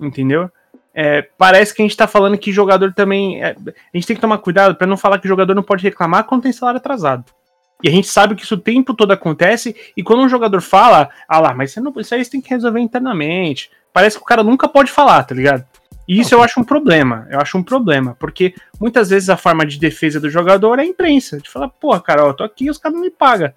entendeu? 0.00 0.50
É, 0.94 1.22
parece 1.22 1.74
que 1.74 1.82
a 1.82 1.84
gente 1.84 1.96
tá 1.96 2.06
falando 2.06 2.36
que 2.38 2.50
jogador 2.50 2.92
também. 2.92 3.42
É, 3.42 3.50
a 3.50 3.96
gente 3.96 4.06
tem 4.06 4.16
que 4.16 4.20
tomar 4.20 4.38
cuidado 4.38 4.74
para 4.74 4.86
não 4.86 4.96
falar 4.96 5.18
que 5.18 5.26
o 5.26 5.28
jogador 5.28 5.54
não 5.54 5.62
pode 5.62 5.84
reclamar 5.84 6.24
quando 6.24 6.42
tem 6.42 6.52
salário 6.52 6.78
atrasado. 6.78 7.24
E 7.82 7.88
a 7.88 7.92
gente 7.92 8.08
sabe 8.08 8.34
que 8.34 8.42
isso 8.42 8.54
o 8.54 8.60
tempo 8.60 8.92
todo 8.92 9.12
acontece, 9.12 9.76
e 9.96 10.02
quando 10.02 10.22
um 10.22 10.28
jogador 10.28 10.60
fala, 10.60 11.10
ah 11.28 11.38
lá, 11.38 11.54
mas 11.54 11.72
você 11.72 11.80
não, 11.80 11.92
isso 11.98 12.14
aí 12.14 12.24
você 12.24 12.30
tem 12.30 12.40
que 12.40 12.50
resolver 12.50 12.80
internamente. 12.80 13.70
Parece 13.92 14.16
que 14.16 14.22
o 14.22 14.26
cara 14.26 14.42
nunca 14.42 14.68
pode 14.68 14.90
falar, 14.90 15.22
tá 15.24 15.34
ligado? 15.34 15.64
E 16.08 16.18
isso 16.20 16.34
eu 16.34 16.42
acho 16.42 16.58
um 16.58 16.64
problema. 16.64 17.28
Eu 17.30 17.38
acho 17.38 17.58
um 17.58 17.62
problema. 17.62 18.16
Porque 18.18 18.54
muitas 18.80 19.10
vezes 19.10 19.28
a 19.28 19.36
forma 19.36 19.66
de 19.66 19.78
defesa 19.78 20.18
do 20.18 20.30
jogador 20.30 20.78
é 20.78 20.82
a 20.82 20.86
imprensa. 20.86 21.38
De 21.38 21.50
falar, 21.50 21.68
porra, 21.68 22.00
cara, 22.00 22.24
ó, 22.24 22.28
eu 22.28 22.34
tô 22.34 22.42
aqui 22.42 22.64
e 22.64 22.70
os 22.70 22.78
caras 22.78 22.96
não 22.96 23.04
me 23.04 23.10
pagam. 23.10 23.52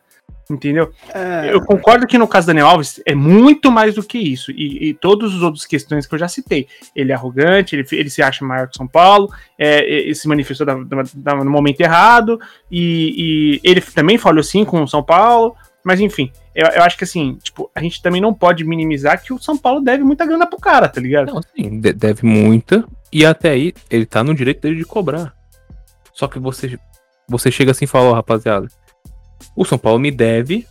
Entendeu? 0.52 0.92
É... 1.14 1.54
Eu 1.54 1.62
concordo 1.62 2.06
que 2.06 2.18
no 2.18 2.28
caso 2.28 2.46
do 2.46 2.50
Daniel 2.50 2.68
Alves 2.68 3.02
é 3.06 3.16
muito 3.16 3.72
mais 3.72 3.96
do 3.96 4.04
que 4.04 4.18
isso. 4.18 4.52
E, 4.52 4.90
e 4.90 4.94
todas 4.94 5.34
as 5.34 5.42
outras 5.42 5.66
questões 5.66 6.06
que 6.06 6.14
eu 6.14 6.20
já 6.20 6.28
citei. 6.28 6.68
Ele 6.96 7.12
é 7.12 7.16
arrogante, 7.16 7.76
ele, 7.76 7.88
ele 7.92 8.10
se 8.10 8.22
acha 8.22 8.44
maior 8.44 8.68
que 8.68 8.78
São 8.78 8.88
Paulo, 8.88 9.32
é, 9.58 9.84
ele 9.90 10.16
se 10.16 10.28
manifestou 10.28 10.66
da, 10.66 10.76
da, 10.76 11.04
da, 11.16 11.36
no 11.36 11.50
momento 11.50 11.80
errado, 11.80 12.40
e, 12.70 13.60
e, 13.64 13.70
ele 13.70 13.82
também 13.82 14.18
falou 14.18 14.44
sim 14.44 14.66
com 14.66 14.84
o 14.84 14.88
São 14.88 15.02
Paulo. 15.02 15.56
Mas 15.84 16.00
enfim, 16.00 16.32
eu, 16.54 16.68
eu, 16.68 16.84
acho 16.84 16.98
que 16.98 17.06
assim, 17.06 17.38
tipo, 17.42 17.72
a 17.74 17.82
gente 17.82 18.02
também 18.02 18.22
não 18.22 18.34
pode 18.34 18.64
minimizar 18.64 19.22
que 19.24 19.34
o 19.34 19.40
São 19.40 19.58
Paulo 19.58 19.82
deve 19.82 20.04
muita 20.04 20.26
grana 20.26 20.46
pro 20.46 20.60
cara, 20.60 20.88
tá 20.88 21.02
ligado? 21.02 21.34
Não, 21.34 21.42
sim, 21.56 21.80
deve 21.80 22.26
muita. 22.26 22.86
E 23.12 23.26
até 23.26 23.50
aí, 23.50 23.74
ele 23.90 24.06
tá 24.06 24.24
no 24.24 24.36
direito 24.36 24.62
dele 24.62 24.76
de 24.76 24.86
cobrar. 24.86 25.34
Só 26.14 26.28
que 26.28 26.38
você, 26.38 26.78
você 27.28 27.50
chega 27.50 27.72
assim 27.72 27.86
e 27.86 27.88
fala, 27.88 28.10
ó, 28.10 28.12
oh, 28.12 28.14
rapaziada, 28.14 28.68
o 29.56 29.66
São 29.66 29.78
Paulo 29.78 30.00
me 30.00 30.12
deve. 30.12 30.68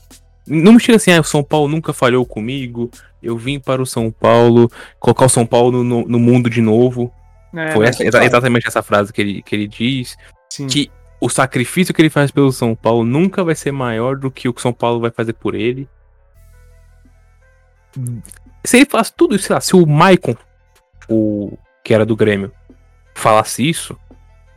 Não 0.47 0.73
me 0.73 0.81
chega 0.81 0.97
assim, 0.97 1.13
ah, 1.13 1.21
o 1.21 1.25
São 1.25 1.43
Paulo 1.43 1.69
nunca 1.69 1.93
falhou 1.93 2.25
comigo. 2.25 2.91
Eu 3.23 3.37
vim 3.37 3.59
para 3.59 3.83
o 3.83 3.87
São 3.87 4.11
Paulo, 4.11 4.71
colocar 4.99 5.27
o 5.27 5.29
São 5.29 5.47
Paulo 5.47 5.85
no, 5.85 6.07
no 6.07 6.19
mundo 6.19 6.49
de 6.49 6.61
novo. 6.61 7.13
É, 7.55 7.73
Foi 7.73 7.87
essa, 7.87 8.05
exatamente 8.05 8.67
essa 8.67 8.83
frase 8.83 9.13
que 9.13 9.21
ele, 9.21 9.43
que 9.43 9.55
ele 9.55 9.69
diz. 9.69 10.17
Sim. 10.49 10.67
Que 10.67 10.91
o 11.21 11.29
sacrifício 11.29 11.93
que 11.93 12.01
ele 12.01 12.11
faz 12.11 12.31
pelo 12.31 12.51
São 12.51 12.75
Paulo 12.75 13.05
nunca 13.05 13.45
vai 13.45 13.55
ser 13.55 13.73
maior 13.73 14.17
do 14.17 14.31
que 14.31 14.49
o 14.49 14.55
que 14.55 14.61
o 14.61 14.63
São 14.63 14.73
Paulo 14.73 15.01
vai 15.01 15.11
fazer 15.11 15.35
por 15.35 15.55
ele. 15.55 15.89
Se 18.65 18.79
ele 18.79 18.87
faz 18.87 19.11
tudo 19.11 19.35
isso, 19.35 19.47
sei 19.47 19.55
lá, 19.55 19.61
se 19.61 19.77
o 19.77 19.87
Maicon, 19.87 20.37
o 21.09 21.57
que 21.85 21.93
era 21.93 22.07
do 22.07 22.17
Grêmio, 22.17 22.53
falasse 23.15 23.69
isso, 23.69 23.99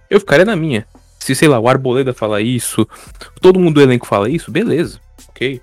eu 0.09 0.19
ficaria 0.19 0.45
na 0.45 0.55
minha. 0.55 0.87
Se, 1.23 1.33
sei 1.33 1.47
lá, 1.47 1.57
o 1.57 1.69
Arboleda 1.69 2.13
fala 2.13 2.41
isso, 2.41 2.85
todo 3.39 3.59
mundo 3.59 3.75
do 3.75 3.81
elenco 3.81 4.05
fala 4.05 4.29
isso, 4.29 4.51
beleza, 4.51 4.99
ok. 5.29 5.61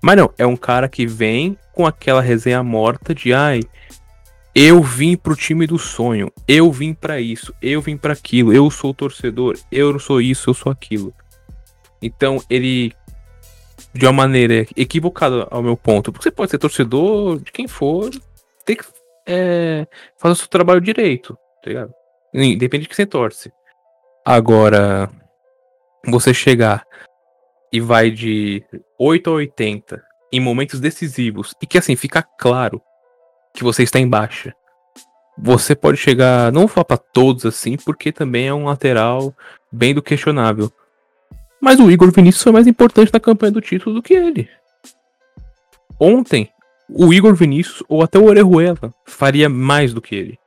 Mas 0.00 0.16
não, 0.16 0.32
é 0.38 0.46
um 0.46 0.56
cara 0.56 0.88
que 0.88 1.04
vem 1.04 1.58
com 1.72 1.84
aquela 1.84 2.20
resenha 2.20 2.62
morta 2.62 3.12
de 3.12 3.34
ai, 3.34 3.60
eu 4.54 4.82
vim 4.82 5.16
pro 5.16 5.34
time 5.34 5.66
do 5.66 5.78
sonho. 5.78 6.32
Eu 6.46 6.72
vim 6.72 6.94
para 6.94 7.20
isso. 7.20 7.54
Eu 7.60 7.82
vim 7.82 7.96
para 7.96 8.12
aquilo. 8.12 8.52
Eu 8.52 8.70
sou 8.70 8.94
torcedor. 8.94 9.58
Eu 9.70 9.92
não 9.92 9.98
sou 9.98 10.20
isso, 10.20 10.48
eu 10.50 10.54
sou 10.54 10.72
aquilo. 10.72 11.12
Então 12.00 12.42
ele 12.48 12.92
de 13.92 14.06
uma 14.06 14.12
maneira 14.12 14.66
equivocada 14.76 15.48
ao 15.50 15.62
meu 15.62 15.76
ponto, 15.76 16.12
porque 16.12 16.24
você 16.24 16.30
pode 16.30 16.50
ser 16.50 16.58
torcedor 16.58 17.40
de 17.40 17.50
quem 17.50 17.66
for, 17.66 18.10
tem 18.64 18.76
que 18.76 18.84
é, 19.26 19.86
fazer 20.16 20.32
o 20.32 20.36
seu 20.36 20.48
trabalho 20.48 20.80
direito, 20.80 21.36
tá 21.62 21.70
ligado? 21.70 21.92
Independente 22.32 22.82
de 22.82 22.88
que 22.88 22.94
você 22.94 23.06
torce. 23.06 23.50
Agora, 24.24 25.10
você 26.06 26.32
chegar 26.34 26.84
e 27.72 27.80
vai 27.80 28.10
de 28.10 28.64
8 28.98 29.30
a 29.30 29.32
80 29.34 30.02
em 30.32 30.40
momentos 30.40 30.80
decisivos 30.80 31.54
e 31.62 31.66
que 31.66 31.78
assim 31.78 31.96
fica 31.96 32.22
claro 32.22 32.80
que 33.54 33.64
você 33.64 33.82
está 33.82 33.98
em 33.98 34.08
baixa. 34.08 34.54
Você 35.38 35.74
pode 35.74 35.96
chegar, 35.96 36.52
não 36.52 36.62
vou 36.62 36.68
falar 36.68 36.84
pra 36.84 36.96
todos 36.96 37.46
assim, 37.46 37.76
porque 37.76 38.12
também 38.12 38.48
é 38.48 38.54
um 38.54 38.64
lateral 38.64 39.34
bem 39.72 39.94
do 39.94 40.02
questionável. 40.02 40.70
Mas 41.60 41.78
o 41.80 41.90
Igor 41.90 42.12
Vinícius 42.12 42.42
foi 42.42 42.52
mais 42.52 42.66
importante 42.66 43.12
na 43.12 43.20
campanha 43.20 43.52
do 43.52 43.60
título 43.60 43.94
do 43.94 44.02
que 44.02 44.14
ele. 44.14 44.48
Ontem, 45.98 46.50
o 46.88 47.12
Igor 47.12 47.34
Vinícius 47.34 47.82
ou 47.88 48.02
até 48.02 48.18
o 48.18 48.24
Orejuela 48.24 48.94
faria 49.06 49.48
mais 49.48 49.92
do 49.92 50.00
que 50.00 50.14
ele. 50.14 50.38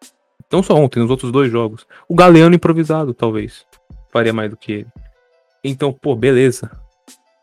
Não 0.54 0.62
só 0.62 0.76
ontem, 0.76 1.00
nos 1.00 1.10
outros 1.10 1.32
dois 1.32 1.52
jogos. 1.52 1.88
O 2.08 2.14
Galeano 2.14 2.54
improvisado, 2.54 3.12
talvez, 3.12 3.66
faria 4.12 4.32
mais 4.32 4.52
do 4.52 4.56
que 4.56 4.72
ele. 4.72 4.88
Então, 5.64 5.92
pô, 5.92 6.16
beleza. 6.16 6.70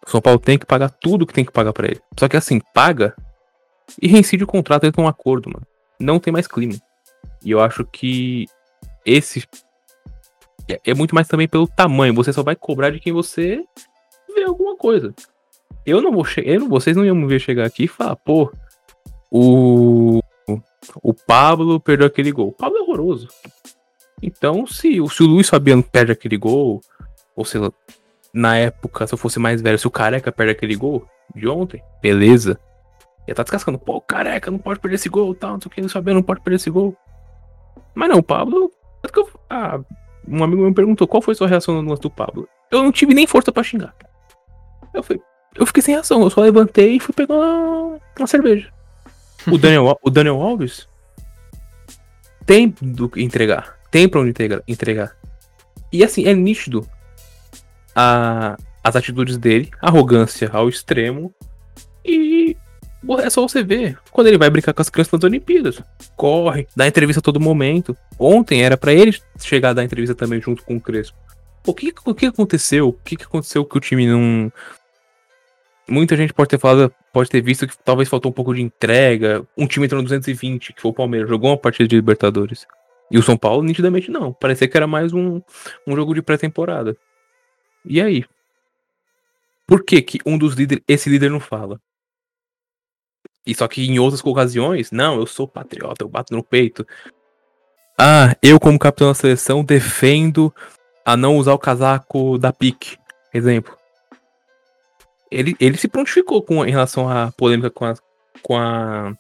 O 0.07 0.09
São 0.09 0.21
Paulo 0.21 0.39
tem 0.39 0.57
que 0.57 0.65
pagar 0.65 0.91
tudo 0.91 1.27
que 1.27 1.35
tem 1.35 1.45
que 1.45 1.51
pagar 1.51 1.73
para 1.73 1.89
ele. 1.89 2.01
Só 2.17 2.29
que 2.29 2.37
assim, 2.37 2.61
paga 2.73 3.17
e 4.01 4.07
reincide 4.07 4.45
o 4.45 4.47
contrato 4.47 4.85
entre 4.85 5.01
um 5.01 5.09
acordo, 5.09 5.51
mano. 5.51 5.67
Não 5.99 6.21
tem 6.21 6.33
mais 6.33 6.47
clima. 6.47 6.75
E 7.45 7.51
eu 7.51 7.61
acho 7.61 7.85
que 7.85 8.47
esse 9.05 9.45
é, 10.69 10.81
é 10.87 10.95
muito 10.95 11.13
mais 11.13 11.27
também 11.27 11.49
pelo 11.49 11.67
tamanho. 11.67 12.15
Você 12.15 12.33
só 12.33 12.45
vai 12.45 12.55
cobrar 12.55 12.91
de 12.91 13.01
quem 13.01 13.13
você 13.13 13.61
vê 14.33 14.45
alguma 14.45 14.77
coisa. 14.77 15.13
Eu 15.85 16.01
não 16.01 16.13
vou 16.13 16.25
chegar, 16.25 16.61
vocês 16.61 16.97
não 16.97 17.05
iam 17.05 17.17
me 17.17 17.27
ver 17.27 17.41
chegar 17.41 17.67
aqui 17.67 17.85
e 17.85 17.89
falar, 17.89 18.15
pô, 18.15 18.53
o 19.29 20.21
o 21.03 21.13
Pablo 21.13 21.81
perdeu 21.81 22.07
aquele 22.07 22.33
gol. 22.33 22.49
O 22.49 22.53
Pablo 22.53 22.79
é 22.79 22.83
horroroso. 22.83 23.29
Então, 24.23 24.67
se, 24.67 24.99
se 25.09 25.23
o 25.23 25.27
Luiz 25.27 25.49
Fabiano 25.49 25.83
perde 25.83 26.13
aquele 26.13 26.37
gol, 26.37 26.81
ou 27.35 27.45
lá, 27.55 27.73
na 28.33 28.57
época, 28.57 29.07
se 29.07 29.15
eu 29.15 29.19
fosse 29.19 29.39
mais 29.39 29.61
velho, 29.61 29.79
se 29.79 29.87
o 29.87 29.91
Careca 29.91 30.31
perde 30.31 30.53
aquele 30.53 30.77
gol 30.77 31.07
de 31.35 31.49
ontem, 31.49 31.83
beleza. 32.03 32.59
Ia 33.27 33.35
tá 33.35 33.43
descascando, 33.43 33.79
pô, 33.79 34.01
careca, 34.01 34.51
não 34.51 34.59
pode 34.59 34.81
perder 34.81 34.97
esse 34.97 35.09
gol, 35.09 35.35
tal, 35.35 35.53
não 35.53 35.61
sei 35.61 35.69
o 35.69 35.71
que, 35.71 35.81
não 35.81 35.89
sabia, 35.89 36.15
não 36.15 36.23
pode 36.23 36.41
perder 36.41 36.57
esse 36.57 36.71
gol. 36.71 36.97
Mas 37.95 38.09
não, 38.09 38.19
o 38.19 38.23
Pablo. 38.23 38.73
Ah, 39.49 39.81
um 40.27 40.43
amigo 40.43 40.61
meu 40.61 40.71
me 40.71 40.75
perguntou 40.75 41.07
qual 41.07 41.23
foi 41.23 41.35
sua 41.35 41.47
reação 41.47 41.81
no 41.81 41.89
lance 41.89 42.03
do 42.03 42.11
Pablo. 42.11 42.49
Eu 42.71 42.83
não 42.83 42.93
tive 42.93 43.15
nem 43.15 43.27
força 43.27 43.53
para 43.53 43.63
xingar. 43.63 43.95
Eu, 44.93 45.03
fui, 45.03 45.21
eu 45.55 45.67
fiquei 45.67 45.83
sem 45.83 45.95
reação, 45.95 46.23
eu 46.23 46.31
só 46.31 46.41
levantei 46.41 46.97
e 46.97 47.01
fui 47.01 47.15
pegar 47.15 47.35
uma, 47.35 48.01
uma 48.19 48.27
cerveja. 48.27 48.73
O 49.47 49.59
Daniel, 49.59 49.99
o 50.03 50.11
Daniel 50.11 50.41
Alves 50.41 50.89
tem 52.45 52.75
do 52.81 53.09
que 53.09 53.23
entregar. 53.23 53.79
Tem 53.91 54.09
pra 54.09 54.21
onde 54.21 54.35
entregar. 54.67 55.17
E 55.93 56.05
assim, 56.05 56.27
é 56.27 56.35
nítido 56.35 56.87
a, 57.95 58.57
as 58.83 58.97
atitudes 58.97 59.37
dele, 59.37 59.71
arrogância 59.81 60.49
ao 60.53 60.69
extremo 60.69 61.35
e 62.05 62.57
é 63.19 63.31
só 63.31 63.43
você 63.43 63.63
ver. 63.63 63.99
Quando 64.11 64.27
ele 64.27 64.39
vai 64.39 64.51
brincar 64.51 64.73
com 64.73 64.83
as 64.83 64.91
crianças 64.91 65.13
nas 65.13 65.25
Olimpíadas. 65.25 65.83
Corre, 66.17 66.67
dá 66.77 66.87
entrevista 66.87 67.21
a 67.21 67.23
todo 67.23 67.41
momento. 67.41 67.97
Ontem 68.19 68.63
era 68.63 68.77
para 68.77 68.93
ele 68.93 69.17
chegar 69.39 69.71
a 69.71 69.73
dar 69.75 69.85
entrevista 69.85 70.15
também 70.15 70.41
junto 70.41 70.63
com 70.63 70.77
o 70.77 70.81
Crespo. 70.81 71.17
O 71.67 71.75
que, 71.75 71.93
o 72.05 72.15
que 72.15 72.27
aconteceu? 72.27 72.89
O 72.89 72.93
que 72.93 73.17
aconteceu 73.23 73.65
que 73.65 73.77
o 73.77 73.81
time 73.81 74.07
não. 74.07 74.53
Muita 75.91 76.17
gente 76.17 76.33
pode 76.33 76.49
ter 76.49 76.59
falado, 76.59 76.95
pode 77.13 77.29
ter 77.29 77.41
visto 77.41 77.67
que 77.67 77.77
talvez 77.77 78.09
faltou 78.09 78.31
um 78.31 78.33
pouco 78.33 78.55
de 78.55 78.63
entrega. 78.63 79.45
Um 79.59 79.67
time 79.67 79.87
entrou 79.87 80.01
no 80.01 80.05
220, 80.05 80.73
que 80.73 80.81
foi 80.81 80.93
o 80.93 80.95
Palmeiras, 80.95 81.29
jogou 81.29 81.51
uma 81.51 81.59
partida 81.59 81.89
de 81.89 81.97
Libertadores. 81.97 82.65
E 83.11 83.19
o 83.19 83.23
São 83.25 83.37
Paulo, 83.37 83.65
nitidamente, 83.65 84.09
não. 84.09 84.33
Parecia 84.33 84.69
que 84.69 84.77
era 84.77 84.87
mais 84.87 85.13
um, 85.13 85.43
um 85.85 85.97
jogo 85.97 86.15
de 86.15 86.23
pré-temporada. 86.23 86.97
E 87.85 88.01
aí? 88.01 88.25
Por 89.67 89.83
que, 89.83 90.01
que 90.01 90.21
um 90.25 90.39
dos 90.39 90.55
líderes, 90.55 90.85
esse 90.87 91.11
líder 91.11 91.29
não 91.29 91.41
fala? 91.41 91.81
E 93.45 93.53
só 93.53 93.67
que 93.67 93.85
em 93.85 93.99
outras 93.99 94.25
ocasiões, 94.25 94.93
não, 94.93 95.17
eu 95.17 95.27
sou 95.27 95.49
patriota, 95.49 96.05
eu 96.05 96.09
bato 96.09 96.33
no 96.33 96.45
peito. 96.45 96.87
Ah, 97.99 98.37
eu 98.41 98.61
como 98.61 98.79
capitão 98.79 99.09
da 99.09 99.15
seleção 99.15 99.65
defendo 99.65 100.55
a 101.05 101.17
não 101.17 101.37
usar 101.37 101.53
o 101.53 101.59
casaco 101.59 102.39
da 102.39 102.53
PIC, 102.53 102.97
exemplo. 103.35 103.80
Ele, 105.31 105.55
ele 105.61 105.77
se 105.77 105.89
prontificou 105.89 106.43
com, 106.43 106.65
em 106.65 106.71
relação 106.71 107.09
à 107.09 107.31
polêmica 107.33 107.71
com 107.71 107.85
a, 107.85 107.95
com 108.43 108.57
a, 108.57 109.15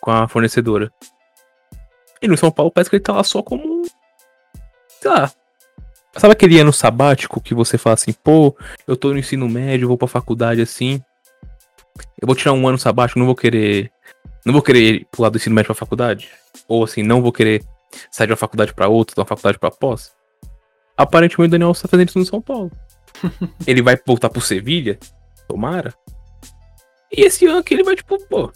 com 0.00 0.10
a 0.10 0.28
fornecedora. 0.28 0.92
E 2.20 2.26
no 2.26 2.36
São 2.36 2.50
Paulo 2.50 2.70
parece 2.70 2.90
que 2.90 2.96
ele 2.96 3.02
tá 3.02 3.12
lá 3.12 3.22
só 3.22 3.42
como. 3.42 3.82
Sei 5.00 5.10
lá. 5.10 5.30
Sabe 6.16 6.32
aquele 6.32 6.58
ano 6.58 6.72
sabático 6.72 7.40
que 7.40 7.54
você 7.54 7.76
fala 7.76 7.94
assim, 7.94 8.12
pô, 8.12 8.56
eu 8.86 8.96
tô 8.96 9.12
no 9.12 9.18
ensino 9.18 9.48
médio, 9.48 9.88
vou 9.88 9.98
pra 9.98 10.06
faculdade 10.06 10.62
assim. 10.62 11.02
Eu 12.20 12.26
vou 12.26 12.36
tirar 12.36 12.52
um 12.52 12.66
ano 12.66 12.78
sabático, 12.78 13.18
não 13.18 13.26
vou 13.26 13.34
querer. 13.34 13.90
Não 14.44 14.52
vou 14.52 14.62
querer 14.62 15.06
pular 15.10 15.28
do 15.28 15.36
ensino 15.36 15.54
médio 15.54 15.66
pra 15.66 15.74
faculdade. 15.74 16.30
Ou 16.68 16.84
assim, 16.84 17.02
não 17.02 17.20
vou 17.20 17.32
querer 17.32 17.64
sair 18.10 18.26
de 18.26 18.32
uma 18.32 18.36
faculdade 18.36 18.72
pra 18.72 18.88
outra, 18.88 19.14
de 19.14 19.20
uma 19.20 19.26
faculdade 19.26 19.58
pra 19.58 19.70
pós. 19.70 20.12
Aparentemente 20.96 21.48
o 21.48 21.50
Daniel 21.50 21.72
está 21.72 21.88
fazendo 21.88 22.08
isso 22.08 22.18
no 22.18 22.24
São 22.24 22.40
Paulo. 22.40 22.70
ele 23.66 23.82
vai 23.82 23.98
voltar 24.06 24.28
pro 24.28 24.40
Sevilha? 24.40 24.98
Tomara. 25.48 25.94
E 27.12 27.22
esse 27.22 27.46
ano 27.46 27.62
que 27.62 27.74
ele 27.74 27.84
vai, 27.84 27.94
tipo, 27.94 28.18
pô. 28.26 28.52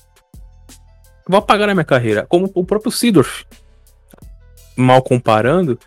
Vou 1.28 1.38
apagar 1.38 1.68
na 1.68 1.74
minha 1.74 1.84
carreira. 1.84 2.26
Como 2.28 2.50
o 2.54 2.64
próprio 2.64 2.90
Sidorf. 2.90 3.44
Mal 4.76 5.02
comparando, 5.02 5.78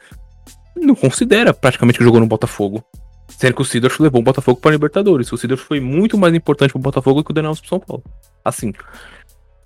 não 0.76 0.96
considera 0.96 1.54
praticamente 1.54 1.98
que 1.98 2.04
jogou 2.04 2.20
no 2.20 2.28
Botafogo. 2.28 2.84
Sendo 3.28 3.56
que 3.56 3.62
o 3.62 3.66
Sidorf 3.66 4.02
levou 4.02 4.22
o 4.22 4.24
Botafogo 4.24 4.60
para 4.60 4.72
Libertadores. 4.72 5.32
O 5.32 5.38
Sidorf 5.38 5.64
foi 5.64 5.80
muito 5.80 6.18
mais 6.18 6.34
importante 6.34 6.72
pro 6.72 6.80
Botafogo 6.80 7.24
que 7.24 7.32
o 7.32 7.34
Daniel 7.34 7.56
pro 7.56 7.68
São 7.68 7.80
Paulo. 7.80 8.04
Assim. 8.44 8.74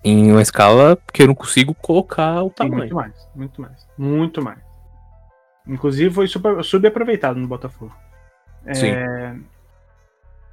Em 0.02 0.30
uma 0.30 0.42
escala 0.42 0.96
que 1.12 1.22
eu 1.22 1.26
não 1.26 1.34
consigo 1.34 1.74
colocar 1.74 2.42
o 2.42 2.48
Sim, 2.48 2.54
tamanho. 2.54 2.78
muito 2.78 2.94
mais, 2.94 3.28
muito 3.34 3.60
mais. 3.60 3.86
Muito 3.98 4.42
mais. 4.42 4.58
Inclusive 5.66 6.14
foi 6.14 6.28
super, 6.28 6.62
subaproveitado 6.64 7.38
no 7.40 7.48
Botafogo. 7.48 7.92
Sim. 8.74 8.86
É, 8.86 9.34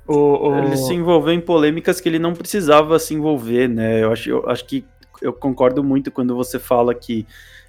O, 0.07 0.49
o- 0.49 0.57
Ele 0.59 0.75
se 0.77 0.93
envolveu 0.93 1.33
em 1.33 1.39
polêmicas 1.41 2.01
que 2.01 2.09
ele 2.09 2.19
não 2.19 2.33
precisava 2.33 2.99
se 2.99 3.13
envolver, 3.13 3.69
né? 3.69 4.03
Eu 4.03 4.11
acho, 4.11 4.29
eu 4.29 4.49
acho 4.49 4.65
que 4.65 4.85
eu 5.21 5.31
concordo 5.31 5.81
muito 5.83 6.11
quando 6.11 6.35
você 6.35 6.59
fala 6.59 6.93
que 6.93 7.25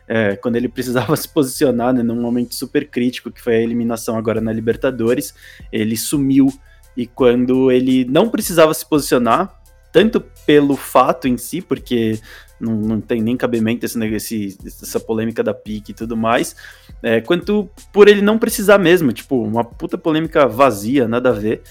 é, 0.08 0.34
quando 0.36 0.56
ele 0.56 0.68
precisava 0.68 1.16
se 1.16 1.28
posicionar, 1.28 1.94
né, 1.94 2.02
num 2.02 2.20
momento 2.20 2.54
super 2.54 2.88
crítico, 2.88 3.30
que 3.30 3.40
foi 3.40 3.54
a 3.56 3.60
eliminação 3.60 4.16
agora 4.18 4.40
na 4.40 4.52
Libertadores, 4.52 5.34
ele 5.72 5.96
sumiu. 5.96 6.48
E 6.96 7.06
quando 7.06 7.70
ele 7.72 8.04
não 8.04 8.28
precisava 8.28 8.72
se 8.74 8.84
posicionar, 8.88 9.60
tanto 9.94 10.20
pelo 10.44 10.76
fato 10.76 11.28
em 11.28 11.36
si, 11.36 11.60
porque 11.62 12.18
não, 12.60 12.74
não 12.74 13.00
tem 13.00 13.22
nem 13.22 13.36
cabimento 13.36 13.86
esse, 13.86 13.96
esse- 14.16 14.58
essa 14.66 14.98
polêmica 14.98 15.40
da 15.40 15.54
PIC 15.54 15.90
e 15.90 15.94
tudo 15.94 16.16
mais, 16.16 16.56
é, 17.00 17.20
quanto 17.20 17.70
por 17.92 18.08
ele 18.08 18.20
não 18.20 18.36
precisar 18.36 18.76
mesmo, 18.76 19.12
tipo, 19.12 19.40
uma 19.40 19.62
puta 19.62 19.96
polêmica 19.96 20.48
vazia, 20.48 21.06
nada 21.06 21.28
a 21.30 21.32
ver. 21.32 21.62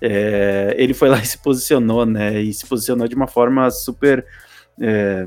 É, 0.00 0.72
ele 0.78 0.94
foi 0.94 1.08
lá 1.08 1.18
e 1.20 1.26
se 1.26 1.36
posicionou, 1.38 2.06
né? 2.06 2.40
E 2.40 2.54
se 2.54 2.64
posicionou 2.64 3.08
de 3.08 3.16
uma 3.16 3.26
forma 3.26 3.68
super. 3.72 4.24
é, 4.80 5.26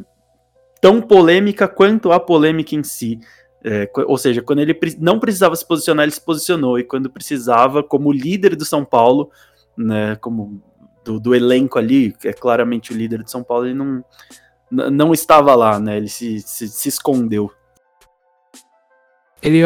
tão 0.80 1.02
polêmica 1.02 1.68
quanto 1.68 2.14
a 2.14 2.20
polêmica 2.20 2.76
em 2.76 2.84
si. 2.84 3.20
É, 3.64 3.90
ou 4.06 4.18
seja, 4.18 4.42
quando 4.42 4.60
ele 4.60 4.78
não 5.00 5.20
precisava 5.20 5.54
se 5.56 5.68
posicionar, 5.68 6.04
ele 6.06 6.14
se 6.14 6.22
posicionou. 6.22 6.80
E 6.80 6.84
quando 6.86 7.10
precisava, 7.10 7.84
como 7.84 8.12
líder 8.14 8.56
do 8.56 8.64
São 8.64 8.86
Paulo, 8.86 9.32
né? 9.78 10.16
Como 10.22 10.62
do, 11.08 11.20
do 11.20 11.34
elenco 11.34 11.80
ali, 11.80 12.12
que 12.14 12.28
é 12.28 12.34
claramente 12.34 12.92
o 12.94 12.96
líder 12.96 13.24
do 13.24 13.30
São 13.32 13.42
Paulo, 13.44 13.66
ele 13.66 13.74
não, 13.74 14.04
não 14.70 15.14
estava 15.14 15.56
lá, 15.56 15.80
né? 15.80 15.98
Ele 15.98 16.10
se, 16.10 16.40
se, 16.42 16.68
se 16.68 16.90
escondeu. 16.90 17.52
ele, 19.42 19.62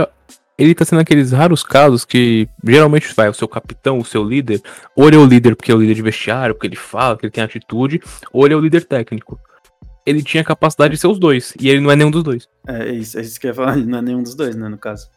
ele 0.57 0.75
tá 0.75 0.85
sendo 0.85 0.99
aqueles 1.01 1.31
raros 1.31 1.63
casos 1.63 2.05
que 2.05 2.47
geralmente 2.63 3.13
vai 3.15 3.29
o 3.29 3.33
seu 3.33 3.47
capitão, 3.47 3.97
o 3.97 4.05
seu 4.05 4.23
líder, 4.23 4.61
ou 4.95 5.07
ele 5.07 5.15
é 5.15 5.19
o 5.19 5.25
líder 5.25 5.55
porque 5.55 5.71
é 5.71 5.75
o 5.75 5.79
líder 5.81 5.95
de 5.95 6.01
vestiário, 6.01 6.53
porque 6.53 6.67
ele 6.67 6.75
fala, 6.75 7.15
porque 7.15 7.25
ele 7.25 7.31
tem 7.33 7.43
atitude, 7.43 7.99
ou 8.31 8.45
ele 8.45 8.53
é 8.53 8.57
o 8.57 8.61
líder 8.61 8.85
técnico. 8.85 9.39
Ele 10.05 10.21
tinha 10.23 10.43
capacidade 10.43 10.93
de 10.95 10.99
ser 10.99 11.07
os 11.07 11.19
dois, 11.19 11.53
e 11.59 11.69
ele 11.69 11.79
não 11.79 11.91
é 11.91 11.95
nenhum 11.95 12.11
dos 12.11 12.23
dois. 12.23 12.47
É, 12.67 12.89
é 12.89 12.91
isso, 12.91 13.17
é 13.17 13.21
isso 13.21 13.39
que 13.39 13.47
eu 13.47 13.49
ia 13.49 13.55
falar, 13.55 13.77
ele 13.77 13.85
não 13.85 13.99
é 13.99 14.01
nenhum 14.01 14.23
dos 14.23 14.35
dois, 14.35 14.55
né? 14.55 14.67
No 14.67 14.77
caso. 14.77 15.09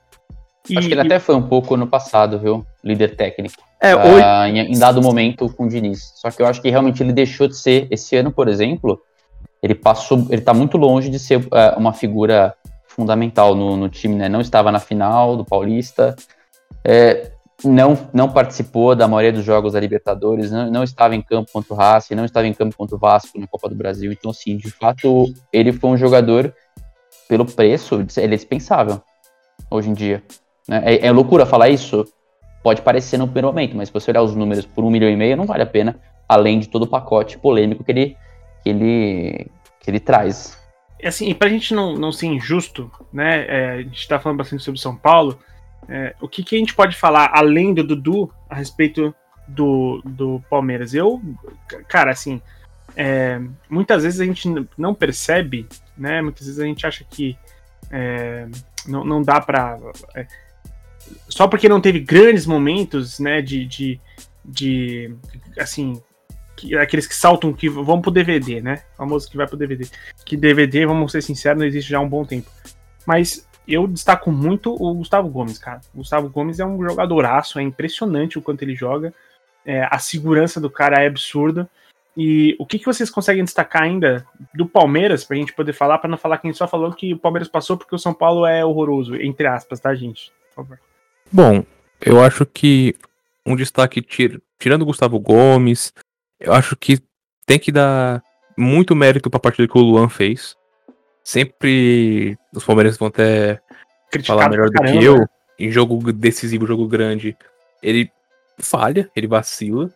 e- 0.69 0.79
Acho 0.79 0.89
que 0.89 0.95
ele 0.95 1.03
e- 1.03 1.07
até 1.07 1.19
foi 1.19 1.35
um 1.35 1.43
pouco 1.43 1.77
no 1.77 1.87
passado, 1.87 2.39
viu? 2.39 2.67
Líder 2.83 3.17
técnico. 3.17 3.63
É, 3.85 3.94
hoje. 3.97 4.23
Ah, 4.25 4.49
em, 4.49 4.59
em 4.73 4.79
dado 4.79 5.03
momento 5.03 5.49
com 5.53 5.66
o 5.66 5.68
Diniz. 5.68 6.12
Só 6.16 6.31
que 6.31 6.40
eu 6.40 6.47
acho 6.47 6.62
que 6.62 6.70
realmente 6.70 7.03
ele 7.03 7.12
deixou 7.12 7.47
de 7.47 7.57
ser, 7.57 7.87
esse 7.90 8.16
ano, 8.16 8.33
por 8.33 8.49
exemplo, 8.49 9.01
ele 9.62 9.75
passou, 9.75 10.27
ele 10.31 10.40
tá 10.42 10.55
muito 10.55 10.77
longe 10.77 11.11
de 11.11 11.18
ser 11.18 11.47
ah, 11.53 11.75
uma 11.77 11.92
figura 11.92 12.55
fundamental 12.87 13.55
no, 13.55 13.77
no 13.77 13.88
time, 13.88 14.14
né? 14.14 14.29
Não 14.29 14.40
estava 14.40 14.70
na 14.70 14.79
final 14.79 15.37
do 15.37 15.44
Paulista, 15.44 16.14
é, 16.85 17.33
não, 17.62 17.99
não 18.12 18.29
participou 18.29 18.94
da 18.94 19.07
maioria 19.09 19.33
dos 19.33 19.44
jogos 19.44 19.73
da 19.73 19.81
Libertadores, 19.81 20.51
não, 20.51 20.70
não 20.70 20.83
estava 20.83 21.14
em 21.14 21.23
campo 21.23 21.51
contra 21.53 21.75
o 21.75 21.77
Racing, 21.77 22.14
não 22.14 22.25
estava 22.25 22.47
em 22.47 22.53
campo 22.53 22.77
contra 22.77 22.97
o 22.97 22.99
Vasco 22.99 23.38
na 23.38 23.47
Copa 23.47 23.68
do 23.68 23.75
Brasil. 23.75 24.12
Então, 24.12 24.31
assim, 24.31 24.57
de 24.57 24.70
fato, 24.70 25.27
ele 25.53 25.73
foi 25.73 25.90
um 25.90 25.97
jogador, 25.97 26.55
pelo 27.29 27.44
preço, 27.44 28.05
ele 28.16 28.35
é 28.35 28.37
dispensável 28.37 29.03
hoje 29.70 29.90
em 29.90 29.94
dia. 29.94 30.23
né? 30.68 30.83
É, 30.85 31.07
é 31.07 31.12
loucura 31.12 31.47
falar 31.47 31.68
isso? 31.68 32.05
Pode 32.64 32.81
parecer 32.81 33.18
no 33.18 33.27
primeiro 33.27 33.48
momento, 33.48 33.77
mas 33.77 33.88
se 33.88 33.92
você 33.92 34.11
olhar 34.11 34.22
os 34.22 34.35
números 34.35 34.64
por 34.64 34.83
um 34.85 34.90
milhão 34.90 35.11
e 35.11 35.14
meio, 35.14 35.37
não 35.37 35.44
vale 35.44 35.62
a 35.62 35.66
pena, 35.66 36.00
além 36.27 36.59
de 36.59 36.66
todo 36.66 36.85
o 36.85 36.88
pacote 36.88 37.37
polêmico 37.37 37.85
que 37.85 37.92
ele, 37.92 38.16
que 38.62 38.70
ele, 38.70 39.50
que 39.81 39.90
ele 39.90 40.00
traz. 40.00 40.59
assim, 41.05 41.29
e 41.29 41.35
pra 41.35 41.50
gente 41.50 41.74
não, 41.74 41.94
não 41.94 42.11
ser 42.11 42.24
injusto, 42.24 42.90
né? 43.12 43.44
é, 43.46 43.70
a 43.72 43.83
gente 43.83 44.09
tá 44.09 44.18
falando 44.18 44.38
bastante 44.38 44.62
sobre 44.62 44.81
São 44.81 44.96
Paulo. 44.96 45.38
é, 45.87 46.14
o 46.22 46.27
que, 46.27 46.42
que 46.42 46.57
a 46.57 46.59
gente 46.59 46.74
pode 46.74 46.96
falar 46.96 47.33
além 47.35 47.74
do 47.74 47.85
Dudu 47.85 48.33
a 48.48 48.55
respeito 48.55 49.14
do, 49.46 50.00
do 50.03 50.42
Palmeiras? 50.48 50.94
Eu, 50.94 51.20
cara, 51.87 52.12
assim, 52.12 52.40
é, 52.96 53.42
muitas 53.68 54.05
vezes 54.05 54.20
a 54.20 54.24
gente 54.24 54.48
não 54.79 54.94
percebe, 54.94 55.68
né? 55.98 56.22
Muitas 56.22 56.46
vezes 56.46 56.61
a 56.61 56.64
gente 56.64 56.87
acha 56.87 57.05
que 57.05 57.37
é, 57.90 58.48
não, 58.87 59.05
não 59.05 59.22
dá 59.22 59.38
pra. 59.38 59.79
Só 61.29 61.47
porque 61.49 61.69
não 61.69 61.81
teve 61.81 62.01
grandes 62.01 62.47
momentos, 62.47 63.19
né? 63.19 63.43
De, 63.43 63.64
de, 63.67 64.01
de 64.45 65.14
assim, 65.59 66.01
que- 66.57 66.77
aqueles 66.77 67.07
que 67.07 67.14
saltam 67.14 67.53
que 67.53 67.69
vão 67.69 68.01
pro 68.01 68.11
DVD, 68.11 68.61
né? 68.61 68.83
Famoso 68.97 69.31
que 69.31 69.37
vai 69.37 69.47
pro 69.47 69.57
DVD 69.57 69.88
que 70.25 70.37
DVD, 70.37 70.87
vamos 70.87 71.12
ser 71.12 71.23
sinceros, 71.23 71.59
não 71.59 71.67
existe 71.67 71.90
já 71.90 71.99
há 71.99 72.01
um 72.01 72.09
bom 72.09 72.25
tempo. 72.25 72.51
Mas 73.07 73.47
eu 73.67 73.87
destaco 73.87 74.31
muito 74.31 74.75
o 74.75 74.95
Gustavo 74.95 75.29
Gomes, 75.29 75.59
cara. 75.59 75.81
O 75.95 75.99
Gustavo 75.99 76.29
Gomes 76.29 76.61
é 76.61 76.67
um 76.67 76.83
jogadoraço, 76.83 77.59
é 77.59 77.62
impressionante 77.62 78.38
o 78.38 78.43
quanto 78.43 78.62
ele 78.62 78.75
joga. 78.75 79.12
É, 79.64 79.87
a 79.90 79.99
segurança 79.99 80.61
do 80.61 80.71
cara 80.71 81.03
é 81.03 81.07
absurda. 81.07 81.69
E 82.17 82.55
o 82.61 82.67
que, 82.67 82.79
que 82.79 82.85
vocês 82.85 83.11
conseguem 83.11 83.43
destacar 83.43 83.83
ainda 83.83 84.25
do 84.55 84.67
Palmeiras, 84.67 85.25
pra 85.25 85.37
gente 85.37 85.53
poder 85.53 85.73
falar, 85.73 85.99
pra 85.99 86.09
não 86.09 86.17
falar 86.17 86.38
que 86.38 86.47
a 86.47 86.51
gente 86.51 86.59
só 86.59 86.69
falou 86.69 86.93
que 86.93 87.12
o 87.12 87.19
Palmeiras 87.19 87.49
passou 87.49 87.77
porque 87.77 87.95
o 87.95 87.99
São 87.99 88.14
Paulo 88.14 88.47
é 88.47 88.64
horroroso, 88.64 89.17
entre 89.17 89.47
aspas, 89.47 89.81
tá, 89.81 89.93
gente? 89.95 90.31
Por 90.51 90.62
favor. 90.62 90.79
Bom, 91.35 91.64
eu 92.01 92.23
acho 92.23 92.47
que 92.47 92.94
um 93.44 93.57
destaque, 93.57 94.01
tir- 94.01 94.40
tirando 94.57 94.83
o 94.83 94.87
Gustavo 94.87 95.18
Gomes, 95.18 95.92
eu 96.38 96.53
acho 96.53 96.77
que 96.77 97.01
tem 97.44 97.59
que 97.59 97.73
dar 97.73 98.23
muito 98.57 98.94
mérito 98.94 99.29
pra 99.29 99.40
partida 99.40 99.66
que 99.66 99.77
o 99.77 99.81
Luan 99.83 100.09
fez. 100.09 100.55
Sempre 101.25 102.38
os 102.55 102.62
palmeirenses 102.64 102.99
vão 102.99 103.09
até 103.09 103.61
Criticado 104.12 104.38
falar 104.38 104.49
melhor 104.49 104.70
do 104.70 104.81
que 104.81 105.05
eu. 105.05 105.18
né? 105.18 105.27
Em 105.59 105.73
jogo 105.73 106.12
decisivo, 106.12 106.66
jogo 106.66 106.87
grande, 106.87 107.37
ele 107.83 108.09
falha, 108.59 109.11
ele 109.16 109.27
vacila. 109.27 109.90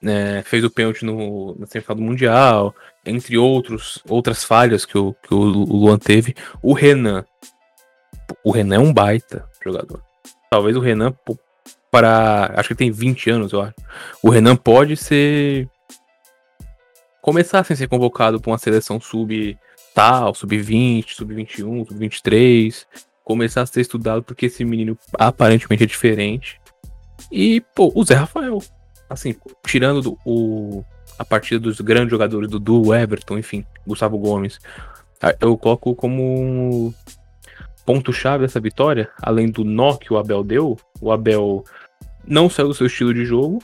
né, 0.00 0.42
fez 0.42 0.62
o 0.64 0.70
pênalti 0.70 1.04
no, 1.04 1.56
na 1.58 1.66
semifinal 1.66 1.96
do 1.96 2.02
Mundial, 2.02 2.74
entre 3.04 3.36
outros, 3.36 4.00
outras 4.08 4.44
falhas 4.44 4.84
que 4.84 4.96
o, 4.98 5.12
que 5.14 5.34
o 5.34 5.38
Luan 5.38 5.98
teve. 5.98 6.34
O 6.62 6.72
Renan. 6.72 7.24
O 8.44 8.52
Renan 8.52 8.76
é 8.76 8.78
um 8.78 8.92
baita 8.92 9.44
jogador. 9.64 10.00
Talvez 10.54 10.76
o 10.76 10.80
Renan, 10.80 11.12
para. 11.90 12.52
Acho 12.54 12.68
que 12.68 12.74
tem 12.76 12.92
20 12.92 13.28
anos, 13.28 13.52
eu 13.52 13.60
acho. 13.60 13.74
O 14.22 14.30
Renan 14.30 14.54
pode 14.54 14.96
ser. 14.96 15.68
Começar 17.20 17.64
sem 17.64 17.74
ser 17.74 17.88
convocado 17.88 18.40
para 18.40 18.52
uma 18.52 18.58
seleção 18.58 19.00
sub 19.00 19.58
tal, 19.92 20.32
sub-20, 20.32 21.08
sub-21, 21.08 21.88
sub-23 21.88 22.86
começar 23.24 23.62
a 23.62 23.66
ser 23.66 23.80
estudado 23.80 24.22
porque 24.22 24.46
esse 24.46 24.64
menino 24.64 24.96
aparentemente 25.18 25.82
é 25.82 25.86
diferente. 25.86 26.60
E, 27.32 27.60
pô, 27.74 27.90
o 27.92 28.04
Zé 28.04 28.14
Rafael. 28.14 28.62
Assim, 29.10 29.34
tirando 29.66 30.00
do- 30.02 30.18
o, 30.24 30.84
a 31.18 31.24
partida 31.24 31.58
dos 31.58 31.80
grandes 31.80 32.12
jogadores, 32.12 32.48
Dudu, 32.48 32.94
Everton, 32.94 33.38
enfim, 33.38 33.66
Gustavo 33.84 34.18
Gomes, 34.18 34.60
eu 35.40 35.58
coloco 35.58 35.96
como 35.96 36.94
ponto-chave 37.84 38.44
dessa 38.44 38.60
vitória, 38.60 39.10
além 39.22 39.50
do 39.50 39.64
nó 39.64 39.96
que 39.96 40.12
o 40.12 40.16
Abel 40.16 40.42
deu, 40.42 40.76
o 41.00 41.12
Abel 41.12 41.64
não 42.26 42.48
saiu 42.48 42.68
do 42.68 42.74
seu 42.74 42.86
estilo 42.86 43.12
de 43.12 43.24
jogo, 43.24 43.62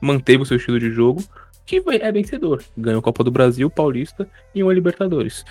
manteve 0.00 0.42
o 0.42 0.46
seu 0.46 0.56
estilo 0.56 0.78
de 0.78 0.90
jogo, 0.90 1.22
que 1.66 1.82
é 2.00 2.12
vencedor. 2.12 2.62
Ganhou 2.76 3.00
a 3.00 3.02
Copa 3.02 3.24
do 3.24 3.30
Brasil, 3.30 3.70
Paulista 3.70 4.28
e 4.54 4.62
uma 4.62 4.72
Libertadores. 4.72 5.44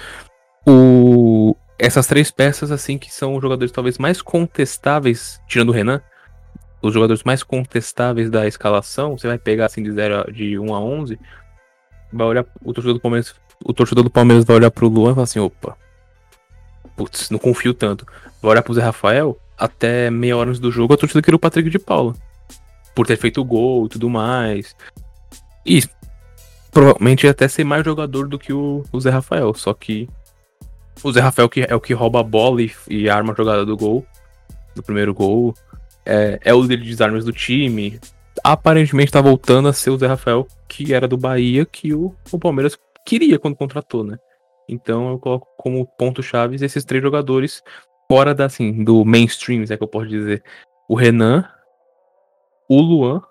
O, 0.67 1.55
essas 1.77 2.07
três 2.07 2.31
peças, 2.31 2.71
assim, 2.71 2.97
que 2.97 3.13
são 3.13 3.35
os 3.35 3.41
jogadores 3.41 3.71
talvez 3.71 3.97
mais 3.97 4.21
contestáveis, 4.21 5.39
tirando 5.47 5.69
o 5.69 5.73
Renan, 5.73 6.01
os 6.81 6.93
jogadores 6.93 7.23
mais 7.23 7.43
contestáveis 7.43 8.29
da 8.29 8.47
escalação, 8.47 9.17
você 9.17 9.27
vai 9.27 9.37
pegar 9.37 9.65
assim 9.65 9.83
de 9.83 9.91
0 9.91 10.31
de 10.31 10.59
1 10.59 10.73
a 10.73 10.79
11, 10.79 11.19
vai 12.11 12.27
olhar 12.27 12.45
o 12.63 12.73
torcedor 12.73 12.95
do 12.95 12.99
Palmeiras, 12.99 13.35
o 13.63 13.73
torcedor 13.73 14.03
do 14.03 14.09
Palmeiras 14.09 14.45
vai 14.45 14.57
olhar 14.57 14.71
pro 14.71 14.87
Luan 14.87 15.11
e 15.11 15.13
falar 15.15 15.23
assim, 15.23 15.39
opa. 15.39 15.77
Putz, 16.97 17.29
não 17.29 17.37
confio 17.37 17.75
tanto. 17.75 18.05
Vai 18.41 18.51
olhar 18.51 18.63
pro 18.63 18.73
Zé 18.73 18.81
Rafael, 18.81 19.39
até 19.55 20.09
meia 20.09 20.35
hora 20.35 20.49
antes 20.49 20.59
do 20.59 20.71
jogo, 20.71 20.95
a 20.95 20.97
torcida 20.97 21.21
queria 21.21 21.35
o 21.35 21.39
Patrick 21.39 21.69
de 21.69 21.77
Paula. 21.79 22.15
Por 22.95 23.05
ter 23.05 23.15
feito 23.17 23.45
gol 23.45 23.85
e 23.85 23.89
tudo 23.89 24.09
mais. 24.09 24.75
E 25.63 25.83
provavelmente 26.71 27.25
ia 27.25 27.31
até 27.31 27.47
ser 27.47 27.63
mais 27.63 27.85
jogador 27.85 28.27
do 28.27 28.39
que 28.39 28.51
o, 28.51 28.83
o 28.91 28.99
Zé 28.99 29.11
Rafael. 29.11 29.53
Só 29.53 29.73
que 29.75 30.09
o 31.03 31.11
Zé 31.11 31.21
Rafael 31.21 31.47
que 31.47 31.65
é 31.69 31.75
o 31.75 31.79
que 31.79 31.93
rouba 31.93 32.19
a 32.19 32.23
bola 32.23 32.63
e, 32.63 32.71
e 32.89 33.07
arma 33.07 33.33
a 33.33 33.35
jogada 33.35 33.63
do 33.63 33.77
gol. 33.77 34.03
Do 34.75 34.81
primeiro 34.81 35.13
gol. 35.13 35.53
É, 36.03 36.39
é 36.43 36.53
o 36.53 36.61
líder 36.61 36.77
de 36.77 36.89
desarmes 36.89 37.23
do 37.23 37.31
time. 37.31 37.99
Aparentemente 38.43 39.11
tá 39.11 39.21
voltando 39.21 39.67
a 39.67 39.73
ser 39.73 39.91
o 39.91 39.97
Zé 39.97 40.07
Rafael, 40.07 40.47
que 40.67 40.93
era 40.95 41.07
do 41.07 41.17
Bahia, 41.17 41.63
que 41.63 41.93
o, 41.93 42.15
o 42.31 42.39
Palmeiras 42.39 42.77
queria 43.05 43.37
quando 43.37 43.55
contratou, 43.55 44.03
né? 44.03 44.17
Então 44.67 45.11
eu 45.11 45.19
coloco 45.19 45.47
como 45.57 45.85
ponto-chave 45.97 46.55
esses 46.63 46.83
três 46.83 47.03
jogadores 47.03 47.63
fora 48.09 48.33
da, 48.33 48.45
assim, 48.45 48.83
do 48.83 49.03
mainstream, 49.05 49.63
é 49.69 49.77
que 49.77 49.83
eu 49.83 49.87
posso 49.87 50.07
dizer. 50.07 50.43
O 50.89 50.95
Renan, 50.95 51.47
o 52.69 52.81
Luan 52.81 53.21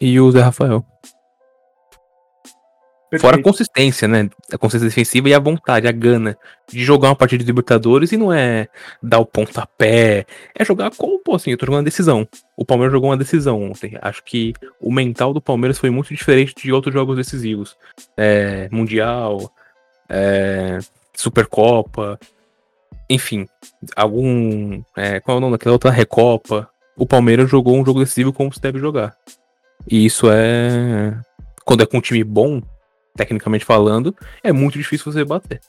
e 0.00 0.20
o 0.20 0.30
Zé 0.30 0.40
Rafael. 0.40 0.84
Perfeito. 3.10 3.30
Fora 3.30 3.36
a 3.36 3.42
consistência, 3.42 4.08
né? 4.08 4.28
A 4.52 4.58
consistência 4.58 4.88
defensiva 4.88 5.28
e 5.28 5.34
a 5.34 5.38
vontade, 5.38 5.86
a 5.86 5.92
gana 5.92 6.36
de 6.68 6.82
jogar 6.82 7.10
uma 7.10 7.16
partida 7.16 7.44
de 7.44 7.46
Libertadores 7.46 8.10
e 8.10 8.16
não 8.16 8.32
é 8.32 8.66
dar 9.00 9.20
o 9.20 9.26
pontapé, 9.26 10.26
é 10.52 10.64
jogar 10.64 10.90
como, 10.96 11.20
pô, 11.20 11.36
assim, 11.36 11.52
eu 11.52 11.56
tô 11.56 11.64
jogando 11.66 11.80
uma 11.80 11.84
decisão. 11.84 12.26
O 12.56 12.64
Palmeiras 12.64 12.92
jogou 12.92 13.10
uma 13.10 13.16
decisão 13.16 13.62
ontem. 13.62 13.96
Acho 14.02 14.22
que 14.24 14.52
o 14.80 14.92
mental 14.92 15.32
do 15.32 15.40
Palmeiras 15.40 15.78
foi 15.78 15.90
muito 15.90 16.12
diferente 16.12 16.54
de 16.56 16.72
outros 16.72 16.92
jogos 16.92 17.16
decisivos. 17.16 17.76
É, 18.16 18.68
mundial, 18.72 19.52
é, 20.08 20.78
Supercopa, 21.14 22.18
enfim, 23.08 23.46
algum. 23.94 24.82
É, 24.96 25.20
qual 25.20 25.36
é 25.36 25.38
o 25.38 25.40
nome 25.40 25.52
daquela 25.52 25.74
outra 25.74 25.90
Recopa? 25.90 26.68
O 26.96 27.06
Palmeiras 27.06 27.50
jogou 27.50 27.76
um 27.76 27.84
jogo 27.84 28.00
decisivo 28.00 28.32
como 28.32 28.52
se 28.52 28.60
deve 28.60 28.78
jogar. 28.78 29.16
E 29.90 30.04
isso 30.04 30.26
é. 30.30 31.18
Quando 31.64 31.82
é 31.82 31.86
com 31.86 31.98
um 31.98 32.00
time 32.00 32.22
bom, 32.22 32.62
tecnicamente 33.16 33.64
falando, 33.64 34.14
é 34.42 34.52
muito 34.52 34.78
difícil 34.78 35.12
você 35.12 35.24
bater. 35.24 35.60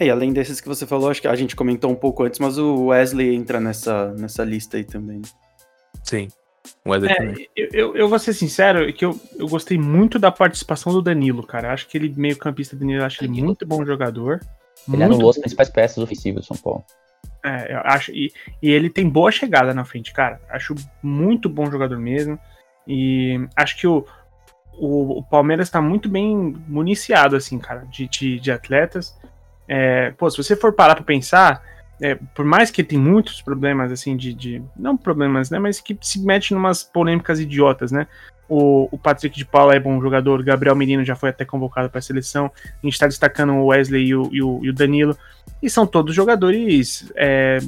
E 0.00 0.08
além 0.08 0.32
desses 0.32 0.60
que 0.60 0.68
você 0.68 0.86
falou, 0.86 1.10
acho 1.10 1.20
que 1.20 1.28
a 1.28 1.36
gente 1.36 1.54
comentou 1.54 1.90
um 1.90 1.94
pouco 1.94 2.22
antes, 2.22 2.40
mas 2.40 2.56
o 2.56 2.86
Wesley 2.86 3.34
entra 3.34 3.60
nessa, 3.60 4.12
nessa 4.14 4.42
lista 4.42 4.78
aí 4.78 4.84
também. 4.84 5.20
Sim. 6.02 6.28
É. 6.84 7.46
Eu, 7.56 7.68
eu, 7.72 7.96
eu, 7.96 8.08
vou 8.08 8.18
ser 8.18 8.32
sincero, 8.32 8.92
que 8.92 9.04
eu, 9.04 9.18
eu 9.38 9.48
gostei 9.48 9.78
muito 9.78 10.18
da 10.18 10.30
participação 10.30 10.92
do 10.92 11.02
Danilo, 11.02 11.46
cara. 11.46 11.72
Acho 11.72 11.86
que 11.88 11.96
ele, 11.96 12.12
meio 12.16 12.36
campista 12.36 12.76
Danilo, 12.76 13.04
acho 13.04 13.22
ele 13.22 13.40
muito 13.40 13.66
bom 13.66 13.84
jogador. 13.84 14.40
Ele 14.92 15.02
anulou 15.02 15.30
as 15.30 15.38
principais 15.38 15.68
peças 15.68 15.98
ofensivas 15.98 16.42
do 16.42 16.54
São 16.54 16.56
Paulo. 16.56 16.84
É, 17.44 17.74
eu 17.74 17.80
acho. 17.84 18.12
E, 18.12 18.32
e 18.62 18.70
ele 18.70 18.90
tem 18.90 19.08
boa 19.08 19.30
chegada 19.30 19.72
na 19.72 19.84
frente, 19.84 20.12
cara. 20.12 20.40
Acho 20.48 20.74
muito 21.02 21.48
bom 21.48 21.70
jogador 21.70 21.98
mesmo. 21.98 22.38
E 22.86 23.46
acho 23.56 23.76
que 23.76 23.86
o, 23.86 24.06
o, 24.74 25.18
o 25.18 25.22
Palmeiras 25.22 25.68
está 25.68 25.80
muito 25.80 26.08
bem 26.08 26.54
municiado, 26.66 27.36
assim, 27.36 27.58
cara, 27.58 27.86
de, 27.90 28.08
de, 28.08 28.40
de 28.40 28.50
atletas. 28.50 29.18
É, 29.68 30.10
pô, 30.12 30.28
se 30.30 30.36
você 30.36 30.56
for 30.56 30.72
parar 30.72 30.94
para 30.94 31.04
pensar, 31.04 31.62
é, 32.00 32.14
por 32.34 32.44
mais 32.44 32.70
que 32.70 32.82
tem 32.82 32.98
muitos 32.98 33.42
problemas, 33.42 33.92
assim, 33.92 34.16
de, 34.16 34.32
de, 34.32 34.62
Não 34.76 34.96
problemas, 34.96 35.50
né? 35.50 35.58
Mas 35.58 35.80
que 35.80 35.96
se 36.00 36.18
mete 36.20 36.52
em 36.52 36.56
umas 36.56 36.82
polêmicas 36.82 37.38
idiotas, 37.38 37.92
né? 37.92 38.06
O, 38.48 38.88
o 38.90 38.98
Patrick 38.98 39.36
de 39.36 39.44
Paula 39.44 39.74
é 39.74 39.80
bom 39.80 40.00
jogador, 40.00 40.42
Gabriel 40.42 40.74
Menino 40.74 41.04
já 41.04 41.14
foi 41.14 41.28
até 41.28 41.44
convocado 41.44 41.90
para 41.90 41.98
a 41.98 42.02
seleção. 42.02 42.50
A 42.64 42.86
gente 42.86 42.94
está 42.94 43.06
destacando 43.06 43.52
o 43.52 43.66
Wesley 43.66 44.06
e 44.06 44.14
o, 44.14 44.28
e 44.32 44.42
o, 44.42 44.60
e 44.64 44.70
o 44.70 44.72
Danilo. 44.72 45.16
E 45.62 45.68
são 45.68 45.86
todos 45.86 46.14
jogadores 46.14 47.12
é, 47.14 47.58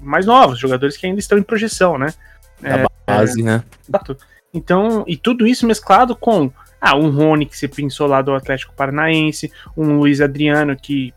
mais 0.00 0.24
novos, 0.24 0.58
jogadores 0.58 0.96
que 0.96 1.06
ainda 1.06 1.18
estão 1.18 1.36
em 1.36 1.42
projeção, 1.42 1.98
né? 1.98 2.14
Da 2.60 2.76
é, 2.78 2.86
base, 3.06 3.42
né? 3.42 3.62
Exato. 3.86 4.16
Então, 4.54 5.04
e 5.06 5.16
tudo 5.16 5.46
isso 5.46 5.66
mesclado 5.66 6.16
com 6.16 6.50
ah, 6.80 6.96
um 6.96 7.10
Rony 7.10 7.46
que 7.46 7.56
você 7.56 7.66
pensou 7.66 8.06
lá 8.06 8.22
do 8.22 8.34
Atlético 8.34 8.74
Paranaense, 8.74 9.52
um 9.76 9.98
Luiz 9.98 10.20
Adriano 10.20 10.76
que. 10.76 11.12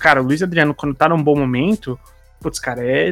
Cara, 0.00 0.22
o 0.22 0.24
Luiz 0.24 0.42
Adriano, 0.42 0.74
quando 0.74 0.94
tá 0.94 1.08
num 1.08 1.22
bom 1.22 1.38
momento, 1.38 2.00
putz, 2.40 2.58
cara, 2.58 2.84
é. 2.84 3.10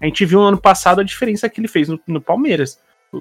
A 0.00 0.04
gente 0.04 0.24
viu 0.26 0.40
no 0.40 0.46
ano 0.46 0.58
passado 0.58 1.00
a 1.00 1.04
diferença 1.04 1.48
que 1.48 1.60
ele 1.60 1.66
fez 1.66 1.88
no, 1.88 1.98
no 2.06 2.20
Palmeiras. 2.20 2.78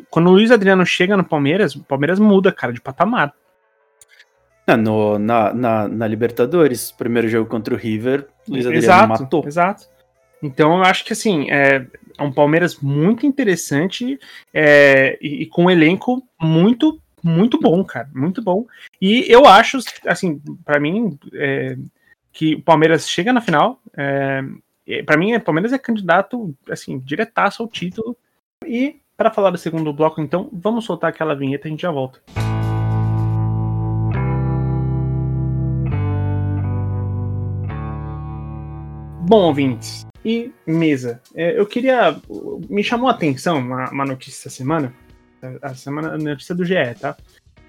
Quando 0.09 0.27
o 0.27 0.33
Luiz 0.33 0.51
Adriano 0.51 0.85
chega 0.85 1.15
no 1.15 1.23
Palmeiras, 1.23 1.75
o 1.75 1.83
Palmeiras 1.83 2.19
muda, 2.19 2.51
cara, 2.51 2.73
de 2.73 2.81
patamar. 2.81 3.33
No, 4.67 5.17
na, 5.17 5.53
na, 5.53 5.87
na, 5.87 6.07
Libertadores, 6.07 6.91
primeiro 6.91 7.29
jogo 7.29 7.47
contra 7.47 7.73
o 7.73 7.77
River, 7.77 8.27
Luiz 8.49 8.65
Adriano 8.65 8.83
exato, 8.83 9.23
matou. 9.23 9.45
Exato. 9.45 9.85
Então 10.41 10.77
eu 10.77 10.83
acho 10.83 11.05
que 11.05 11.13
assim, 11.13 11.49
é, 11.51 11.85
é 12.17 12.23
um 12.23 12.31
Palmeiras 12.31 12.79
muito 12.79 13.25
interessante 13.25 14.19
é, 14.53 15.17
e, 15.21 15.43
e, 15.43 15.45
com 15.45 15.65
um 15.65 15.69
elenco 15.69 16.21
muito, 16.41 16.99
muito 17.23 17.59
bom, 17.59 17.83
cara. 17.83 18.09
Muito 18.13 18.41
bom. 18.41 18.65
E 18.99 19.25
eu 19.31 19.45
acho, 19.45 19.77
assim, 20.07 20.41
para 20.65 20.79
mim, 20.79 21.17
é, 21.33 21.77
que 22.35 22.55
o 22.55 22.61
Palmeiras 22.61 23.09
chega 23.09 23.31
na 23.31 23.39
final. 23.39 23.81
É, 23.95 24.43
para 25.05 25.15
mim, 25.15 25.33
o 25.33 25.41
Palmeiras 25.41 25.71
é 25.71 25.77
candidato, 25.77 26.53
assim, 26.69 26.99
diretaço 26.99 27.63
ao 27.63 27.69
título. 27.69 28.15
E 28.67 28.97
para 29.15 29.31
falar 29.31 29.51
do 29.51 29.57
segundo 29.57 29.93
bloco, 29.93 30.19
então, 30.19 30.49
vamos 30.51 30.83
soltar 30.83 31.11
aquela 31.11 31.33
vinheta 31.33 31.65
e 31.65 31.69
a 31.69 31.71
gente 31.71 31.81
já 31.83 31.91
volta. 31.91 32.21
Bom, 39.21 39.43
ouvintes 39.45 40.05
e 40.23 40.51
mesa, 40.67 41.21
é, 41.33 41.57
eu 41.57 41.65
queria. 41.65 42.19
Me 42.69 42.83
chamou 42.83 43.07
a 43.07 43.13
atenção 43.13 43.59
uma, 43.59 43.89
uma 43.89 44.05
notícia 44.05 44.47
essa 44.47 44.57
semana, 44.57 44.93
a 45.61 45.73
semana, 45.73 46.15
a 46.15 46.17
notícia 46.17 46.53
do 46.53 46.65
GE, 46.65 46.75
tá? 46.99 47.15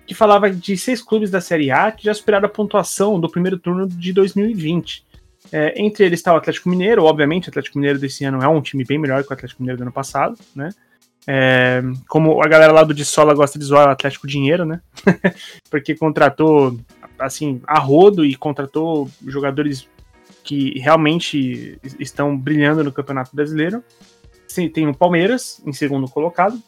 Que 0.07 0.15
falava 0.15 0.51
de 0.51 0.77
seis 0.77 1.03
clubes 1.03 1.31
da 1.31 1.41
Série 1.41 1.71
A 1.71 1.91
que 1.91 2.05
já 2.05 2.15
superaram 2.15 2.47
a 2.47 2.51
pontuação 2.51 3.19
do 3.19 3.29
primeiro 3.29 3.59
turno 3.59 3.89
de 3.89 4.13
2020. 4.13 5.05
É, 5.53 5.81
entre 5.81 6.05
eles 6.05 6.21
está 6.21 6.33
o 6.33 6.37
Atlético 6.37 6.69
Mineiro, 6.69 7.05
obviamente, 7.05 7.49
o 7.49 7.51
Atlético 7.51 7.79
Mineiro 7.79 7.99
desse 7.99 8.25
ano 8.25 8.43
é 8.43 8.49
um 8.49 8.61
time 8.61 8.85
bem 8.85 8.99
melhor 8.99 9.23
que 9.23 9.31
o 9.31 9.33
Atlético 9.33 9.63
Mineiro 9.63 9.79
do 9.79 9.83
ano 9.83 9.93
passado, 9.93 10.37
né? 10.55 10.71
É, 11.29 11.83
como 12.09 12.41
a 12.41 12.47
galera 12.47 12.73
lá 12.73 12.85
do 12.85 12.95
de 12.95 13.05
Sola 13.05 13.35
gosta 13.35 13.59
de 13.59 13.65
zoar 13.65 13.89
o 13.89 13.91
Atlético 13.91 14.27
Dinheiro, 14.27 14.65
né? 14.65 14.81
Porque 15.69 15.95
contratou, 15.95 16.79
assim, 17.19 17.61
a 17.67 17.79
rodo 17.79 18.25
e 18.25 18.35
contratou 18.37 19.11
jogadores 19.27 19.89
que 20.45 20.79
realmente 20.79 21.79
estão 21.99 22.37
brilhando 22.37 22.85
no 22.85 22.93
Campeonato 22.93 23.35
Brasileiro. 23.35 23.83
Sim, 24.47 24.69
tem 24.69 24.87
o 24.87 24.95
Palmeiras 24.95 25.61
em 25.67 25.73
segundo 25.73 26.09
colocado, 26.09 26.63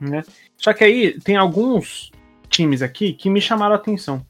né? 0.00 0.22
Só 0.56 0.72
que 0.72 0.84
aí 0.84 1.20
tem 1.20 1.36
alguns 1.36 2.12
times 2.52 2.82
aqui 2.82 3.12
que 3.12 3.28
me 3.28 3.40
chamaram 3.40 3.74
a 3.74 3.76
atenção. 3.76 4.24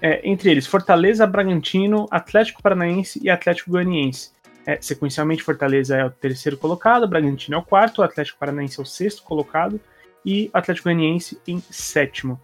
É, 0.00 0.20
entre 0.28 0.50
eles, 0.50 0.66
Fortaleza, 0.66 1.26
Bragantino, 1.26 2.06
Atlético 2.10 2.62
Paranaense 2.62 3.20
e 3.22 3.30
Atlético 3.30 3.70
Goianiense. 3.70 4.30
É, 4.66 4.78
sequencialmente, 4.80 5.42
Fortaleza 5.42 5.96
é 5.96 6.04
o 6.04 6.10
terceiro 6.10 6.56
colocado, 6.56 7.08
Bragantino 7.08 7.56
é 7.56 7.58
o 7.58 7.62
quarto, 7.62 8.02
Atlético 8.02 8.38
Paranaense 8.38 8.78
é 8.78 8.82
o 8.82 8.86
sexto 8.86 9.22
colocado 9.22 9.80
e 10.24 10.50
Atlético 10.52 10.84
Goianiense 10.84 11.40
em 11.46 11.60
sétimo. 11.70 12.40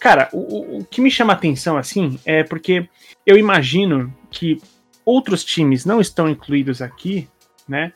Cara, 0.00 0.28
o, 0.32 0.78
o 0.78 0.84
que 0.84 1.00
me 1.00 1.10
chama 1.10 1.32
a 1.32 1.36
atenção, 1.36 1.76
assim, 1.76 2.18
é 2.24 2.42
porque 2.42 2.88
eu 3.26 3.36
imagino 3.36 4.12
que 4.30 4.60
outros 5.04 5.44
times 5.44 5.84
não 5.84 6.00
estão 6.00 6.28
incluídos 6.28 6.80
aqui, 6.80 7.28
né? 7.68 7.92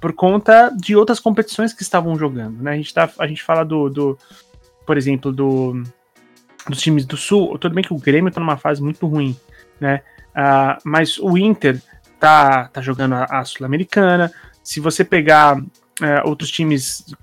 por 0.00 0.12
conta 0.12 0.70
de 0.70 0.94
outras 0.94 1.18
competições 1.18 1.72
que 1.72 1.82
estavam 1.82 2.16
jogando, 2.16 2.62
né? 2.62 2.72
A 2.72 2.76
gente, 2.76 2.92
tá, 2.92 3.10
a 3.18 3.26
gente 3.26 3.42
fala 3.42 3.64
do, 3.64 3.88
do 3.88 4.18
por 4.86 4.96
exemplo, 4.96 5.32
do, 5.32 5.82
dos 6.68 6.80
times 6.80 7.04
do 7.04 7.16
Sul. 7.16 7.58
Tudo 7.58 7.74
bem 7.74 7.84
que 7.84 7.94
o 7.94 7.98
Grêmio 7.98 8.28
está 8.28 8.40
numa 8.40 8.56
fase 8.56 8.82
muito 8.82 9.06
ruim, 9.06 9.36
né? 9.80 10.02
Uh, 10.30 10.80
mas 10.84 11.18
o 11.18 11.36
Inter 11.36 11.80
tá, 12.18 12.68
tá 12.68 12.80
jogando 12.80 13.14
a, 13.14 13.24
a 13.24 13.44
Sul-Americana. 13.44 14.32
Se 14.62 14.80
você 14.80 15.04
pegar 15.04 15.58
uh, 15.58 15.64
outros 16.24 16.50
times 16.50 17.14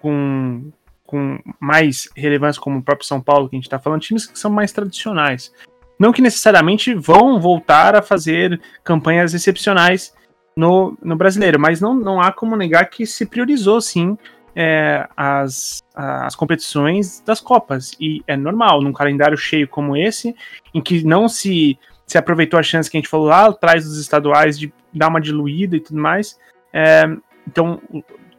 com, 0.00 0.70
com 1.04 1.38
mais 1.60 2.08
relevância, 2.16 2.60
como 2.60 2.78
o 2.78 2.82
próprio 2.82 3.06
São 3.06 3.20
Paulo, 3.20 3.48
que 3.48 3.56
a 3.56 3.58
gente 3.58 3.66
está 3.66 3.78
falando, 3.78 4.00
times 4.00 4.26
que 4.26 4.38
são 4.38 4.50
mais 4.50 4.72
tradicionais. 4.72 5.52
Não 5.98 6.12
que 6.12 6.20
necessariamente 6.20 6.92
vão 6.94 7.40
voltar 7.40 7.94
a 7.94 8.02
fazer 8.02 8.60
campanhas 8.84 9.32
excepcionais 9.32 10.14
no, 10.56 10.96
no 11.02 11.16
brasileiro, 11.16 11.58
mas 11.58 11.80
não, 11.80 11.94
não 11.94 12.20
há 12.20 12.32
como 12.32 12.56
negar 12.56 12.88
que 12.88 13.06
se 13.06 13.26
priorizou 13.26 13.80
sim 13.80 14.16
é, 14.56 15.06
as, 15.14 15.84
as 15.94 16.34
competições 16.34 17.20
das 17.20 17.40
Copas. 17.40 17.92
E 18.00 18.22
é 18.26 18.36
normal, 18.36 18.80
num 18.80 18.92
calendário 18.92 19.36
cheio 19.36 19.68
como 19.68 19.94
esse, 19.94 20.34
em 20.72 20.80
que 20.80 21.04
não 21.04 21.28
se 21.28 21.78
se 22.06 22.16
aproveitou 22.16 22.58
a 22.58 22.62
chance 22.62 22.88
que 22.88 22.96
a 22.96 23.00
gente 23.00 23.10
falou 23.10 23.26
lá 23.26 23.46
atrás 23.46 23.84
dos 23.84 23.98
estaduais 23.98 24.56
de 24.56 24.72
dar 24.94 25.08
uma 25.08 25.20
diluída 25.20 25.76
e 25.76 25.80
tudo 25.80 26.00
mais. 26.00 26.38
É, 26.72 27.04
então, 27.46 27.82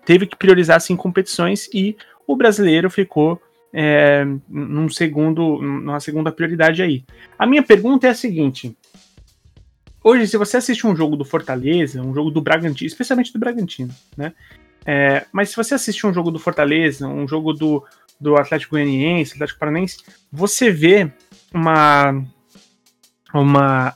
teve 0.06 0.26
que 0.26 0.38
priorizar 0.38 0.78
assim 0.78 0.96
competições 0.96 1.68
e 1.74 1.98
o 2.26 2.36
brasileiro 2.36 2.90
ficou 2.90 3.42
é, 3.74 4.26
num 4.48 4.88
segundo, 4.88 5.62
numa 5.62 6.00
segunda 6.00 6.32
prioridade 6.32 6.82
aí. 6.82 7.04
A 7.38 7.46
minha 7.46 7.62
pergunta 7.62 8.08
é 8.08 8.12
a 8.12 8.16
seguinte: 8.16 8.76
hoje, 10.02 10.28
se 10.28 10.38
você 10.38 10.58
assiste 10.58 10.88
um 10.88 10.96
jogo 10.96 11.18
do 11.18 11.26
Fortaleza, 11.26 12.02
um 12.02 12.14
jogo 12.14 12.32
do 12.32 12.42
Bragantino, 12.42 12.88
especialmente 12.88 13.34
do 13.34 13.40
Bragantino, 13.40 13.94
né? 14.16 14.34
É, 14.90 15.26
mas 15.34 15.50
se 15.50 15.56
você 15.58 15.76
assiste 15.76 16.08
um 16.08 16.14
jogo 16.14 16.32
do 16.32 16.40
Fortaleza, 16.40 17.06
um 17.06 17.28
jogo 17.28 17.52
do, 17.52 17.86
do 18.18 18.38
Atlético 18.38 18.72
Goianiense, 18.72 19.34
Atlético 19.34 19.60
Paranaense, 19.60 19.98
você 20.32 20.72
vê 20.72 21.12
uma 21.54 22.24
uma 23.34 23.94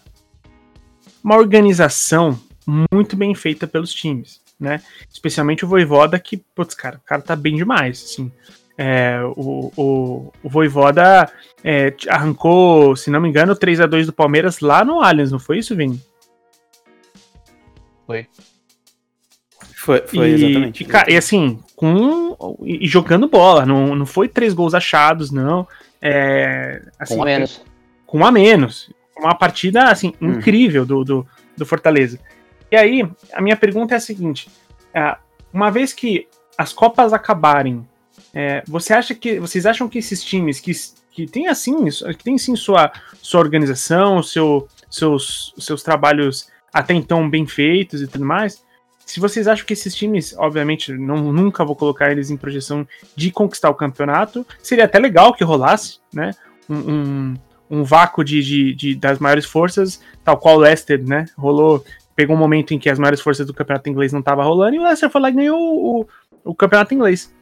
uma 1.23 1.37
organização 1.37 2.37
muito 2.91 3.15
bem 3.15 3.33
feita 3.33 3.65
pelos 3.65 3.93
times, 3.93 4.41
né? 4.59 4.81
Especialmente 5.09 5.63
o 5.63 5.67
Voivoda, 5.67 6.19
que, 6.19 6.37
putz, 6.37 6.75
cara, 6.75 6.97
o 6.97 7.01
cara 7.01 7.21
tá 7.21 7.35
bem 7.35 7.55
demais, 7.55 8.03
assim. 8.03 8.31
É, 8.77 9.19
o, 9.35 9.71
o, 9.77 10.33
o 10.43 10.49
Voivoda 10.49 11.31
é, 11.63 11.93
arrancou, 12.09 12.95
se 12.95 13.09
não 13.09 13.21
me 13.21 13.29
engano, 13.29 13.55
3 13.55 13.81
a 13.81 13.85
2 13.85 14.07
do 14.07 14.13
Palmeiras 14.13 14.59
lá 14.59 14.83
no 14.83 15.01
Allianz, 15.01 15.31
não 15.31 15.39
foi 15.39 15.59
isso, 15.59 15.75
Vini? 15.75 16.01
Foi. 18.05 18.27
Foi, 19.81 20.01
foi 20.05 20.29
e, 20.29 20.33
exatamente. 20.33 20.83
E, 20.83 20.85
cara, 20.85 21.11
e 21.11 21.17
assim, 21.17 21.59
com. 21.75 22.57
E, 22.63 22.87
jogando 22.87 23.27
bola, 23.27 23.65
não, 23.65 23.95
não 23.95 24.05
foi 24.05 24.27
três 24.27 24.53
gols 24.53 24.75
achados, 24.75 25.31
não. 25.31 25.67
É, 26.01 26.83
assim, 26.99 27.15
com 27.15 27.21
a 27.21 27.25
menos. 27.25 27.65
Com 28.05 28.25
a 28.25 28.31
menos. 28.31 28.91
Uma 29.17 29.35
partida, 29.35 29.85
assim, 29.85 30.13
hum. 30.21 30.33
incrível 30.33 30.85
do, 30.85 31.03
do, 31.03 31.27
do, 31.57 31.65
Fortaleza. 31.65 32.19
E 32.71 32.75
aí, 32.75 33.07
a 33.33 33.41
minha 33.41 33.57
pergunta 33.57 33.95
é 33.95 33.97
a 33.97 33.99
seguinte: 33.99 34.49
é, 34.93 35.15
uma 35.51 35.71
vez 35.71 35.93
que 35.93 36.27
as 36.57 36.71
Copas 36.71 37.11
acabarem 37.11 37.83
é, 38.33 38.63
você 38.67 38.93
acha 38.93 39.15
que 39.15 39.39
vocês 39.39 39.65
acham 39.65 39.89
que 39.89 39.97
esses 39.97 40.23
times 40.23 40.59
que, 40.59 40.71
que 41.11 41.25
tem 41.25 41.47
assim, 41.47 41.85
que 42.17 42.23
tem 42.23 42.37
sim 42.37 42.55
sua, 42.55 42.91
sua 43.21 43.39
organização, 43.39 44.21
seu, 44.21 44.67
seus, 44.89 45.53
seus 45.57 45.83
trabalhos 45.83 46.47
até 46.71 46.93
então 46.93 47.29
bem 47.29 47.45
feitos 47.45 48.01
e 48.01 48.07
tudo 48.07 48.25
mais, 48.25 48.63
se 49.05 49.19
vocês 49.19 49.47
acham 49.47 49.65
que 49.65 49.73
esses 49.73 49.93
times, 49.95 50.33
obviamente, 50.37 50.93
não, 50.93 51.33
nunca 51.33 51.65
vou 51.65 51.75
colocar 51.75 52.11
eles 52.11 52.29
em 52.29 52.37
projeção 52.37 52.87
de 53.15 53.31
conquistar 53.31 53.69
o 53.69 53.75
campeonato, 53.75 54.45
seria 54.61 54.85
até 54.85 54.99
legal 54.99 55.33
que 55.33 55.43
rolasse, 55.43 55.99
né? 56.13 56.31
Um, 56.69 56.75
um, 56.75 57.33
um 57.69 57.83
vácuo 57.83 58.23
de, 58.23 58.41
de, 58.41 58.73
de, 58.73 58.95
das 58.95 59.19
maiores 59.19 59.45
forças, 59.45 60.01
tal 60.23 60.37
qual 60.37 60.55
o 60.55 60.59
Leicester, 60.59 61.03
né? 61.05 61.25
Rolou, 61.37 61.83
pegou 62.15 62.35
um 62.35 62.39
momento 62.39 62.73
em 62.73 62.79
que 62.79 62.89
as 62.89 62.99
maiores 62.99 63.21
forças 63.21 63.45
do 63.45 63.53
campeonato 63.53 63.89
inglês 63.89 64.13
não 64.13 64.19
estavam 64.19 64.45
rolando 64.45 64.75
e 64.75 64.79
o 64.79 64.83
Leicester 64.83 65.09
foi 65.09 65.21
lá 65.21 65.29
e 65.29 65.33
ganhou 65.33 65.59
o, 65.59 66.01
o, 66.01 66.07
o 66.51 66.55
campeonato 66.55 66.93
inglês. 66.93 67.33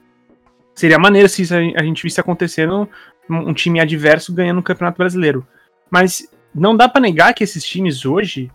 Seria 0.74 0.98
maneiro 0.98 1.28
se 1.28 1.44
a 1.54 1.84
gente 1.84 2.02
visse 2.02 2.22
acontecendo 2.22 2.88
um 3.30 3.54
time 3.54 3.80
adverso 3.80 4.34
ganhando 4.34 4.60
o 4.60 4.64
Campeonato 4.64 4.98
Brasileiro. 4.98 5.46
Mas 5.92 6.28
não 6.56 6.76
dá 6.76 6.88
para 6.88 7.02
negar 7.02 7.34
que 7.34 7.44
esses 7.44 7.64
times 7.64 8.06
hoje, 8.06 8.50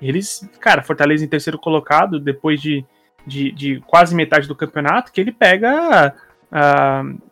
eles, 0.00 0.48
cara, 0.60 0.82
Fortaleza 0.82 1.24
em 1.24 1.28
terceiro 1.28 1.58
colocado, 1.58 2.20
depois 2.20 2.60
de, 2.60 2.84
de, 3.26 3.50
de 3.52 3.80
quase 3.86 4.14
metade 4.14 4.46
do 4.46 4.54
campeonato, 4.54 5.12
que 5.12 5.20
ele 5.20 5.32
pega. 5.32 6.14
Uh, 6.50 7.28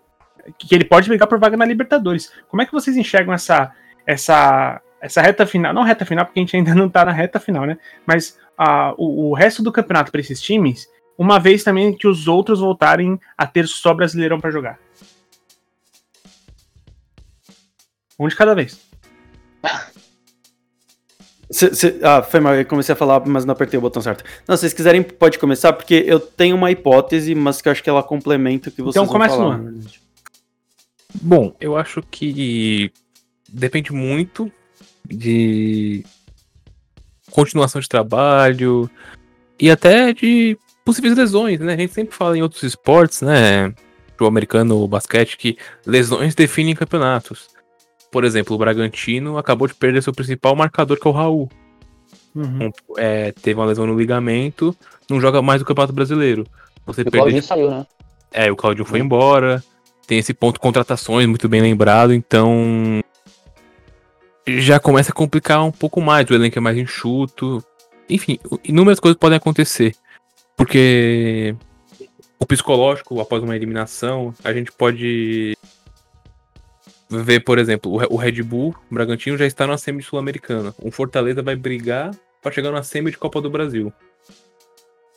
que 0.59 0.75
ele 0.75 0.85
pode 0.85 1.09
brigar 1.09 1.27
por 1.27 1.41
vaga 1.41 1.57
na 1.57 1.65
Libertadores. 1.65 2.33
Como 2.49 2.63
é 2.63 2.67
que 2.67 2.73
vocês 2.73 2.97
enxergam 2.97 3.35
essa, 3.35 3.73
essa, 4.07 4.81
essa 5.01 5.21
reta 5.21 5.45
final? 5.45 5.75
Não 5.75 5.83
reta 5.83 6.05
final, 6.05 6.25
porque 6.25 6.39
a 6.39 6.43
gente 6.43 6.57
ainda 6.57 6.75
não 6.75 6.89
tá 6.89 7.05
na 7.05 7.11
reta 7.11 7.41
final, 7.41 7.67
né? 7.67 7.77
Mas 8.07 8.39
uh, 8.59 8.95
o, 8.97 9.31
o 9.31 9.35
resto 9.35 9.63
do 9.63 9.73
campeonato 9.73 10.13
para 10.13 10.21
esses 10.21 10.41
times 10.41 10.89
uma 11.19 11.41
vez 11.41 11.65
também 11.65 11.97
que 11.97 12.07
os 12.07 12.29
outros 12.29 12.61
voltarem 12.61 13.19
a 13.37 13.47
ter 13.47 13.67
só 13.67 13.95
Brasileirão 13.95 14.39
para 14.39 14.51
jogar. 14.51 14.79
Um 18.19 18.29
de 18.29 18.37
cada 18.37 18.55
vez. 18.55 18.81
Cê, 21.51 21.73
cê, 21.75 21.99
ah, 22.03 22.23
foi 22.23 22.41
mal, 22.41 22.55
eu 22.55 22.67
comecei 22.67 22.93
a 22.93 22.97
falar, 22.97 23.25
mas 23.27 23.45
não 23.45 23.53
apertei 23.53 23.79
o 23.79 23.81
botão 23.81 24.03
certo. 24.03 24.25
Não, 24.49 24.57
se 24.57 24.63
vocês 24.63 24.73
quiserem, 24.73 25.03
pode 25.03 25.39
começar, 25.39 25.73
porque 25.73 26.05
eu 26.07 26.19
tenho 26.19 26.57
uma 26.57 26.71
hipótese, 26.71 27.35
mas 27.35 27.63
que 27.63 27.69
eu 27.69 27.73
acho 27.73 27.83
que 27.83 27.91
ela 27.91 28.03
complementa 28.03 28.69
o 28.69 28.73
que 28.73 28.83
vocês 28.83 29.03
então, 29.03 29.07
vão 29.07 29.29
falar. 29.29 29.61
Então 29.61 30.07
Bom, 31.23 31.55
eu 31.61 31.77
acho 31.77 32.03
que 32.11 32.91
depende 33.49 33.93
muito 33.93 34.51
de 35.09 36.05
continuação 37.31 37.81
de 37.81 37.89
trabalho 37.89 38.91
e 39.59 39.71
até 39.71 40.13
de 40.13 40.59
possíveis 40.85 41.17
lesões, 41.17 41.61
né? 41.61 41.75
A 41.75 41.77
gente 41.77 41.93
sempre 41.93 42.15
fala 42.15 42.37
em 42.37 42.43
outros 42.43 42.63
esportes, 42.63 43.23
né? 43.23 43.73
O 44.21 44.27
americano, 44.27 44.83
o 44.83 44.89
basquete, 44.89 45.37
que 45.37 45.57
lesões 45.85 46.35
definem 46.35 46.75
campeonatos. 46.75 47.49
Por 48.17 48.25
exemplo, 48.25 48.57
o 48.57 48.59
Bragantino 48.59 49.37
acabou 49.37 49.69
de 49.69 49.75
perder 49.75 50.03
seu 50.03 50.11
principal 50.11 50.57
marcador, 50.57 50.99
que 50.99 51.07
é 51.07 51.11
o 51.11 51.13
Raul. 51.13 51.51
Uhum. 52.35 52.69
Um, 52.69 52.71
é, 52.97 53.31
teve 53.31 53.61
uma 53.61 53.67
lesão 53.67 53.87
no 53.87 53.95
ligamento, 53.95 54.75
não 55.07 55.21
joga 55.21 55.43
mais 55.43 55.61
o 55.61 55.67
Campeonato 55.67 55.93
Brasileiro. 55.93 56.47
Você 56.87 57.03
o 57.03 57.11
Claudinho 57.11 57.43
saiu, 57.43 57.71
né? 57.71 57.87
É, 58.33 58.51
o 58.51 58.57
Claudinho 58.57 58.87
foi 58.87 59.01
embora. 59.01 59.63
Tem 60.07 60.17
esse 60.17 60.33
ponto 60.33 60.55
de 60.55 60.61
contratações 60.61 61.27
muito 61.27 61.47
bem 61.47 61.61
lembrado, 61.61 62.15
então 62.15 63.03
já 64.49 64.81
começa 64.81 65.13
a 65.13 65.15
complicar 65.15 65.63
um 65.63 65.71
pouco 65.71 66.01
mais. 66.01 66.27
O 66.31 66.35
elenco 66.35 66.57
é 66.57 66.63
mais 66.63 66.79
enxuto. 66.79 67.63
Enfim, 68.09 68.39
inúmeras 68.65 68.99
coisas 68.99 69.19
podem 69.19 69.37
acontecer. 69.37 69.95
Porque 70.57 71.55
o 72.39 72.47
psicológico, 72.47 73.21
após 73.21 73.43
uma 73.43 73.55
eliminação, 73.55 74.33
a 74.43 74.55
gente 74.55 74.73
pode 74.73 75.55
ver, 77.09 77.40
por 77.40 77.59
exemplo, 77.59 77.92
o 78.11 78.16
Red 78.16 78.42
Bull, 78.42 78.75
o 78.90 78.95
Bragantino 78.95 79.37
já 79.37 79.47
está 79.47 79.66
na 79.66 79.79
semi 79.79 80.03
sul-americana. 80.03 80.75
O 80.79 80.90
Fortaleza 80.90 81.42
vai 81.42 81.57
brigar 81.57 82.11
para 82.42 82.53
chegar 82.53 82.71
na 82.71 82.83
semi 82.83 83.11
de 83.11 83.19
Copa 83.19 83.40
do 83.40 83.51
Brasil. 83.51 83.92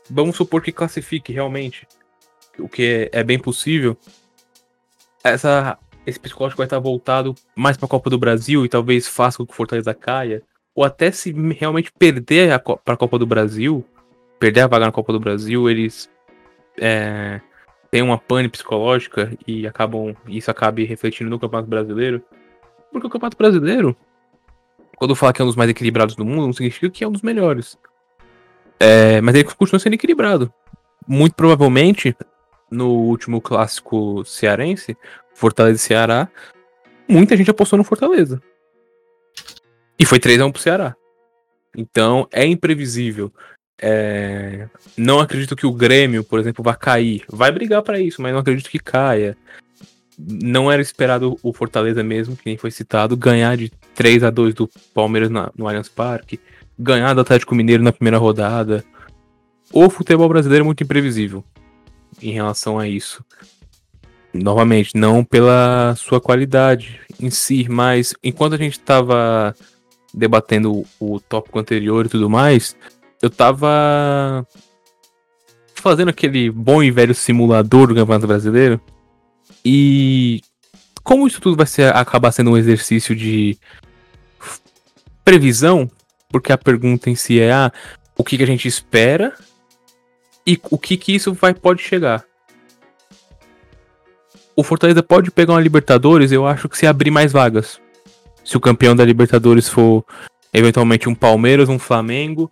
Vamos 0.10 0.36
supor 0.36 0.62
que 0.62 0.72
classifique 0.72 1.32
realmente, 1.32 1.88
o 2.58 2.68
que 2.68 3.10
é, 3.14 3.20
é 3.20 3.24
bem 3.24 3.38
possível. 3.38 3.96
Essa, 5.24 5.78
esse 6.06 6.20
psicológico 6.20 6.58
vai 6.58 6.66
estar 6.66 6.80
voltado 6.80 7.36
mais 7.56 7.78
para 7.78 7.86
a 7.86 7.90
Copa 7.90 8.10
do 8.10 8.18
Brasil 8.18 8.66
e 8.66 8.70
talvez 8.70 9.08
faça 9.08 9.38
com 9.38 9.46
que 9.46 9.54
o 9.54 9.56
Fortaleza 9.56 9.94
caia, 9.94 10.42
ou 10.74 10.84
até 10.84 11.12
se 11.12 11.32
realmente 11.54 11.92
perder 11.92 12.60
para 12.84 12.94
a 12.94 12.98
Copa 12.98 13.20
do 13.20 13.26
Brasil, 13.26 13.86
perder 14.40 14.62
a 14.62 14.68
vaga 14.68 14.86
na 14.86 14.92
Copa 14.92 15.14
do 15.14 15.20
Brasil, 15.20 15.70
eles 15.70 16.10
é, 16.80 17.42
têm 17.92 18.02
uma 18.02 18.18
pane 18.18 18.50
psicológica 18.50 19.32
e 19.48 19.68
acabam 19.68 20.16
isso 20.28 20.50
acabe 20.50 20.84
refletindo 20.86 21.30
no 21.30 21.40
Campeonato 21.40 21.70
Brasileiro. 21.70 22.24
Porque 22.92 23.08
o 23.08 23.10
Campeonato 23.10 23.38
Brasileiro, 23.38 23.96
quando 24.96 25.12
eu 25.12 25.16
falar 25.16 25.34
que 25.34 25.42
é 25.42 25.44
um 25.44 25.48
dos 25.48 25.56
mais 25.56 25.70
equilibrados 25.70 26.16
do 26.16 26.26
mundo, 26.26 26.48
não 26.48 26.54
significa 26.54 26.90
que 26.90 27.04
é 27.04 27.08
um 27.08 27.12
dos 27.12 27.22
melhores. 27.22 27.78
É, 28.80 29.20
mas 29.22 29.36
ele 29.36 29.44
continua 29.44 29.80
sendo 29.80 29.94
equilibrado. 29.94 30.52
Muito 31.08 31.36
provavelmente, 31.36 32.16
no 32.72 32.90
último 32.90 33.42
clássico 33.42 34.24
cearense, 34.26 34.96
Fortaleza 35.34 35.76
e 35.76 35.80
Ceará, 35.80 36.30
muita 37.08 37.36
gente 37.36 37.50
apostou 37.50 37.78
no 37.78 37.84
Fortaleza. 37.84 38.42
E 39.98 40.06
foi 40.06 40.20
3x1 40.20 40.52
pro 40.52 40.62
Ceará. 40.62 40.96
Então 41.76 42.28
é 42.32 42.46
imprevisível. 42.46 43.34
É, 43.82 44.68
não 44.98 45.20
acredito 45.20 45.56
que 45.56 45.66
o 45.66 45.72
Grêmio, 45.72 46.24
por 46.24 46.40
exemplo, 46.40 46.64
vá 46.64 46.76
cair. 46.76 47.24
Vai 47.30 47.52
brigar 47.52 47.82
para 47.82 48.00
isso, 48.00 48.22
mas 48.22 48.34
não 48.34 48.40
acredito 48.40 48.70
que 48.70 48.80
caia. 48.80 49.38
Não 50.18 50.70
era 50.70 50.82
esperado 50.82 51.38
o 51.42 51.54
Fortaleza 51.54 52.04
mesmo, 52.04 52.36
que 52.36 52.46
nem 52.46 52.58
foi 52.58 52.72
citado, 52.72 53.16
ganhar 53.16 53.56
de 53.56 53.72
3 53.96 54.24
a 54.24 54.30
2 54.30 54.54
do 54.54 54.70
Palmeiras 54.94 55.30
na, 55.30 55.50
no 55.56 55.68
Allianz 55.68 55.88
Parque, 55.88 56.40
ganhar 56.78 57.14
do 57.14 57.22
Atlético 57.22 57.56
Mineiro 57.56 57.84
na 57.84 57.94
primeira 57.94 58.18
rodada. 58.18 58.84
O 59.72 59.90
futebol 59.90 60.28
brasileiro 60.28 60.64
é 60.64 60.66
muito 60.66 60.84
imprevisível 60.84 61.44
em 62.22 62.32
relação 62.32 62.78
a 62.78 62.88
isso. 62.88 63.24
Novamente, 64.34 64.96
não 64.96 65.24
pela 65.24 65.96
sua 65.96 66.20
qualidade 66.20 67.00
em 67.20 67.30
si, 67.30 67.68
mas 67.70 68.14
enquanto 68.24 68.54
a 68.54 68.58
gente 68.58 68.74
estava 68.74 69.56
debatendo 70.14 70.86
o 71.00 71.20
tópico 71.20 71.60
anterior 71.60 72.06
e 72.06 72.10
tudo 72.10 72.30
mais, 72.30 72.76
eu 73.22 73.30
tava 73.30 74.46
fazendo 75.76 76.10
aquele 76.10 76.50
bom 76.50 76.84
e 76.84 76.92
velho 76.92 77.16
simulador 77.16 77.88
do 77.88 77.96
Campeonato 77.96 78.28
Brasileiro. 78.28 78.80
E 79.64 80.42
como 81.04 81.28
isso 81.28 81.42
tudo 81.42 81.56
vai 81.56 81.66
ser, 81.66 81.96
acabar 81.96 82.32
sendo 82.32 82.52
um 82.52 82.58
exercício 82.58 83.16
de 83.16 83.58
previsão, 85.24 85.90
porque 86.30 86.52
a 86.52 86.58
pergunta 86.58 87.10
em 87.10 87.16
si 87.16 87.40
é 87.40 87.52
ah, 87.52 87.72
o 88.18 88.24
que, 88.24 88.38
que 88.38 88.44
a 88.44 88.48
gente 88.48 88.68
espera 88.68 89.34
e 90.46 90.60
o 90.70 90.78
que, 90.78 90.98
que 90.98 91.14
isso 91.14 91.34
vai 91.34 91.54
pode 91.54 91.82
chegar. 91.82 92.24
O 94.56 94.64
Fortaleza 94.64 95.02
pode 95.02 95.32
pegar 95.32 95.54
uma 95.54 95.62
Libertadores, 95.62 96.32
eu 96.32 96.46
acho 96.46 96.68
que 96.68 96.78
se 96.78 96.86
abrir 96.86 97.12
mais 97.12 97.32
vagas. 97.32 97.80
Se 98.44 98.58
o 98.58 98.60
campeão 98.60 98.96
da 98.96 99.06
Libertadores 99.06 99.70
for 99.70 100.04
eventualmente 100.54 101.08
um 101.08 101.16
Palmeiras, 101.16 101.70
um 101.70 101.80
Flamengo, 101.80 102.52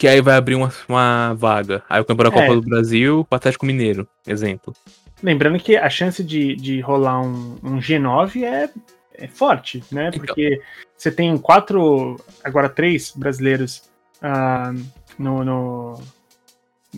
que 0.00 0.08
aí 0.08 0.22
vai 0.22 0.34
abrir 0.34 0.54
uma, 0.54 0.72
uma 0.88 1.34
vaga. 1.34 1.82
Aí 1.86 2.00
o 2.00 2.04
campeão 2.06 2.30
da 2.30 2.34
Copa 2.34 2.52
É. 2.52 2.54
do 2.54 2.62
Brasil, 2.62 3.26
o 3.30 3.34
Atlético 3.34 3.66
Mineiro, 3.66 4.08
exemplo. 4.26 4.74
Lembrando 5.22 5.58
que 5.58 5.76
a 5.76 5.90
chance 5.90 6.24
de, 6.24 6.56
de 6.56 6.80
rolar 6.80 7.20
um, 7.20 7.58
um 7.62 7.78
G9 7.78 8.42
é, 8.42 8.70
é 9.12 9.28
forte, 9.28 9.84
né? 9.92 10.08
Então. 10.08 10.20
Porque 10.20 10.58
você 10.96 11.12
tem 11.12 11.36
quatro, 11.36 12.16
agora 12.42 12.70
três 12.70 13.12
brasileiros 13.14 13.82
ah, 14.22 14.72
no, 15.18 15.44
no- 15.44 16.02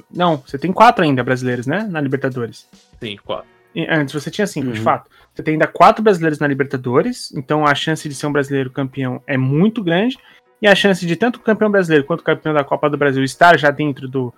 Não, 0.08 0.36
você 0.36 0.56
tem 0.56 0.72
quatro 0.72 1.02
ainda 1.04 1.24
brasileiros, 1.24 1.66
né? 1.66 1.84
Na 1.90 2.00
Libertadores. 2.00 2.68
Sim, 3.00 3.16
quatro. 3.24 3.48
E 3.74 3.84
Antes 3.90 4.14
você 4.14 4.30
tinha 4.30 4.46
cinco, 4.46 4.70
de 4.70 4.78
Uhum. 4.78 4.84
fato. 4.84 5.10
Você 5.34 5.42
tem 5.42 5.54
ainda 5.54 5.66
quatro 5.66 6.04
brasileiros 6.04 6.38
na 6.38 6.46
Libertadores, 6.46 7.32
então 7.34 7.66
a 7.66 7.74
chance 7.74 8.08
de 8.08 8.14
ser 8.14 8.26
um 8.28 8.32
brasileiro 8.32 8.70
campeão 8.70 9.20
é 9.26 9.36
muito 9.36 9.82
grande. 9.82 10.16
E 10.62 10.66
a 10.68 10.76
chance 10.76 11.04
de 11.04 11.16
tanto 11.16 11.36
o 11.36 11.40
campeão 11.40 11.68
brasileiro 11.68 12.06
quanto 12.06 12.20
o 12.20 12.24
campeão 12.24 12.54
da 12.54 12.62
Copa 12.62 12.88
do 12.88 12.96
Brasil 12.96 13.24
estar 13.24 13.58
já 13.58 13.72
dentro 13.72 14.06
do, 14.06 14.32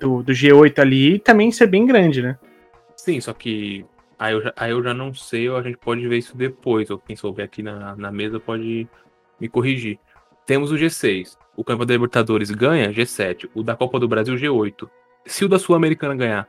do, 0.00 0.24
do 0.24 0.32
G8 0.32 0.80
ali 0.80 1.20
também 1.20 1.52
ser 1.52 1.68
bem 1.68 1.86
grande, 1.86 2.20
né? 2.20 2.36
Sim, 2.96 3.20
só 3.20 3.32
que 3.32 3.86
aí 4.18 4.32
eu, 4.32 4.42
já, 4.42 4.52
aí 4.56 4.72
eu 4.72 4.82
já 4.82 4.92
não 4.92 5.14
sei, 5.14 5.48
ou 5.48 5.56
a 5.56 5.62
gente 5.62 5.78
pode 5.78 6.06
ver 6.08 6.18
isso 6.18 6.36
depois, 6.36 6.90
ou 6.90 6.98
quem 6.98 7.14
souber 7.14 7.44
aqui 7.44 7.62
na, 7.62 7.94
na 7.94 8.10
mesa 8.10 8.40
pode 8.40 8.88
me 9.40 9.48
corrigir. 9.48 10.00
Temos 10.44 10.72
o 10.72 10.74
G6. 10.74 11.36
O 11.56 11.62
campeão 11.62 11.86
da 11.86 11.94
Libertadores 11.94 12.50
ganha, 12.50 12.92
G7. 12.92 13.48
O 13.54 13.62
da 13.62 13.76
Copa 13.76 14.00
do 14.00 14.08
Brasil, 14.08 14.34
G8. 14.34 14.88
Se 15.26 15.44
o 15.44 15.48
da 15.48 15.60
Sul-Americana 15.60 16.16
ganhar, 16.16 16.48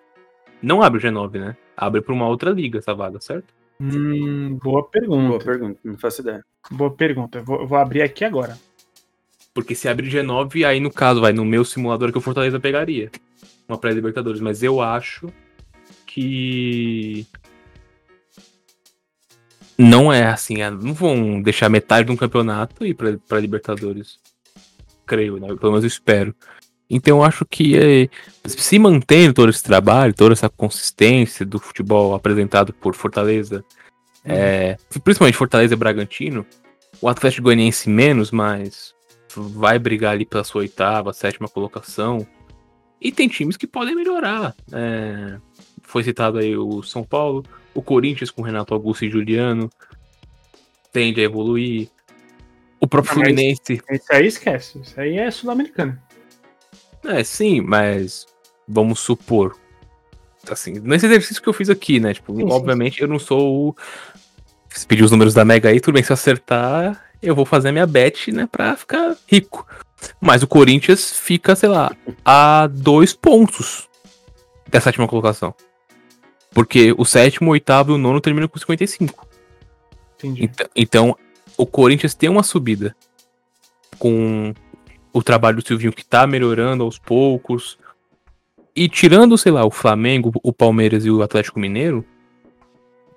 não 0.62 0.82
abre 0.82 1.00
o 1.00 1.02
G9, 1.02 1.40
né? 1.40 1.58
Abre 1.78 2.02
para 2.02 2.14
uma 2.14 2.28
outra 2.28 2.50
liga 2.50 2.80
essa 2.80 2.96
vaga, 2.96 3.22
certo? 3.22 3.54
Hum, 3.80 4.58
boa 4.62 4.84
pergunta. 4.90 5.28
Boa 5.28 5.40
pergunta, 5.40 5.80
não 5.84 5.98
faço 5.98 6.22
ideia. 6.22 6.44
Boa 6.72 6.92
pergunta. 6.92 7.42
Vou, 7.44 7.62
eu 7.62 7.68
vou 7.68 7.78
abrir 7.78 8.02
aqui 8.02 8.26
agora. 8.26 8.58
Porque 9.54 9.76
se 9.76 9.88
abrir 9.88 10.10
G9, 10.12 10.66
aí 10.66 10.80
no 10.80 10.92
caso, 10.92 11.22
vai 11.22 11.34
no 11.34 11.44
meu 11.44 11.66
simulador 11.66 12.12
que 12.12 12.18
o 12.18 12.22
Fortaleza 12.22 12.60
pegaria. 12.60 13.12
Uma 13.68 13.78
pré-Libertadores. 13.78 14.42
Mas 14.42 14.64
eu 14.64 14.82
acho 14.82 15.28
que. 16.06 17.26
Não 19.78 20.12
é 20.12 20.26
assim. 20.26 20.62
é- 20.62 20.70
Não 20.72 20.94
vão 20.94 21.42
deixar 21.42 21.70
metade 21.70 22.08
de 22.08 22.12
um 22.12 22.18
campeonato 22.18 22.86
ir 22.86 22.94
pra, 22.94 23.18
pra 23.28 23.40
Libertadores. 23.40 24.20
Creio, 25.06 25.38
né? 25.40 25.48
Pelo 25.48 25.72
menos 25.72 25.84
eu 25.84 25.88
espero. 25.88 26.36
Então 26.90 27.18
eu 27.18 27.24
acho 27.24 27.46
que 27.46 27.78
é, 27.78 28.10
se 28.48 28.80
mantendo 28.80 29.34
todo 29.36 29.50
esse 29.50 29.64
trabalho, 29.64 30.14
toda 30.14 30.34
essa 30.34 30.50
consistência 30.50 31.46
do 31.46 31.60
futebol 31.60 32.16
apresentado 32.16 32.74
por 32.74 32.96
Fortaleza, 32.96 33.64
é, 34.26 34.76
principalmente 35.04 35.38
Fortaleza 35.38 35.76
e 35.76 35.78
Bragantino, 35.78 36.44
o 37.00 37.08
Atlético 37.08 37.44
Goianiense 37.44 37.90
menos, 37.90 38.32
mas 38.32 38.96
vai 39.36 39.78
brigar 39.80 40.14
ali 40.14 40.26
pela 40.26 40.44
sua 40.44 40.62
oitava, 40.62 41.14
sétima 41.14 41.48
colocação. 41.48 42.26
E 43.02 43.12
tem 43.12 43.28
times 43.28 43.56
que 43.56 43.68
podem 43.68 43.96
melhorar. 43.96 44.56
É, 44.72 45.38
foi 45.84 46.04
citado 46.04 46.38
aí 46.38 46.56
o 46.58 46.84
São 46.84 47.04
Paulo, 47.04 47.44
o 47.74 47.82
Corinthians 47.82 48.32
com 48.32 48.42
Renato 48.42 48.74
Augusto 48.74 49.06
e 49.06 49.10
Juliano 49.10 49.70
tende 50.92 51.22
a 51.22 51.24
evoluir. 51.24 51.90
O 52.82 52.88
próprio 52.88 53.12
Ah, 53.12 53.16
Fluminense, 53.16 53.82
Isso 53.92 54.06
aí 54.14 54.28
esquece. 54.28 54.80
Isso 54.80 55.00
aí 55.00 55.18
é 55.18 55.30
sul-americano. 55.32 56.00
é 57.06 57.24
sim, 57.24 57.62
mas 57.62 58.26
vamos 58.68 59.00
supor. 59.00 59.58
Assim, 60.50 60.74
nesse 60.80 61.06
exercício 61.06 61.42
que 61.44 61.50
eu 61.50 61.54
fiz 61.54 61.70
aqui, 61.70 62.00
né? 62.00 62.14
Tipo, 62.14 62.34
Sim, 62.34 62.42
sim, 62.48 62.52
obviamente 62.52 63.02
eu 63.02 63.08
não 63.08 63.20
sou 63.20 63.70
o. 63.70 63.76
Se 64.70 64.86
pedir 64.86 65.04
os 65.04 65.12
números 65.12 65.34
da 65.34 65.44
Mega 65.44 65.70
aí, 65.70 65.80
tudo 65.82 65.96
bem, 65.96 66.04
se 66.04 66.12
eu 66.12 66.14
acertar, 66.14 67.09
eu 67.22 67.36
vou 67.36 67.46
fazer 67.46 67.70
a 67.70 67.72
minha 67.72 67.88
bet, 67.88 68.32
né, 68.32 68.48
pra 68.50 68.76
ficar 68.76 69.16
rico. 69.28 69.66
Mas 70.20 70.42
o 70.42 70.48
Corinthians 70.48 71.12
fica, 71.12 71.56
sei 71.56 71.70
lá, 71.70 71.92
a 72.24 72.68
dois 72.68 73.14
pontos 73.14 73.88
da 74.68 74.80
sétima 74.80 75.08
colocação. 75.08 75.54
Porque 76.52 76.94
o 76.98 77.06
sétimo, 77.06 77.50
o 77.50 77.54
oitavo 77.54 77.92
e 77.92 77.96
o 77.96 77.98
nono 77.98 78.22
terminam 78.22 78.48
com 78.48 78.58
55. 78.58 79.28
Entendi. 80.16 80.44
Então, 80.44 80.68
então, 80.76 81.18
o 81.58 81.66
Corinthians 81.66 82.16
tem 82.16 82.30
uma 82.30 82.44
subida 82.44 82.96
com 83.98 84.54
o 85.12 85.22
trabalho 85.22 85.58
do 85.58 85.68
Silvinho 85.68 85.94
que 85.94 86.06
tá 86.06 86.26
melhorando 86.26 86.84
aos 86.84 86.98
poucos. 86.98 87.78
E 88.76 88.88
tirando, 88.88 89.38
sei 89.38 89.52
lá, 89.52 89.66
o 89.66 89.72
Flamengo, 89.72 90.32
o 90.42 90.54
Palmeiras 90.54 91.06
e 91.06 91.12
o 91.12 91.22
Atlético 91.22 91.60
Mineiro, 91.60 92.06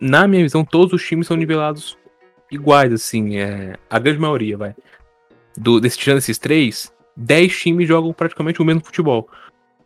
na 0.01 0.27
minha 0.27 0.43
visão, 0.43 0.65
todos 0.65 0.93
os 0.93 1.07
times 1.07 1.27
são 1.27 1.37
nivelados 1.37 1.97
iguais, 2.55 2.93
assim, 2.93 3.37
é, 3.37 3.77
a 3.89 3.99
grande 3.99 4.19
maioria, 4.19 4.57
vai. 4.57 4.75
Do, 5.57 5.81
desse, 5.81 5.99
tirando 5.99 6.19
esses 6.19 6.39
três, 6.39 6.93
10 7.17 7.59
times 7.59 7.89
jogam 7.89 8.13
praticamente 8.13 8.61
o 8.61 8.65
mesmo 8.65 8.85
futebol. 8.85 9.29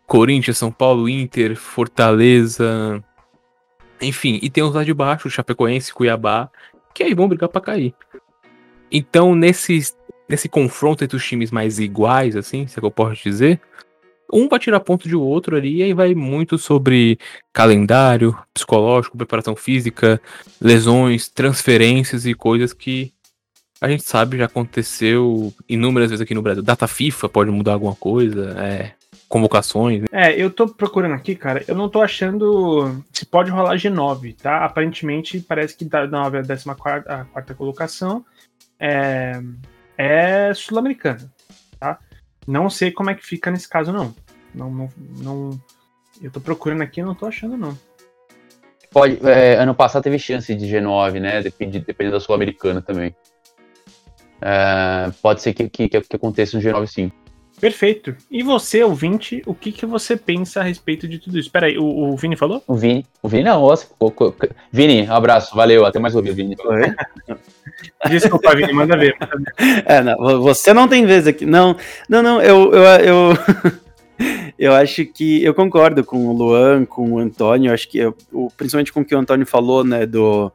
Corinthians, 0.07 0.59
São 0.59 0.71
Paulo, 0.71 1.09
Inter, 1.09 1.57
Fortaleza, 1.57 3.03
enfim, 4.01 4.39
e 4.43 4.51
tem 4.51 4.63
os 4.63 4.75
lá 4.75 4.85
de 4.85 4.95
baixo, 4.95 5.31
Chapecoense, 5.31 5.93
Cuiabá, 5.93 6.51
que 6.95 7.03
aí 7.03 7.15
vão 7.15 7.29
brigar 7.29 7.49
pra 7.49 7.61
cair. 7.61 7.95
Então, 8.91 9.35
nesse, 9.35 9.95
nesse 10.29 10.49
confronto 10.49 11.03
entre 11.03 11.17
os 11.17 11.25
times 11.25 11.51
mais 11.51 11.79
iguais, 11.79 12.37
assim, 12.37 12.67
se 12.67 12.79
é 12.79 12.81
que 12.81 12.87
eu 12.87 12.91
posso 12.91 13.23
dizer, 13.23 13.61
um 14.33 14.49
vai 14.49 14.59
tirar 14.59 14.81
ponto 14.81 15.09
de 15.09 15.15
outro 15.15 15.57
ali, 15.57 15.77
e 15.77 15.83
aí 15.83 15.93
vai 15.93 16.15
muito 16.15 16.59
sobre 16.59 17.19
calendário, 17.53 18.37
psicológico, 18.53 19.17
preparação 19.17 19.55
física, 19.55 20.21
lesões, 20.61 21.29
transferências 21.29 22.27
e 22.27 22.35
coisas 22.35 22.73
que 22.73 23.13
a 23.81 23.89
gente 23.89 24.05
sabe 24.05 24.39
já 24.39 24.47
aconteceu 24.47 25.53
inúmeras 25.69 26.11
vezes 26.11 26.23
aqui 26.23 26.35
no 26.35 26.43
Brasil. 26.43 26.63
Data 26.63 26.87
FIFA 26.87 27.29
pode 27.29 27.51
mudar 27.51 27.75
alguma 27.75 27.95
coisa, 27.95 28.57
é, 28.59 28.93
convocações. 29.29 30.05
É, 30.11 30.33
eu 30.33 30.51
tô 30.51 30.67
procurando 30.67 31.15
aqui, 31.15 31.35
cara. 31.35 31.63
Eu 31.69 31.75
não 31.75 31.89
tô 31.89 32.01
achando 32.01 33.03
se 33.13 33.27
pode 33.27 33.51
rolar 33.51 33.77
G9, 33.77 34.37
tá? 34.37 34.65
Aparentemente 34.65 35.41
parece 35.41 35.77
que 35.77 35.85
da 35.85 36.07
9 36.07 36.39
a 36.39 36.43
14 36.43 36.71
a 37.07 37.25
quarta 37.25 37.55
colocação 37.55 38.25
é, 38.81 39.41
é 39.99 40.55
sul-americana? 40.55 41.31
Não 42.47 42.71
sei 42.71 42.91
como 42.91 43.11
é 43.11 43.15
que 43.15 43.25
fica 43.27 43.51
nesse 43.51 43.69
caso, 43.69 43.93
não. 43.93 44.15
Não, 44.55 44.71
não, 44.71 44.89
não- 45.19 45.61
Eu 46.23 46.31
tô 46.31 46.41
procurando 46.41 46.83
aqui 46.83 47.01
e 47.01 47.05
não 47.05 47.15
tô 47.15 47.27
achando, 47.27 47.57
não. 47.57 47.77
Pode, 48.91 49.19
é, 49.29 49.57
ano 49.57 49.75
passado 49.75 50.03
teve 50.03 50.19
chance 50.19 50.55
de 50.55 50.67
G9, 50.67 51.21
né? 51.21 51.43
Depende, 51.43 51.81
dependendo 51.81 52.17
da 52.17 52.21
Sul-Americana 52.21 52.81
também. 52.81 53.15
É, 54.41 55.11
pode 55.21 55.43
ser 55.43 55.53
que, 55.53 55.69
que, 55.69 55.89
que 55.89 55.97
aconteça 56.17 56.57
um 56.57 56.61
G9 56.61 56.87
sim. 56.87 57.13
Perfeito. 57.61 58.15
E 58.31 58.43
você, 58.43 58.83
ouvinte, 58.85 59.43
o 59.47 59.55
que, 59.55 59.73
que 59.73 59.87
você 59.87 60.15
pensa 60.17 60.61
a 60.61 60.63
respeito 60.63 61.09
de 61.09 61.19
tudo 61.19 61.39
isso? 61.39 61.51
Peraí, 61.51 61.79
o, 61.79 61.85
o 61.85 62.17
Vini 62.17 62.37
falou? 62.37 62.63
O 62.67 62.75
Vini. 62.75 63.07
O 63.23 63.29
Vini 63.29 63.45
não, 63.45 63.63
nossa. 63.63 63.87
co- 63.99 64.11
co- 64.11 64.35
Vini, 64.71 65.09
um 65.09 65.13
abraço, 65.13 65.55
valeu, 65.57 65.87
até 65.87 65.99
mais 65.99 66.15
ouvir, 66.15 66.33
Vini. 66.35 66.55
Desculpa, 68.09 68.55
Vini, 68.55 68.73
manda 68.73 68.97
ver. 68.97 69.17
É, 69.87 70.03
não, 70.03 70.17
vo- 70.17 70.41
você 70.43 70.73
não 70.75 70.87
tem 70.87 71.07
vez 71.07 71.27
aqui. 71.27 71.47
Não, 71.47 71.77
não, 72.09 72.23
não, 72.23 72.43
eu, 72.43 72.73
eu, 72.75 72.85
eu, 72.85 73.33
eu 74.59 74.75
acho 74.75 75.05
que 75.07 75.43
eu 75.43 75.55
concordo 75.55 76.05
com 76.05 76.27
o 76.27 76.33
Luan, 76.37 76.85
com 76.85 77.13
o 77.13 77.19
Antônio, 77.19 77.73
acho 77.73 77.89
que, 77.89 77.99
eu- 77.99 78.17
o, 78.33 78.51
principalmente 78.57 78.93
com 78.93 79.01
o 79.01 79.05
que 79.05 79.15
o 79.15 79.19
Antônio 79.19 79.47
falou, 79.47 79.83
né, 79.83 80.05
do, 80.05 80.53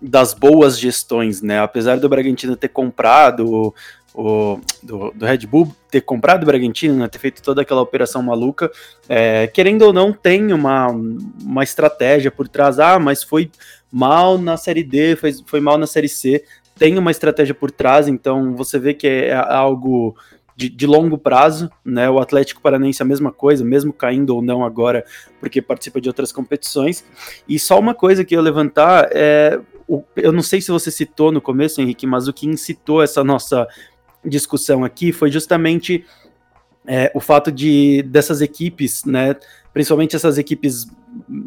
das 0.00 0.32
boas 0.34 0.78
gestões, 0.78 1.42
né, 1.42 1.60
apesar 1.60 1.98
do 1.98 2.08
Bragantino 2.08 2.56
ter 2.56 2.68
comprado 2.68 3.74
o, 4.14 4.60
do, 4.82 5.10
do 5.12 5.24
Red 5.24 5.46
Bull 5.46 5.74
ter 5.90 6.00
comprado 6.00 6.42
o 6.42 6.46
Bragantino, 6.46 6.94
né, 6.96 7.08
ter 7.08 7.18
feito 7.18 7.42
toda 7.42 7.62
aquela 7.62 7.80
operação 7.80 8.22
maluca, 8.22 8.70
é, 9.08 9.46
querendo 9.46 9.82
ou 9.82 9.92
não, 9.92 10.12
tem 10.12 10.52
uma, 10.52 10.88
uma 10.88 11.62
estratégia 11.62 12.30
por 12.30 12.48
trás, 12.48 12.78
ah, 12.78 12.98
mas 12.98 13.22
foi 13.22 13.50
mal 13.90 14.38
na 14.38 14.56
Série 14.56 14.82
D, 14.82 15.16
foi, 15.16 15.32
foi 15.46 15.60
mal 15.60 15.78
na 15.78 15.86
Série 15.86 16.08
C, 16.08 16.44
tem 16.78 16.98
uma 16.98 17.10
estratégia 17.10 17.54
por 17.54 17.70
trás, 17.70 18.08
então 18.08 18.54
você 18.56 18.78
vê 18.78 18.94
que 18.94 19.06
é 19.06 19.34
algo 19.34 20.16
de, 20.56 20.68
de 20.68 20.86
longo 20.86 21.18
prazo, 21.18 21.70
né? 21.84 22.08
O 22.08 22.18
Atlético 22.18 22.60
Paranense 22.60 23.02
a 23.02 23.06
mesma 23.06 23.32
coisa, 23.32 23.64
mesmo 23.64 23.92
caindo 23.92 24.34
ou 24.34 24.42
não 24.42 24.64
agora, 24.64 25.04
porque 25.40 25.62
participa 25.62 26.00
de 26.00 26.08
outras 26.08 26.32
competições. 26.32 27.04
E 27.48 27.58
só 27.58 27.78
uma 27.78 27.94
coisa 27.94 28.24
que 28.24 28.36
eu 28.36 28.40
levantar 28.40 29.08
é. 29.12 29.58
eu 30.16 30.32
não 30.32 30.42
sei 30.42 30.60
se 30.60 30.70
você 30.70 30.90
citou 30.90 31.32
no 31.32 31.40
começo, 31.40 31.80
Henrique, 31.80 32.06
mas 32.06 32.28
o 32.28 32.32
que 32.32 32.46
incitou 32.46 33.02
essa 33.02 33.24
nossa 33.24 33.66
discussão 34.24 34.84
aqui 34.84 35.12
foi 35.12 35.30
justamente 35.30 36.04
é, 36.86 37.10
o 37.14 37.20
fato 37.20 37.50
de 37.50 38.02
dessas 38.02 38.40
equipes, 38.40 39.04
né? 39.04 39.36
Principalmente 39.72 40.14
essas 40.14 40.36
equipes 40.36 40.86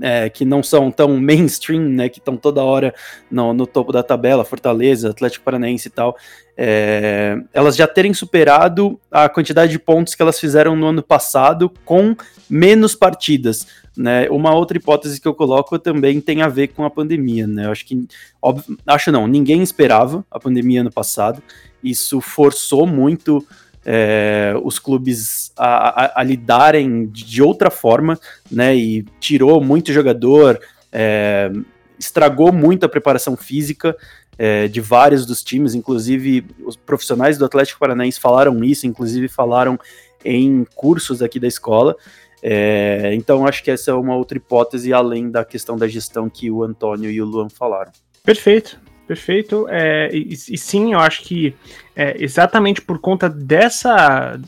é, 0.01 0.30
que 0.30 0.45
não 0.45 0.63
são 0.63 0.89
tão 0.89 1.17
mainstream, 1.19 1.82
né? 1.82 2.09
Que 2.09 2.19
estão 2.19 2.38
toda 2.38 2.63
hora 2.63 2.93
no, 3.30 3.53
no 3.53 3.67
topo 3.67 3.91
da 3.91 4.01
tabela, 4.01 4.45
Fortaleza, 4.45 5.09
Atlético 5.09 5.45
Paranaense 5.45 5.88
e 5.88 5.91
tal, 5.91 6.15
é, 6.57 7.38
elas 7.53 7.76
já 7.76 7.88
terem 7.88 8.13
superado 8.13 8.99
a 9.11 9.28
quantidade 9.28 9.71
de 9.71 9.80
pontos 9.80 10.15
que 10.15 10.21
elas 10.21 10.39
fizeram 10.39 10.76
no 10.76 10.88
ano 10.88 11.03
passado 11.03 11.71
com 11.84 12.15
menos 12.49 12.95
partidas. 12.95 13.67
Né? 13.97 14.28
Uma 14.30 14.53
outra 14.53 14.78
hipótese 14.78 15.21
que 15.21 15.28
eu 15.28 15.34
coloco 15.34 15.78
também 15.80 16.19
tem 16.19 16.41
a 16.41 16.47
ver 16.47 16.69
com 16.69 16.84
a 16.84 16.89
pandemia. 16.89 17.47
Né? 17.47 17.65
Eu 17.65 17.71
acho 17.71 17.86
que, 17.86 18.07
óbvio, 18.41 18.78
acho 18.86 19.11
não, 19.11 19.28
ninguém 19.28 19.61
esperava 19.61 20.26
a 20.30 20.39
pandemia 20.39 20.82
ano 20.82 20.91
passado. 20.91 21.41
Isso 21.86 22.20
forçou 22.20 22.88
muito 22.88 23.46
é, 23.86 24.54
os 24.64 24.80
clubes 24.80 25.52
a, 25.56 26.06
a, 26.06 26.22
a, 26.22 26.24
lidarem 26.24 27.06
de 27.06 27.44
outra 27.44 27.70
forma, 27.70 28.20
né? 28.52 28.76
E 28.76 29.04
tirou 29.20 29.64
muito 29.64 29.94
jogador, 29.94 30.60
é, 30.92 31.52
estragou 32.00 32.52
muito 32.52 32.86
a 32.86 32.90
preparação 32.90 33.38
física 33.38 33.96
é, 34.38 34.68
de 34.68 34.82
vários 34.82 35.26
dos 35.26 35.44
times, 35.44 35.76
inclusive 35.76 36.46
os 36.66 36.76
profissionais 36.76 37.38
do 37.38 37.46
Atlético 37.46 37.80
Paranaense 37.80 38.20
falaram 38.20 38.64
isso, 38.64 38.88
inclusive 38.88 39.28
falaram 39.28 39.80
em 40.24 40.66
cursos 40.76 41.22
aqui 41.22 41.40
da 41.40 41.48
escola. 41.48 41.96
É, 42.42 43.12
então 43.14 43.46
acho 43.48 43.64
que 43.64 43.72
essa 43.72 43.92
é 43.92 43.94
uma 43.94 44.16
outra 44.16 44.38
hipótese 44.38 44.94
além 44.94 45.30
da 45.32 45.46
questão 45.46 45.78
da 45.78 45.88
gestão 45.88 46.30
que 46.30 46.52
o 46.52 46.64
Antônio 46.64 47.10
e 47.10 47.22
o 47.22 47.26
Luan 47.26 47.50
falaram. 47.50 47.92
Perfeito, 48.24 48.80
perfeito. 49.08 49.68
É, 49.70 50.10
e, 50.14 50.34
e, 50.34 50.58
sim, 50.58 50.93
eu 50.93 50.99
acho 50.99 51.24
que 51.24 51.56
é, 51.95 52.16
exatamente 52.24 52.82
por 52.82 52.99
conta 52.99 53.30
dessa 53.30 54.39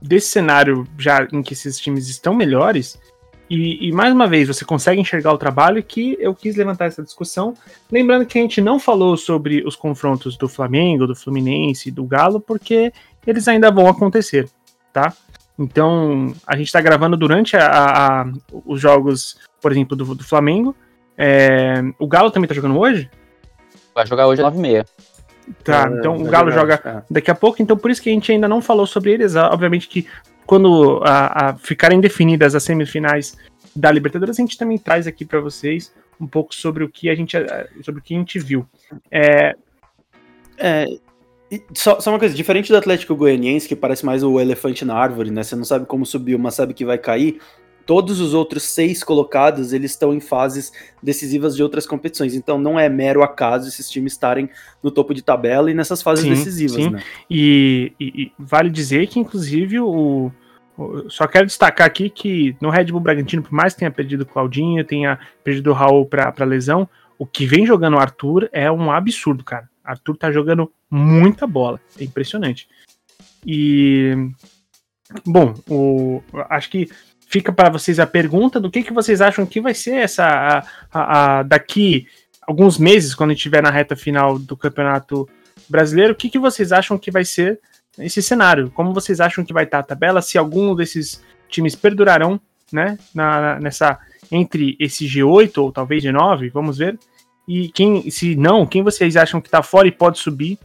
desse 0.00 0.28
cenário 0.28 0.86
já 0.98 1.28
em 1.32 1.42
que 1.42 1.52
esses 1.52 1.78
times 1.78 2.08
estão 2.08 2.34
melhores, 2.34 2.98
e, 3.54 3.88
e, 3.88 3.92
mais 3.92 4.10
uma 4.10 4.26
vez, 4.26 4.48
você 4.48 4.64
consegue 4.64 4.98
enxergar 4.98 5.30
o 5.30 5.36
trabalho 5.36 5.82
que 5.82 6.16
eu 6.18 6.34
quis 6.34 6.56
levantar 6.56 6.86
essa 6.86 7.02
discussão. 7.02 7.52
Lembrando 7.90 8.24
que 8.24 8.38
a 8.38 8.40
gente 8.40 8.62
não 8.62 8.80
falou 8.80 9.14
sobre 9.14 9.62
os 9.66 9.76
confrontos 9.76 10.38
do 10.38 10.48
Flamengo, 10.48 11.06
do 11.06 11.14
Fluminense, 11.14 11.90
do 11.90 12.02
Galo, 12.04 12.40
porque 12.40 12.90
eles 13.26 13.46
ainda 13.46 13.70
vão 13.70 13.88
acontecer, 13.88 14.48
tá? 14.90 15.12
Então, 15.58 16.34
a 16.46 16.56
gente 16.56 16.68
está 16.68 16.80
gravando 16.80 17.14
durante 17.14 17.54
a, 17.54 18.22
a, 18.22 18.32
os 18.64 18.80
jogos, 18.80 19.36
por 19.60 19.70
exemplo, 19.70 19.94
do, 19.94 20.14
do 20.14 20.24
Flamengo. 20.24 20.74
É, 21.18 21.74
o 21.98 22.06
Galo 22.06 22.30
também 22.30 22.46
está 22.46 22.54
jogando 22.54 22.78
hoje? 22.78 23.10
Vai 23.94 24.06
jogar 24.06 24.26
hoje 24.26 24.42
às 24.42 24.54
9h30. 24.54 24.86
Tá, 25.64 25.90
é, 25.90 25.98
então 25.98 26.16
o 26.16 26.24
Galo 26.24 26.50
jogar, 26.50 26.80
joga 26.82 27.04
daqui 27.10 27.30
a 27.30 27.34
pouco, 27.34 27.60
então 27.60 27.76
por 27.76 27.90
isso 27.90 28.00
que 28.00 28.08
a 28.08 28.12
gente 28.12 28.30
ainda 28.30 28.48
não 28.48 28.62
falou 28.62 28.86
sobre 28.86 29.12
eles. 29.12 29.34
Obviamente 29.34 29.88
que 29.88 30.06
quando 30.46 31.00
a, 31.04 31.50
a 31.50 31.54
ficarem 31.56 32.00
definidas 32.00 32.54
as 32.54 32.62
semifinais 32.62 33.36
da 33.74 33.90
Libertadores, 33.90 34.38
a 34.38 34.42
gente 34.42 34.58
também 34.58 34.78
traz 34.78 35.06
aqui 35.06 35.24
para 35.24 35.40
vocês 35.40 35.92
um 36.20 36.26
pouco 36.26 36.54
sobre 36.54 36.84
o 36.84 36.88
que 36.88 37.10
a 37.10 37.14
gente, 37.14 37.36
sobre 37.82 38.00
o 38.00 38.02
que 38.02 38.14
a 38.14 38.18
gente 38.18 38.38
viu. 38.38 38.66
É, 39.10 39.56
é 40.58 40.86
só, 41.74 42.00
só, 42.00 42.10
uma 42.10 42.18
coisa, 42.18 42.34
diferente 42.34 42.70
do 42.70 42.78
Atlético 42.78 43.14
Goianiense, 43.14 43.68
que 43.68 43.76
parece 43.76 44.06
mais 44.06 44.22
o 44.22 44.40
elefante 44.40 44.84
na 44.84 44.94
árvore, 44.94 45.30
né? 45.30 45.42
Você 45.42 45.54
não 45.54 45.64
sabe 45.64 45.84
como 45.84 46.06
subiu, 46.06 46.38
mas 46.38 46.54
sabe 46.54 46.72
que 46.72 46.84
vai 46.84 46.96
cair 46.96 47.40
todos 47.86 48.20
os 48.20 48.34
outros 48.34 48.62
seis 48.62 49.02
colocados 49.02 49.72
eles 49.72 49.92
estão 49.92 50.14
em 50.14 50.20
fases 50.20 50.72
decisivas 51.02 51.56
de 51.56 51.62
outras 51.62 51.86
competições. 51.86 52.34
Então 52.34 52.58
não 52.58 52.78
é 52.78 52.88
mero 52.88 53.22
acaso 53.22 53.68
esses 53.68 53.90
times 53.90 54.12
estarem 54.12 54.48
no 54.82 54.90
topo 54.90 55.12
de 55.14 55.22
tabela 55.22 55.70
e 55.70 55.74
nessas 55.74 56.02
fases 56.02 56.24
sim, 56.24 56.30
decisivas. 56.30 56.76
Sim. 56.76 56.90
Né? 56.90 57.02
E, 57.28 57.92
e, 57.98 58.22
e, 58.22 58.32
vale 58.38 58.70
dizer 58.70 59.06
que, 59.06 59.18
inclusive, 59.18 59.80
o, 59.80 60.30
o, 60.76 61.10
Só 61.10 61.26
quero 61.26 61.46
destacar 61.46 61.86
aqui 61.86 62.08
que 62.08 62.56
no 62.60 62.70
Red 62.70 62.86
Bull 62.86 63.00
Bragantino, 63.00 63.42
por 63.42 63.52
mais 63.52 63.74
que 63.74 63.80
tenha 63.80 63.90
perdido 63.90 64.22
o 64.22 64.26
Claudinho, 64.26 64.84
tenha 64.84 65.18
perdido 65.42 65.70
o 65.70 65.74
Raul 65.74 66.06
para 66.06 66.44
lesão, 66.44 66.88
o 67.18 67.26
que 67.26 67.46
vem 67.46 67.66
jogando 67.66 67.94
o 67.94 68.00
Arthur 68.00 68.48
é 68.52 68.70
um 68.70 68.90
absurdo, 68.90 69.44
cara. 69.44 69.68
Arthur 69.84 70.16
tá 70.16 70.30
jogando 70.30 70.72
muita 70.90 71.46
bola. 71.46 71.80
É 71.98 72.04
impressionante. 72.04 72.68
E. 73.46 74.14
Bom, 75.26 75.54
o, 75.68 76.22
acho 76.48 76.70
que 76.70 76.88
fica 77.32 77.50
para 77.50 77.70
vocês 77.70 77.98
a 77.98 78.06
pergunta 78.06 78.60
do 78.60 78.70
que, 78.70 78.82
que 78.82 78.92
vocês 78.92 79.22
acham 79.22 79.46
que 79.46 79.58
vai 79.58 79.72
ser 79.72 79.94
essa 79.94 80.22
a, 80.22 80.58
a, 80.92 81.38
a, 81.38 81.42
daqui 81.42 82.06
alguns 82.42 82.76
meses, 82.76 83.14
quando 83.14 83.30
a 83.30 83.32
gente 83.32 83.38
estiver 83.38 83.62
na 83.62 83.70
reta 83.70 83.96
final 83.96 84.38
do 84.38 84.54
Campeonato 84.54 85.26
Brasileiro, 85.66 86.12
o 86.12 86.16
que, 86.16 86.28
que 86.28 86.38
vocês 86.38 86.72
acham 86.72 86.98
que 86.98 87.10
vai 87.10 87.24
ser 87.24 87.58
esse 87.98 88.22
cenário? 88.22 88.70
Como 88.70 88.92
vocês 88.92 89.18
acham 89.18 89.42
que 89.42 89.52
vai 89.52 89.64
estar 89.64 89.78
a 89.78 89.82
tabela? 89.82 90.20
Se 90.20 90.36
algum 90.36 90.74
desses 90.74 91.24
times 91.48 91.74
perdurarão, 91.74 92.38
né, 92.70 92.98
na, 93.14 93.58
nessa 93.58 93.98
entre 94.30 94.76
esse 94.78 95.06
G8 95.06 95.56
ou 95.56 95.72
talvez 95.72 96.04
G9, 96.04 96.50
vamos 96.52 96.76
ver. 96.76 96.98
E 97.48 97.70
quem, 97.70 98.10
se 98.10 98.36
não, 98.36 98.66
quem 98.66 98.82
vocês 98.82 99.16
acham 99.16 99.40
que 99.40 99.48
está 99.48 99.62
fora 99.62 99.88
e 99.88 99.92
pode 99.92 100.18
subir 100.18 100.58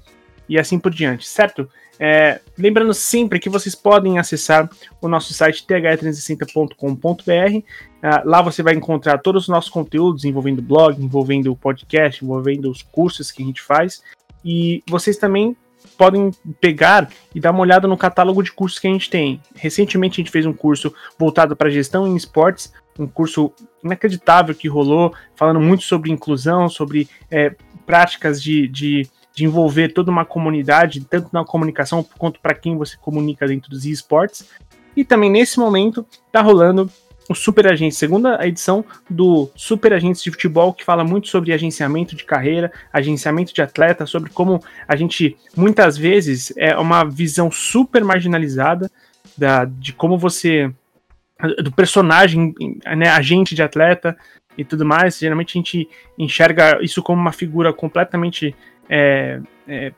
e 0.47 0.59
assim 0.59 0.79
por 0.79 0.93
diante, 0.93 1.27
certo? 1.27 1.67
É, 1.99 2.39
lembrando 2.57 2.93
sempre 2.93 3.39
que 3.39 3.49
vocês 3.49 3.73
podem 3.73 4.19
acessar 4.19 4.69
o 5.01 5.07
nosso 5.07 5.33
site 5.33 5.65
th360.com.br. 5.65 7.65
Ah, 8.03 8.21
lá 8.23 8.41
você 8.41 8.61
vai 8.61 8.75
encontrar 8.75 9.17
todos 9.19 9.43
os 9.43 9.49
nossos 9.49 9.69
conteúdos 9.69 10.23
envolvendo 10.23 10.61
blog, 10.61 11.03
envolvendo 11.03 11.55
podcast, 11.55 12.23
envolvendo 12.23 12.69
os 12.69 12.83
cursos 12.83 13.31
que 13.31 13.41
a 13.41 13.45
gente 13.45 13.61
faz. 13.61 14.03
E 14.45 14.83
vocês 14.87 15.17
também 15.17 15.57
podem 15.97 16.31
pegar 16.61 17.09
e 17.33 17.39
dar 17.39 17.51
uma 17.51 17.61
olhada 17.61 17.87
no 17.87 17.97
catálogo 17.97 18.43
de 18.43 18.51
cursos 18.51 18.77
que 18.77 18.87
a 18.87 18.91
gente 18.91 19.09
tem. 19.09 19.41
Recentemente 19.55 20.21
a 20.21 20.23
gente 20.23 20.31
fez 20.31 20.45
um 20.45 20.53
curso 20.53 20.93
voltado 21.17 21.55
para 21.55 21.71
gestão 21.71 22.07
em 22.07 22.15
esportes, 22.15 22.71
um 22.99 23.07
curso 23.07 23.51
inacreditável 23.83 24.53
que 24.53 24.67
rolou, 24.67 25.13
falando 25.35 25.59
muito 25.59 25.83
sobre 25.83 26.11
inclusão, 26.11 26.69
sobre 26.69 27.09
é, 27.31 27.55
práticas 27.85 28.41
de, 28.41 28.67
de 28.67 29.09
de 29.37 29.45
envolver 29.45 29.89
toda 29.89 30.09
uma 30.09 30.25
comunidade, 30.25 30.99
tanto 31.01 31.29
na 31.31 31.45
comunicação 31.45 32.03
quanto 32.17 32.39
para 32.39 32.55
quem 32.55 32.75
você 32.75 32.97
comunica 32.97 33.45
dentro 33.47 33.69
dos 33.69 33.85
esportes. 33.85 34.49
E 34.95 35.05
também 35.05 35.29
nesse 35.29 35.59
momento 35.59 36.03
está 36.25 36.41
rolando 36.41 36.89
o 37.29 37.35
Super 37.35 37.71
Agente, 37.71 37.93
segunda 37.93 38.43
edição 38.47 38.83
do 39.07 39.47
Super 39.55 39.93
Agentes 39.93 40.23
de 40.23 40.31
Futebol, 40.31 40.73
que 40.73 40.83
fala 40.83 41.03
muito 41.03 41.27
sobre 41.27 41.53
agenciamento 41.53 42.15
de 42.15 42.23
carreira, 42.23 42.71
agenciamento 42.91 43.53
de 43.53 43.61
atleta, 43.61 44.07
sobre 44.07 44.31
como 44.31 44.59
a 44.87 44.95
gente 44.95 45.37
muitas 45.55 45.95
vezes 45.95 46.51
é 46.57 46.75
uma 46.75 47.03
visão 47.03 47.51
super 47.51 48.03
marginalizada 48.03 48.89
da, 49.37 49.65
de 49.65 49.93
como 49.93 50.17
você. 50.17 50.73
do 51.63 51.71
personagem, 51.71 52.55
né, 52.97 53.07
agente 53.09 53.53
de 53.53 53.61
atleta 53.61 54.17
e 54.57 54.65
tudo 54.65 54.83
mais. 54.83 55.19
Geralmente 55.19 55.51
a 55.51 55.59
gente 55.59 55.87
enxerga 56.17 56.79
isso 56.81 57.03
como 57.03 57.21
uma 57.21 57.31
figura 57.31 57.71
completamente 57.71 58.55
é, 58.89 59.39
é, 59.67 59.93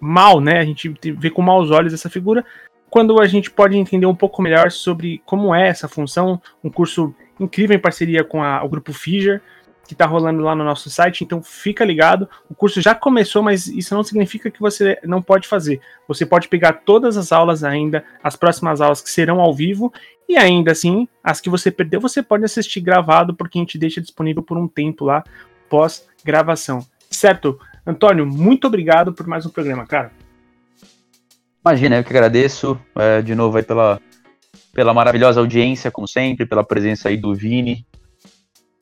mal, 0.00 0.40
né? 0.40 0.58
A 0.58 0.64
gente 0.64 0.94
vê 1.16 1.30
com 1.30 1.42
maus 1.42 1.70
olhos 1.70 1.92
essa 1.92 2.10
figura, 2.10 2.44
quando 2.92 3.18
a 3.20 3.26
gente 3.26 3.50
pode 3.50 3.76
entender 3.76 4.04
um 4.04 4.14
pouco 4.14 4.42
melhor 4.42 4.70
sobre 4.70 5.22
como 5.24 5.54
é 5.54 5.68
essa 5.68 5.88
função, 5.88 6.38
um 6.62 6.68
curso 6.68 7.14
incrível 7.40 7.74
em 7.74 7.80
parceria 7.80 8.22
com 8.22 8.42
a, 8.42 8.62
o 8.62 8.68
grupo 8.68 8.92
Fischer, 8.92 9.40
que 9.86 9.94
está 9.94 10.06
rolando 10.06 10.42
lá 10.42 10.54
no 10.54 10.62
nosso 10.62 10.90
site, 10.90 11.24
então 11.24 11.42
fica 11.42 11.84
ligado. 11.84 12.28
O 12.50 12.54
curso 12.54 12.80
já 12.80 12.94
começou, 12.94 13.42
mas 13.42 13.66
isso 13.66 13.94
não 13.94 14.02
significa 14.02 14.50
que 14.50 14.60
você 14.60 14.98
não 15.04 15.22
pode 15.22 15.48
fazer. 15.48 15.80
Você 16.06 16.26
pode 16.26 16.48
pegar 16.48 16.82
todas 16.84 17.16
as 17.16 17.32
aulas 17.32 17.64
ainda, 17.64 18.04
as 18.22 18.36
próximas 18.36 18.80
aulas 18.80 19.00
que 19.00 19.10
serão 19.10 19.40
ao 19.40 19.54
vivo, 19.54 19.92
e 20.28 20.36
ainda 20.36 20.72
assim, 20.72 21.08
as 21.24 21.40
que 21.40 21.50
você 21.50 21.70
perdeu, 21.70 22.00
você 22.00 22.22
pode 22.22 22.44
assistir 22.44 22.80
gravado, 22.80 23.34
porque 23.34 23.58
a 23.58 23.60
gente 23.62 23.78
deixa 23.78 24.00
disponível 24.00 24.42
por 24.42 24.56
um 24.56 24.68
tempo 24.68 25.04
lá 25.04 25.24
pós-gravação. 25.68 26.86
Certo? 27.10 27.58
Antônio, 27.86 28.24
muito 28.24 28.66
obrigado 28.66 29.12
por 29.12 29.26
mais 29.26 29.44
um 29.44 29.50
programa, 29.50 29.86
cara. 29.86 30.12
Imagina, 31.64 31.96
eu 31.96 32.04
que 32.04 32.10
agradeço 32.10 32.78
é, 32.96 33.22
de 33.22 33.34
novo 33.34 33.56
aí 33.56 33.62
pela, 33.62 34.00
pela 34.72 34.94
maravilhosa 34.94 35.40
audiência, 35.40 35.90
como 35.90 36.08
sempre, 36.08 36.46
pela 36.46 36.64
presença 36.64 37.08
aí 37.08 37.16
do 37.16 37.34
Vini, 37.34 37.84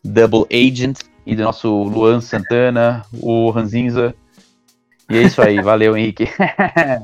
Double 0.05 0.47
Agent 0.51 1.01
e 1.27 1.35
do 1.35 1.43
nosso 1.43 1.71
Luan 1.83 2.21
Santana, 2.21 3.05
o 3.13 3.51
Ranzinza. 3.51 4.15
E 5.09 5.17
é 5.17 5.23
isso 5.23 5.41
aí, 5.41 5.61
valeu, 5.63 5.97
Henrique. 5.97 6.27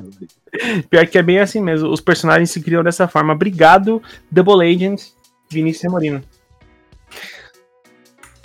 Pior 0.89 1.07
que 1.07 1.19
é 1.19 1.23
bem 1.23 1.39
assim 1.39 1.61
mesmo, 1.61 1.91
os 1.91 2.01
personagens 2.01 2.51
se 2.51 2.63
criam 2.63 2.83
dessa 2.83 3.09
forma. 3.09 3.33
Obrigado, 3.33 4.03
Double 4.31 4.67
Agent, 4.67 5.03
Vinícius 5.51 5.91
Morino. 5.91 6.23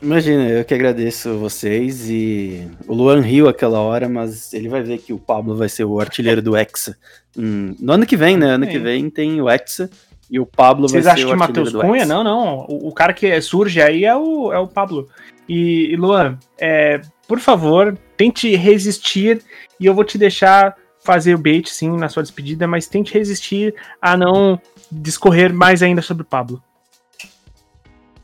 Imagina, 0.01 0.49
eu 0.49 0.65
que 0.65 0.73
agradeço 0.73 1.37
vocês 1.37 2.09
e 2.09 2.67
o 2.87 2.93
Luan 2.93 3.21
riu 3.21 3.47
aquela 3.47 3.79
hora, 3.79 4.09
mas 4.09 4.51
ele 4.53 4.67
vai 4.67 4.81
ver 4.81 4.97
que 4.97 5.13
o 5.13 5.19
Pablo 5.19 5.55
vai 5.55 5.69
ser 5.69 5.83
o 5.83 5.99
artilheiro 5.99 6.41
do 6.41 6.57
Hexa. 6.57 6.97
Hum, 7.37 7.75
no 7.79 7.93
ano 7.93 8.05
que 8.05 8.17
vem, 8.17 8.35
né? 8.35 8.47
Ano 8.47 8.67
que 8.67 8.79
vem 8.79 9.09
tem 9.09 9.39
o 9.39 9.49
Hexa 9.49 9.89
e 10.29 10.39
o 10.39 10.45
Pablo 10.45 10.89
Vocês 10.89 11.05
vai 11.05 11.17
ser 11.17 11.25
o 11.25 11.31
artilheiro 11.31 11.71
do 11.71 11.71
Vocês 11.71 11.75
acham 11.75 11.81
que 11.83 11.83
Matheus 11.83 11.91
Cunha? 11.91 12.05
Não, 12.05 12.23
não. 12.23 12.65
O, 12.67 12.87
o, 12.87 12.91
cara 12.91 13.13
que 13.13 13.39
surge 13.41 13.79
aí 13.79 14.03
é 14.03 14.15
o, 14.15 14.51
é 14.51 14.57
o 14.57 14.67
Pablo. 14.67 15.07
E, 15.47 15.91
e 15.91 15.95
Luan, 15.95 16.39
é, 16.59 16.99
por 17.27 17.39
favor, 17.39 17.95
tente 18.17 18.55
resistir 18.55 19.41
e 19.79 19.85
eu 19.85 19.93
vou 19.93 20.03
te 20.03 20.17
deixar 20.17 20.75
fazer 21.03 21.35
o 21.35 21.37
bait, 21.37 21.69
sim, 21.69 21.95
na 21.97 22.09
sua 22.09 22.23
despedida, 22.23 22.67
mas 22.67 22.87
tente 22.87 23.13
resistir 23.13 23.75
a 24.01 24.15
não 24.17 24.59
discorrer 24.91 25.53
mais 25.53 25.83
ainda 25.83 26.01
sobre 26.01 26.23
o 26.23 26.25
Pablo. 26.25 26.61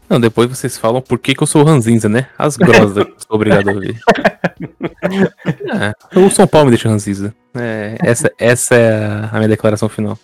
Não, 0.09 0.19
depois 0.19 0.49
vocês 0.49 0.77
falam 0.77 1.01
por 1.01 1.19
que, 1.19 1.35
que 1.35 1.43
eu 1.43 1.47
sou 1.47 1.63
ranzinza, 1.63 2.07
né? 2.07 2.27
As 2.37 2.55
grosas 2.55 3.05
que 3.05 3.11
eu 3.11 3.19
sou 3.19 3.35
obrigado 3.35 3.69
a 3.69 3.73
ouvir. 3.73 3.99
é, 6.13 6.19
o 6.19 6.29
São 6.29 6.47
Paulo 6.47 6.65
me 6.65 6.71
deixa 6.71 6.87
ranzinza. 6.87 7.33
É, 7.55 7.97
essa, 7.99 8.31
essa 8.37 8.75
é 8.75 9.29
a 9.31 9.33
minha 9.33 9.49
declaração 9.49 9.89
final. 9.89 10.17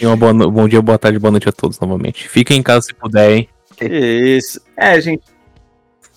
E 0.00 0.06
uma 0.06 0.16
boa, 0.16 0.32
bom 0.32 0.68
dia, 0.68 0.80
boa 0.80 0.98
tarde, 0.98 1.18
boa 1.18 1.30
noite 1.30 1.48
a 1.48 1.52
todos 1.52 1.78
novamente. 1.80 2.28
Fiquem 2.28 2.58
em 2.58 2.62
casa 2.62 2.82
se 2.82 2.94
puder, 2.94 3.30
hein? 3.30 3.48
Isso. 3.80 4.60
É, 4.76 5.00
gente. 5.00 5.24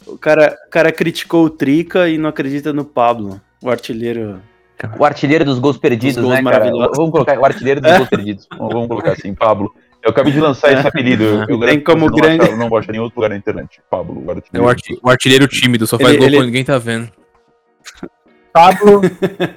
O 0.05 0.17
cara, 0.17 0.55
o 0.67 0.69
cara 0.69 0.91
criticou 0.91 1.45
o 1.45 1.49
Trica 1.49 2.09
e 2.09 2.17
não 2.17 2.29
acredita 2.29 2.73
no 2.73 2.85
Pablo, 2.85 3.41
o 3.61 3.69
artilheiro. 3.69 4.41
O 4.97 5.05
artilheiro 5.05 5.45
dos 5.45 5.59
gols 5.59 5.77
perdidos, 5.77 6.15
Dos 6.15 6.25
gols 6.25 6.43
né, 6.43 6.51
cara? 6.51 6.69
Vamos 6.95 7.11
colocar 7.11 7.39
o 7.39 7.45
artilheiro 7.45 7.79
dos 7.79 7.97
gols 7.97 8.09
perdidos. 8.09 8.47
Vamos 8.57 8.87
colocar 8.87 9.13
assim, 9.13 9.33
Pablo. 9.33 9.73
Eu 10.03 10.09
acabei 10.11 10.33
de 10.33 10.39
lançar 10.39 10.73
esse 10.73 10.85
apelido. 10.85 11.23
Eu, 11.23 11.45
eu 11.47 11.59
Tem 11.61 11.79
como 11.79 12.07
não 12.09 12.15
grande- 12.15 12.43
acha- 12.43 12.55
não 12.57 12.75
achar 12.75 12.89
em 12.89 12.91
nenhum 12.93 13.03
outro 13.05 13.17
lugar 13.19 13.29
na 13.29 13.37
internet. 13.37 13.81
Pablo, 13.89 14.21
o 14.25 14.31
É 14.31 14.35
artilheiro. 14.35 14.65
o, 14.65 14.69
arti- 14.69 14.99
o 15.01 15.09
artilheiro 15.09 15.47
tímido, 15.47 15.87
só 15.87 15.97
faz 15.97 16.09
Ele- 16.09 16.17
gol 16.17 16.27
ele- 16.27 16.37
quando 16.37 16.45
ninguém 16.47 16.63
tá 16.65 16.77
vendo. 16.77 17.09
Pablo, 18.51 19.01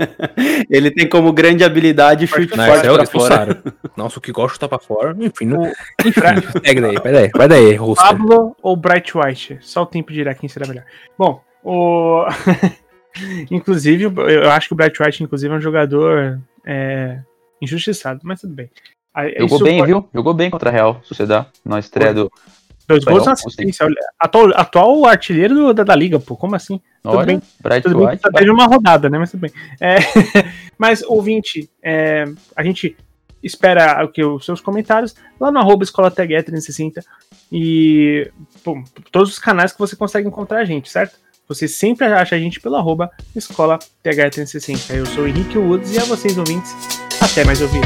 Ele 0.70 0.90
tem 0.90 1.07
como 1.07 1.30
grande 1.32 1.62
habilidade 1.62 2.26
chute 2.26 2.57
Não, 2.57 2.64
forte 2.64 2.86
é 2.86 2.92
pra 2.94 3.07
fora. 3.07 3.62
Nossa, 3.94 4.18
o 4.18 4.22
que 4.22 4.32
gosta 4.32 4.55
chutar 4.55 4.68
pra 4.68 4.78
fora. 4.78 5.14
Enfim, 5.18 5.44
não... 5.44 5.64
Enfim 6.01 6.12
segue 6.64 6.80
daí, 6.80 6.94
vai 6.94 7.12
daí, 7.12 7.30
vai 7.36 7.49
daí, 7.49 7.74
roster. 7.74 8.07
Pablo 8.07 8.57
ou 8.62 8.74
Bright 8.74 9.12
White? 9.18 9.59
Só 9.61 9.82
o 9.82 9.86
tempo 9.86 10.12
dirá 10.12 10.34
quem 10.34 10.49
será 10.49 10.66
melhor. 10.66 10.84
Bom, 11.18 11.42
o. 11.62 12.24
inclusive, 13.51 14.05
eu 14.05 14.51
acho 14.51 14.68
que 14.68 14.74
o 14.74 14.76
Bright 14.76 15.03
White, 15.03 15.22
inclusive, 15.22 15.53
é 15.53 15.57
um 15.59 15.61
jogador 15.61 16.40
é, 16.64 17.18
injustiçado, 17.61 18.20
mas 18.24 18.40
tudo 18.40 18.55
bem. 18.55 18.70
Aí, 19.17 19.33
Jogou 19.39 19.57
isso 19.57 19.64
bem, 19.64 19.79
pode- 19.79 19.93
viu? 19.93 20.09
Jogou 20.14 20.35
bem 20.35 20.51
contra 20.51 20.69
a 20.69 20.73
Real 20.73 21.01
Sociedade 21.03 21.47
na 21.64 21.79
estreia 21.79 22.12
do. 22.12 22.31
Dois 22.87 23.03
gols 23.03 23.25
na 23.27 23.33
assistência. 23.33 23.85
Olha, 23.87 23.97
Atual, 24.21 24.51
atual 24.55 25.07
artilheiro 25.07 25.55
do- 25.55 25.75
da, 25.75 25.83
da 25.83 25.97
liga, 25.97 26.21
pô. 26.21 26.37
Como 26.37 26.55
assim? 26.55 26.81
Tudo 27.03 27.17
Olha, 27.17 27.27
bem. 27.27 27.43
Bright 27.61 27.83
Tudo 27.83 27.99
bem 27.99 28.09
White. 28.09 28.23
só 28.23 28.31
teve 28.31 28.51
uma 28.51 28.67
rodada, 28.67 29.09
né? 29.09 29.19
Mas 29.19 29.31
tudo 29.31 29.41
bem. 29.41 29.51
É, 29.81 29.97
mas, 30.79 31.03
ouvinte, 31.03 31.69
é, 31.83 32.25
a 32.55 32.62
gente 32.62 32.97
espera 33.43 34.05
o 34.05 34.09
que, 34.09 34.23
os 34.25 34.45
seus 34.45 34.61
comentários 34.61 35.14
lá 35.41 35.51
no 35.51 35.59
arroba 35.59 35.83
Escola 35.83 36.11
THE 36.11 36.27
360 36.27 37.03
e 37.51 38.31
pô, 38.62 38.83
todos 39.11 39.31
os 39.31 39.39
canais 39.39 39.73
que 39.73 39.79
você 39.79 39.97
consegue 39.97 40.29
encontrar 40.29 40.59
a 40.61 40.64
gente, 40.64 40.91
certo? 40.91 41.17
Você 41.49 41.67
sempre 41.69 42.07
acha 42.07 42.35
a 42.35 42.39
gente 42.39 42.61
pelo 42.61 42.77
arroba 42.77 43.11
Escola 43.35 43.79
THE 44.03 44.11
360. 44.31 44.93
Eu 44.95 45.07
sou 45.07 45.25
o 45.25 45.29
Henrique 45.29 45.57
Woods 45.59 45.95
e 45.95 45.99
a 45.99 46.05
vocês, 46.05 46.37
ouvintes, 46.39 46.75
até 47.21 47.45
mais 47.45 47.61
ouvir. 47.62 47.81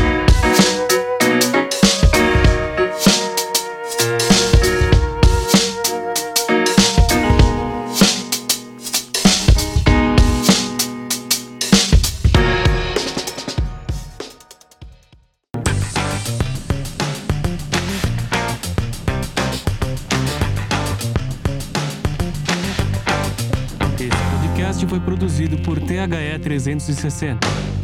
360. 26.58 27.79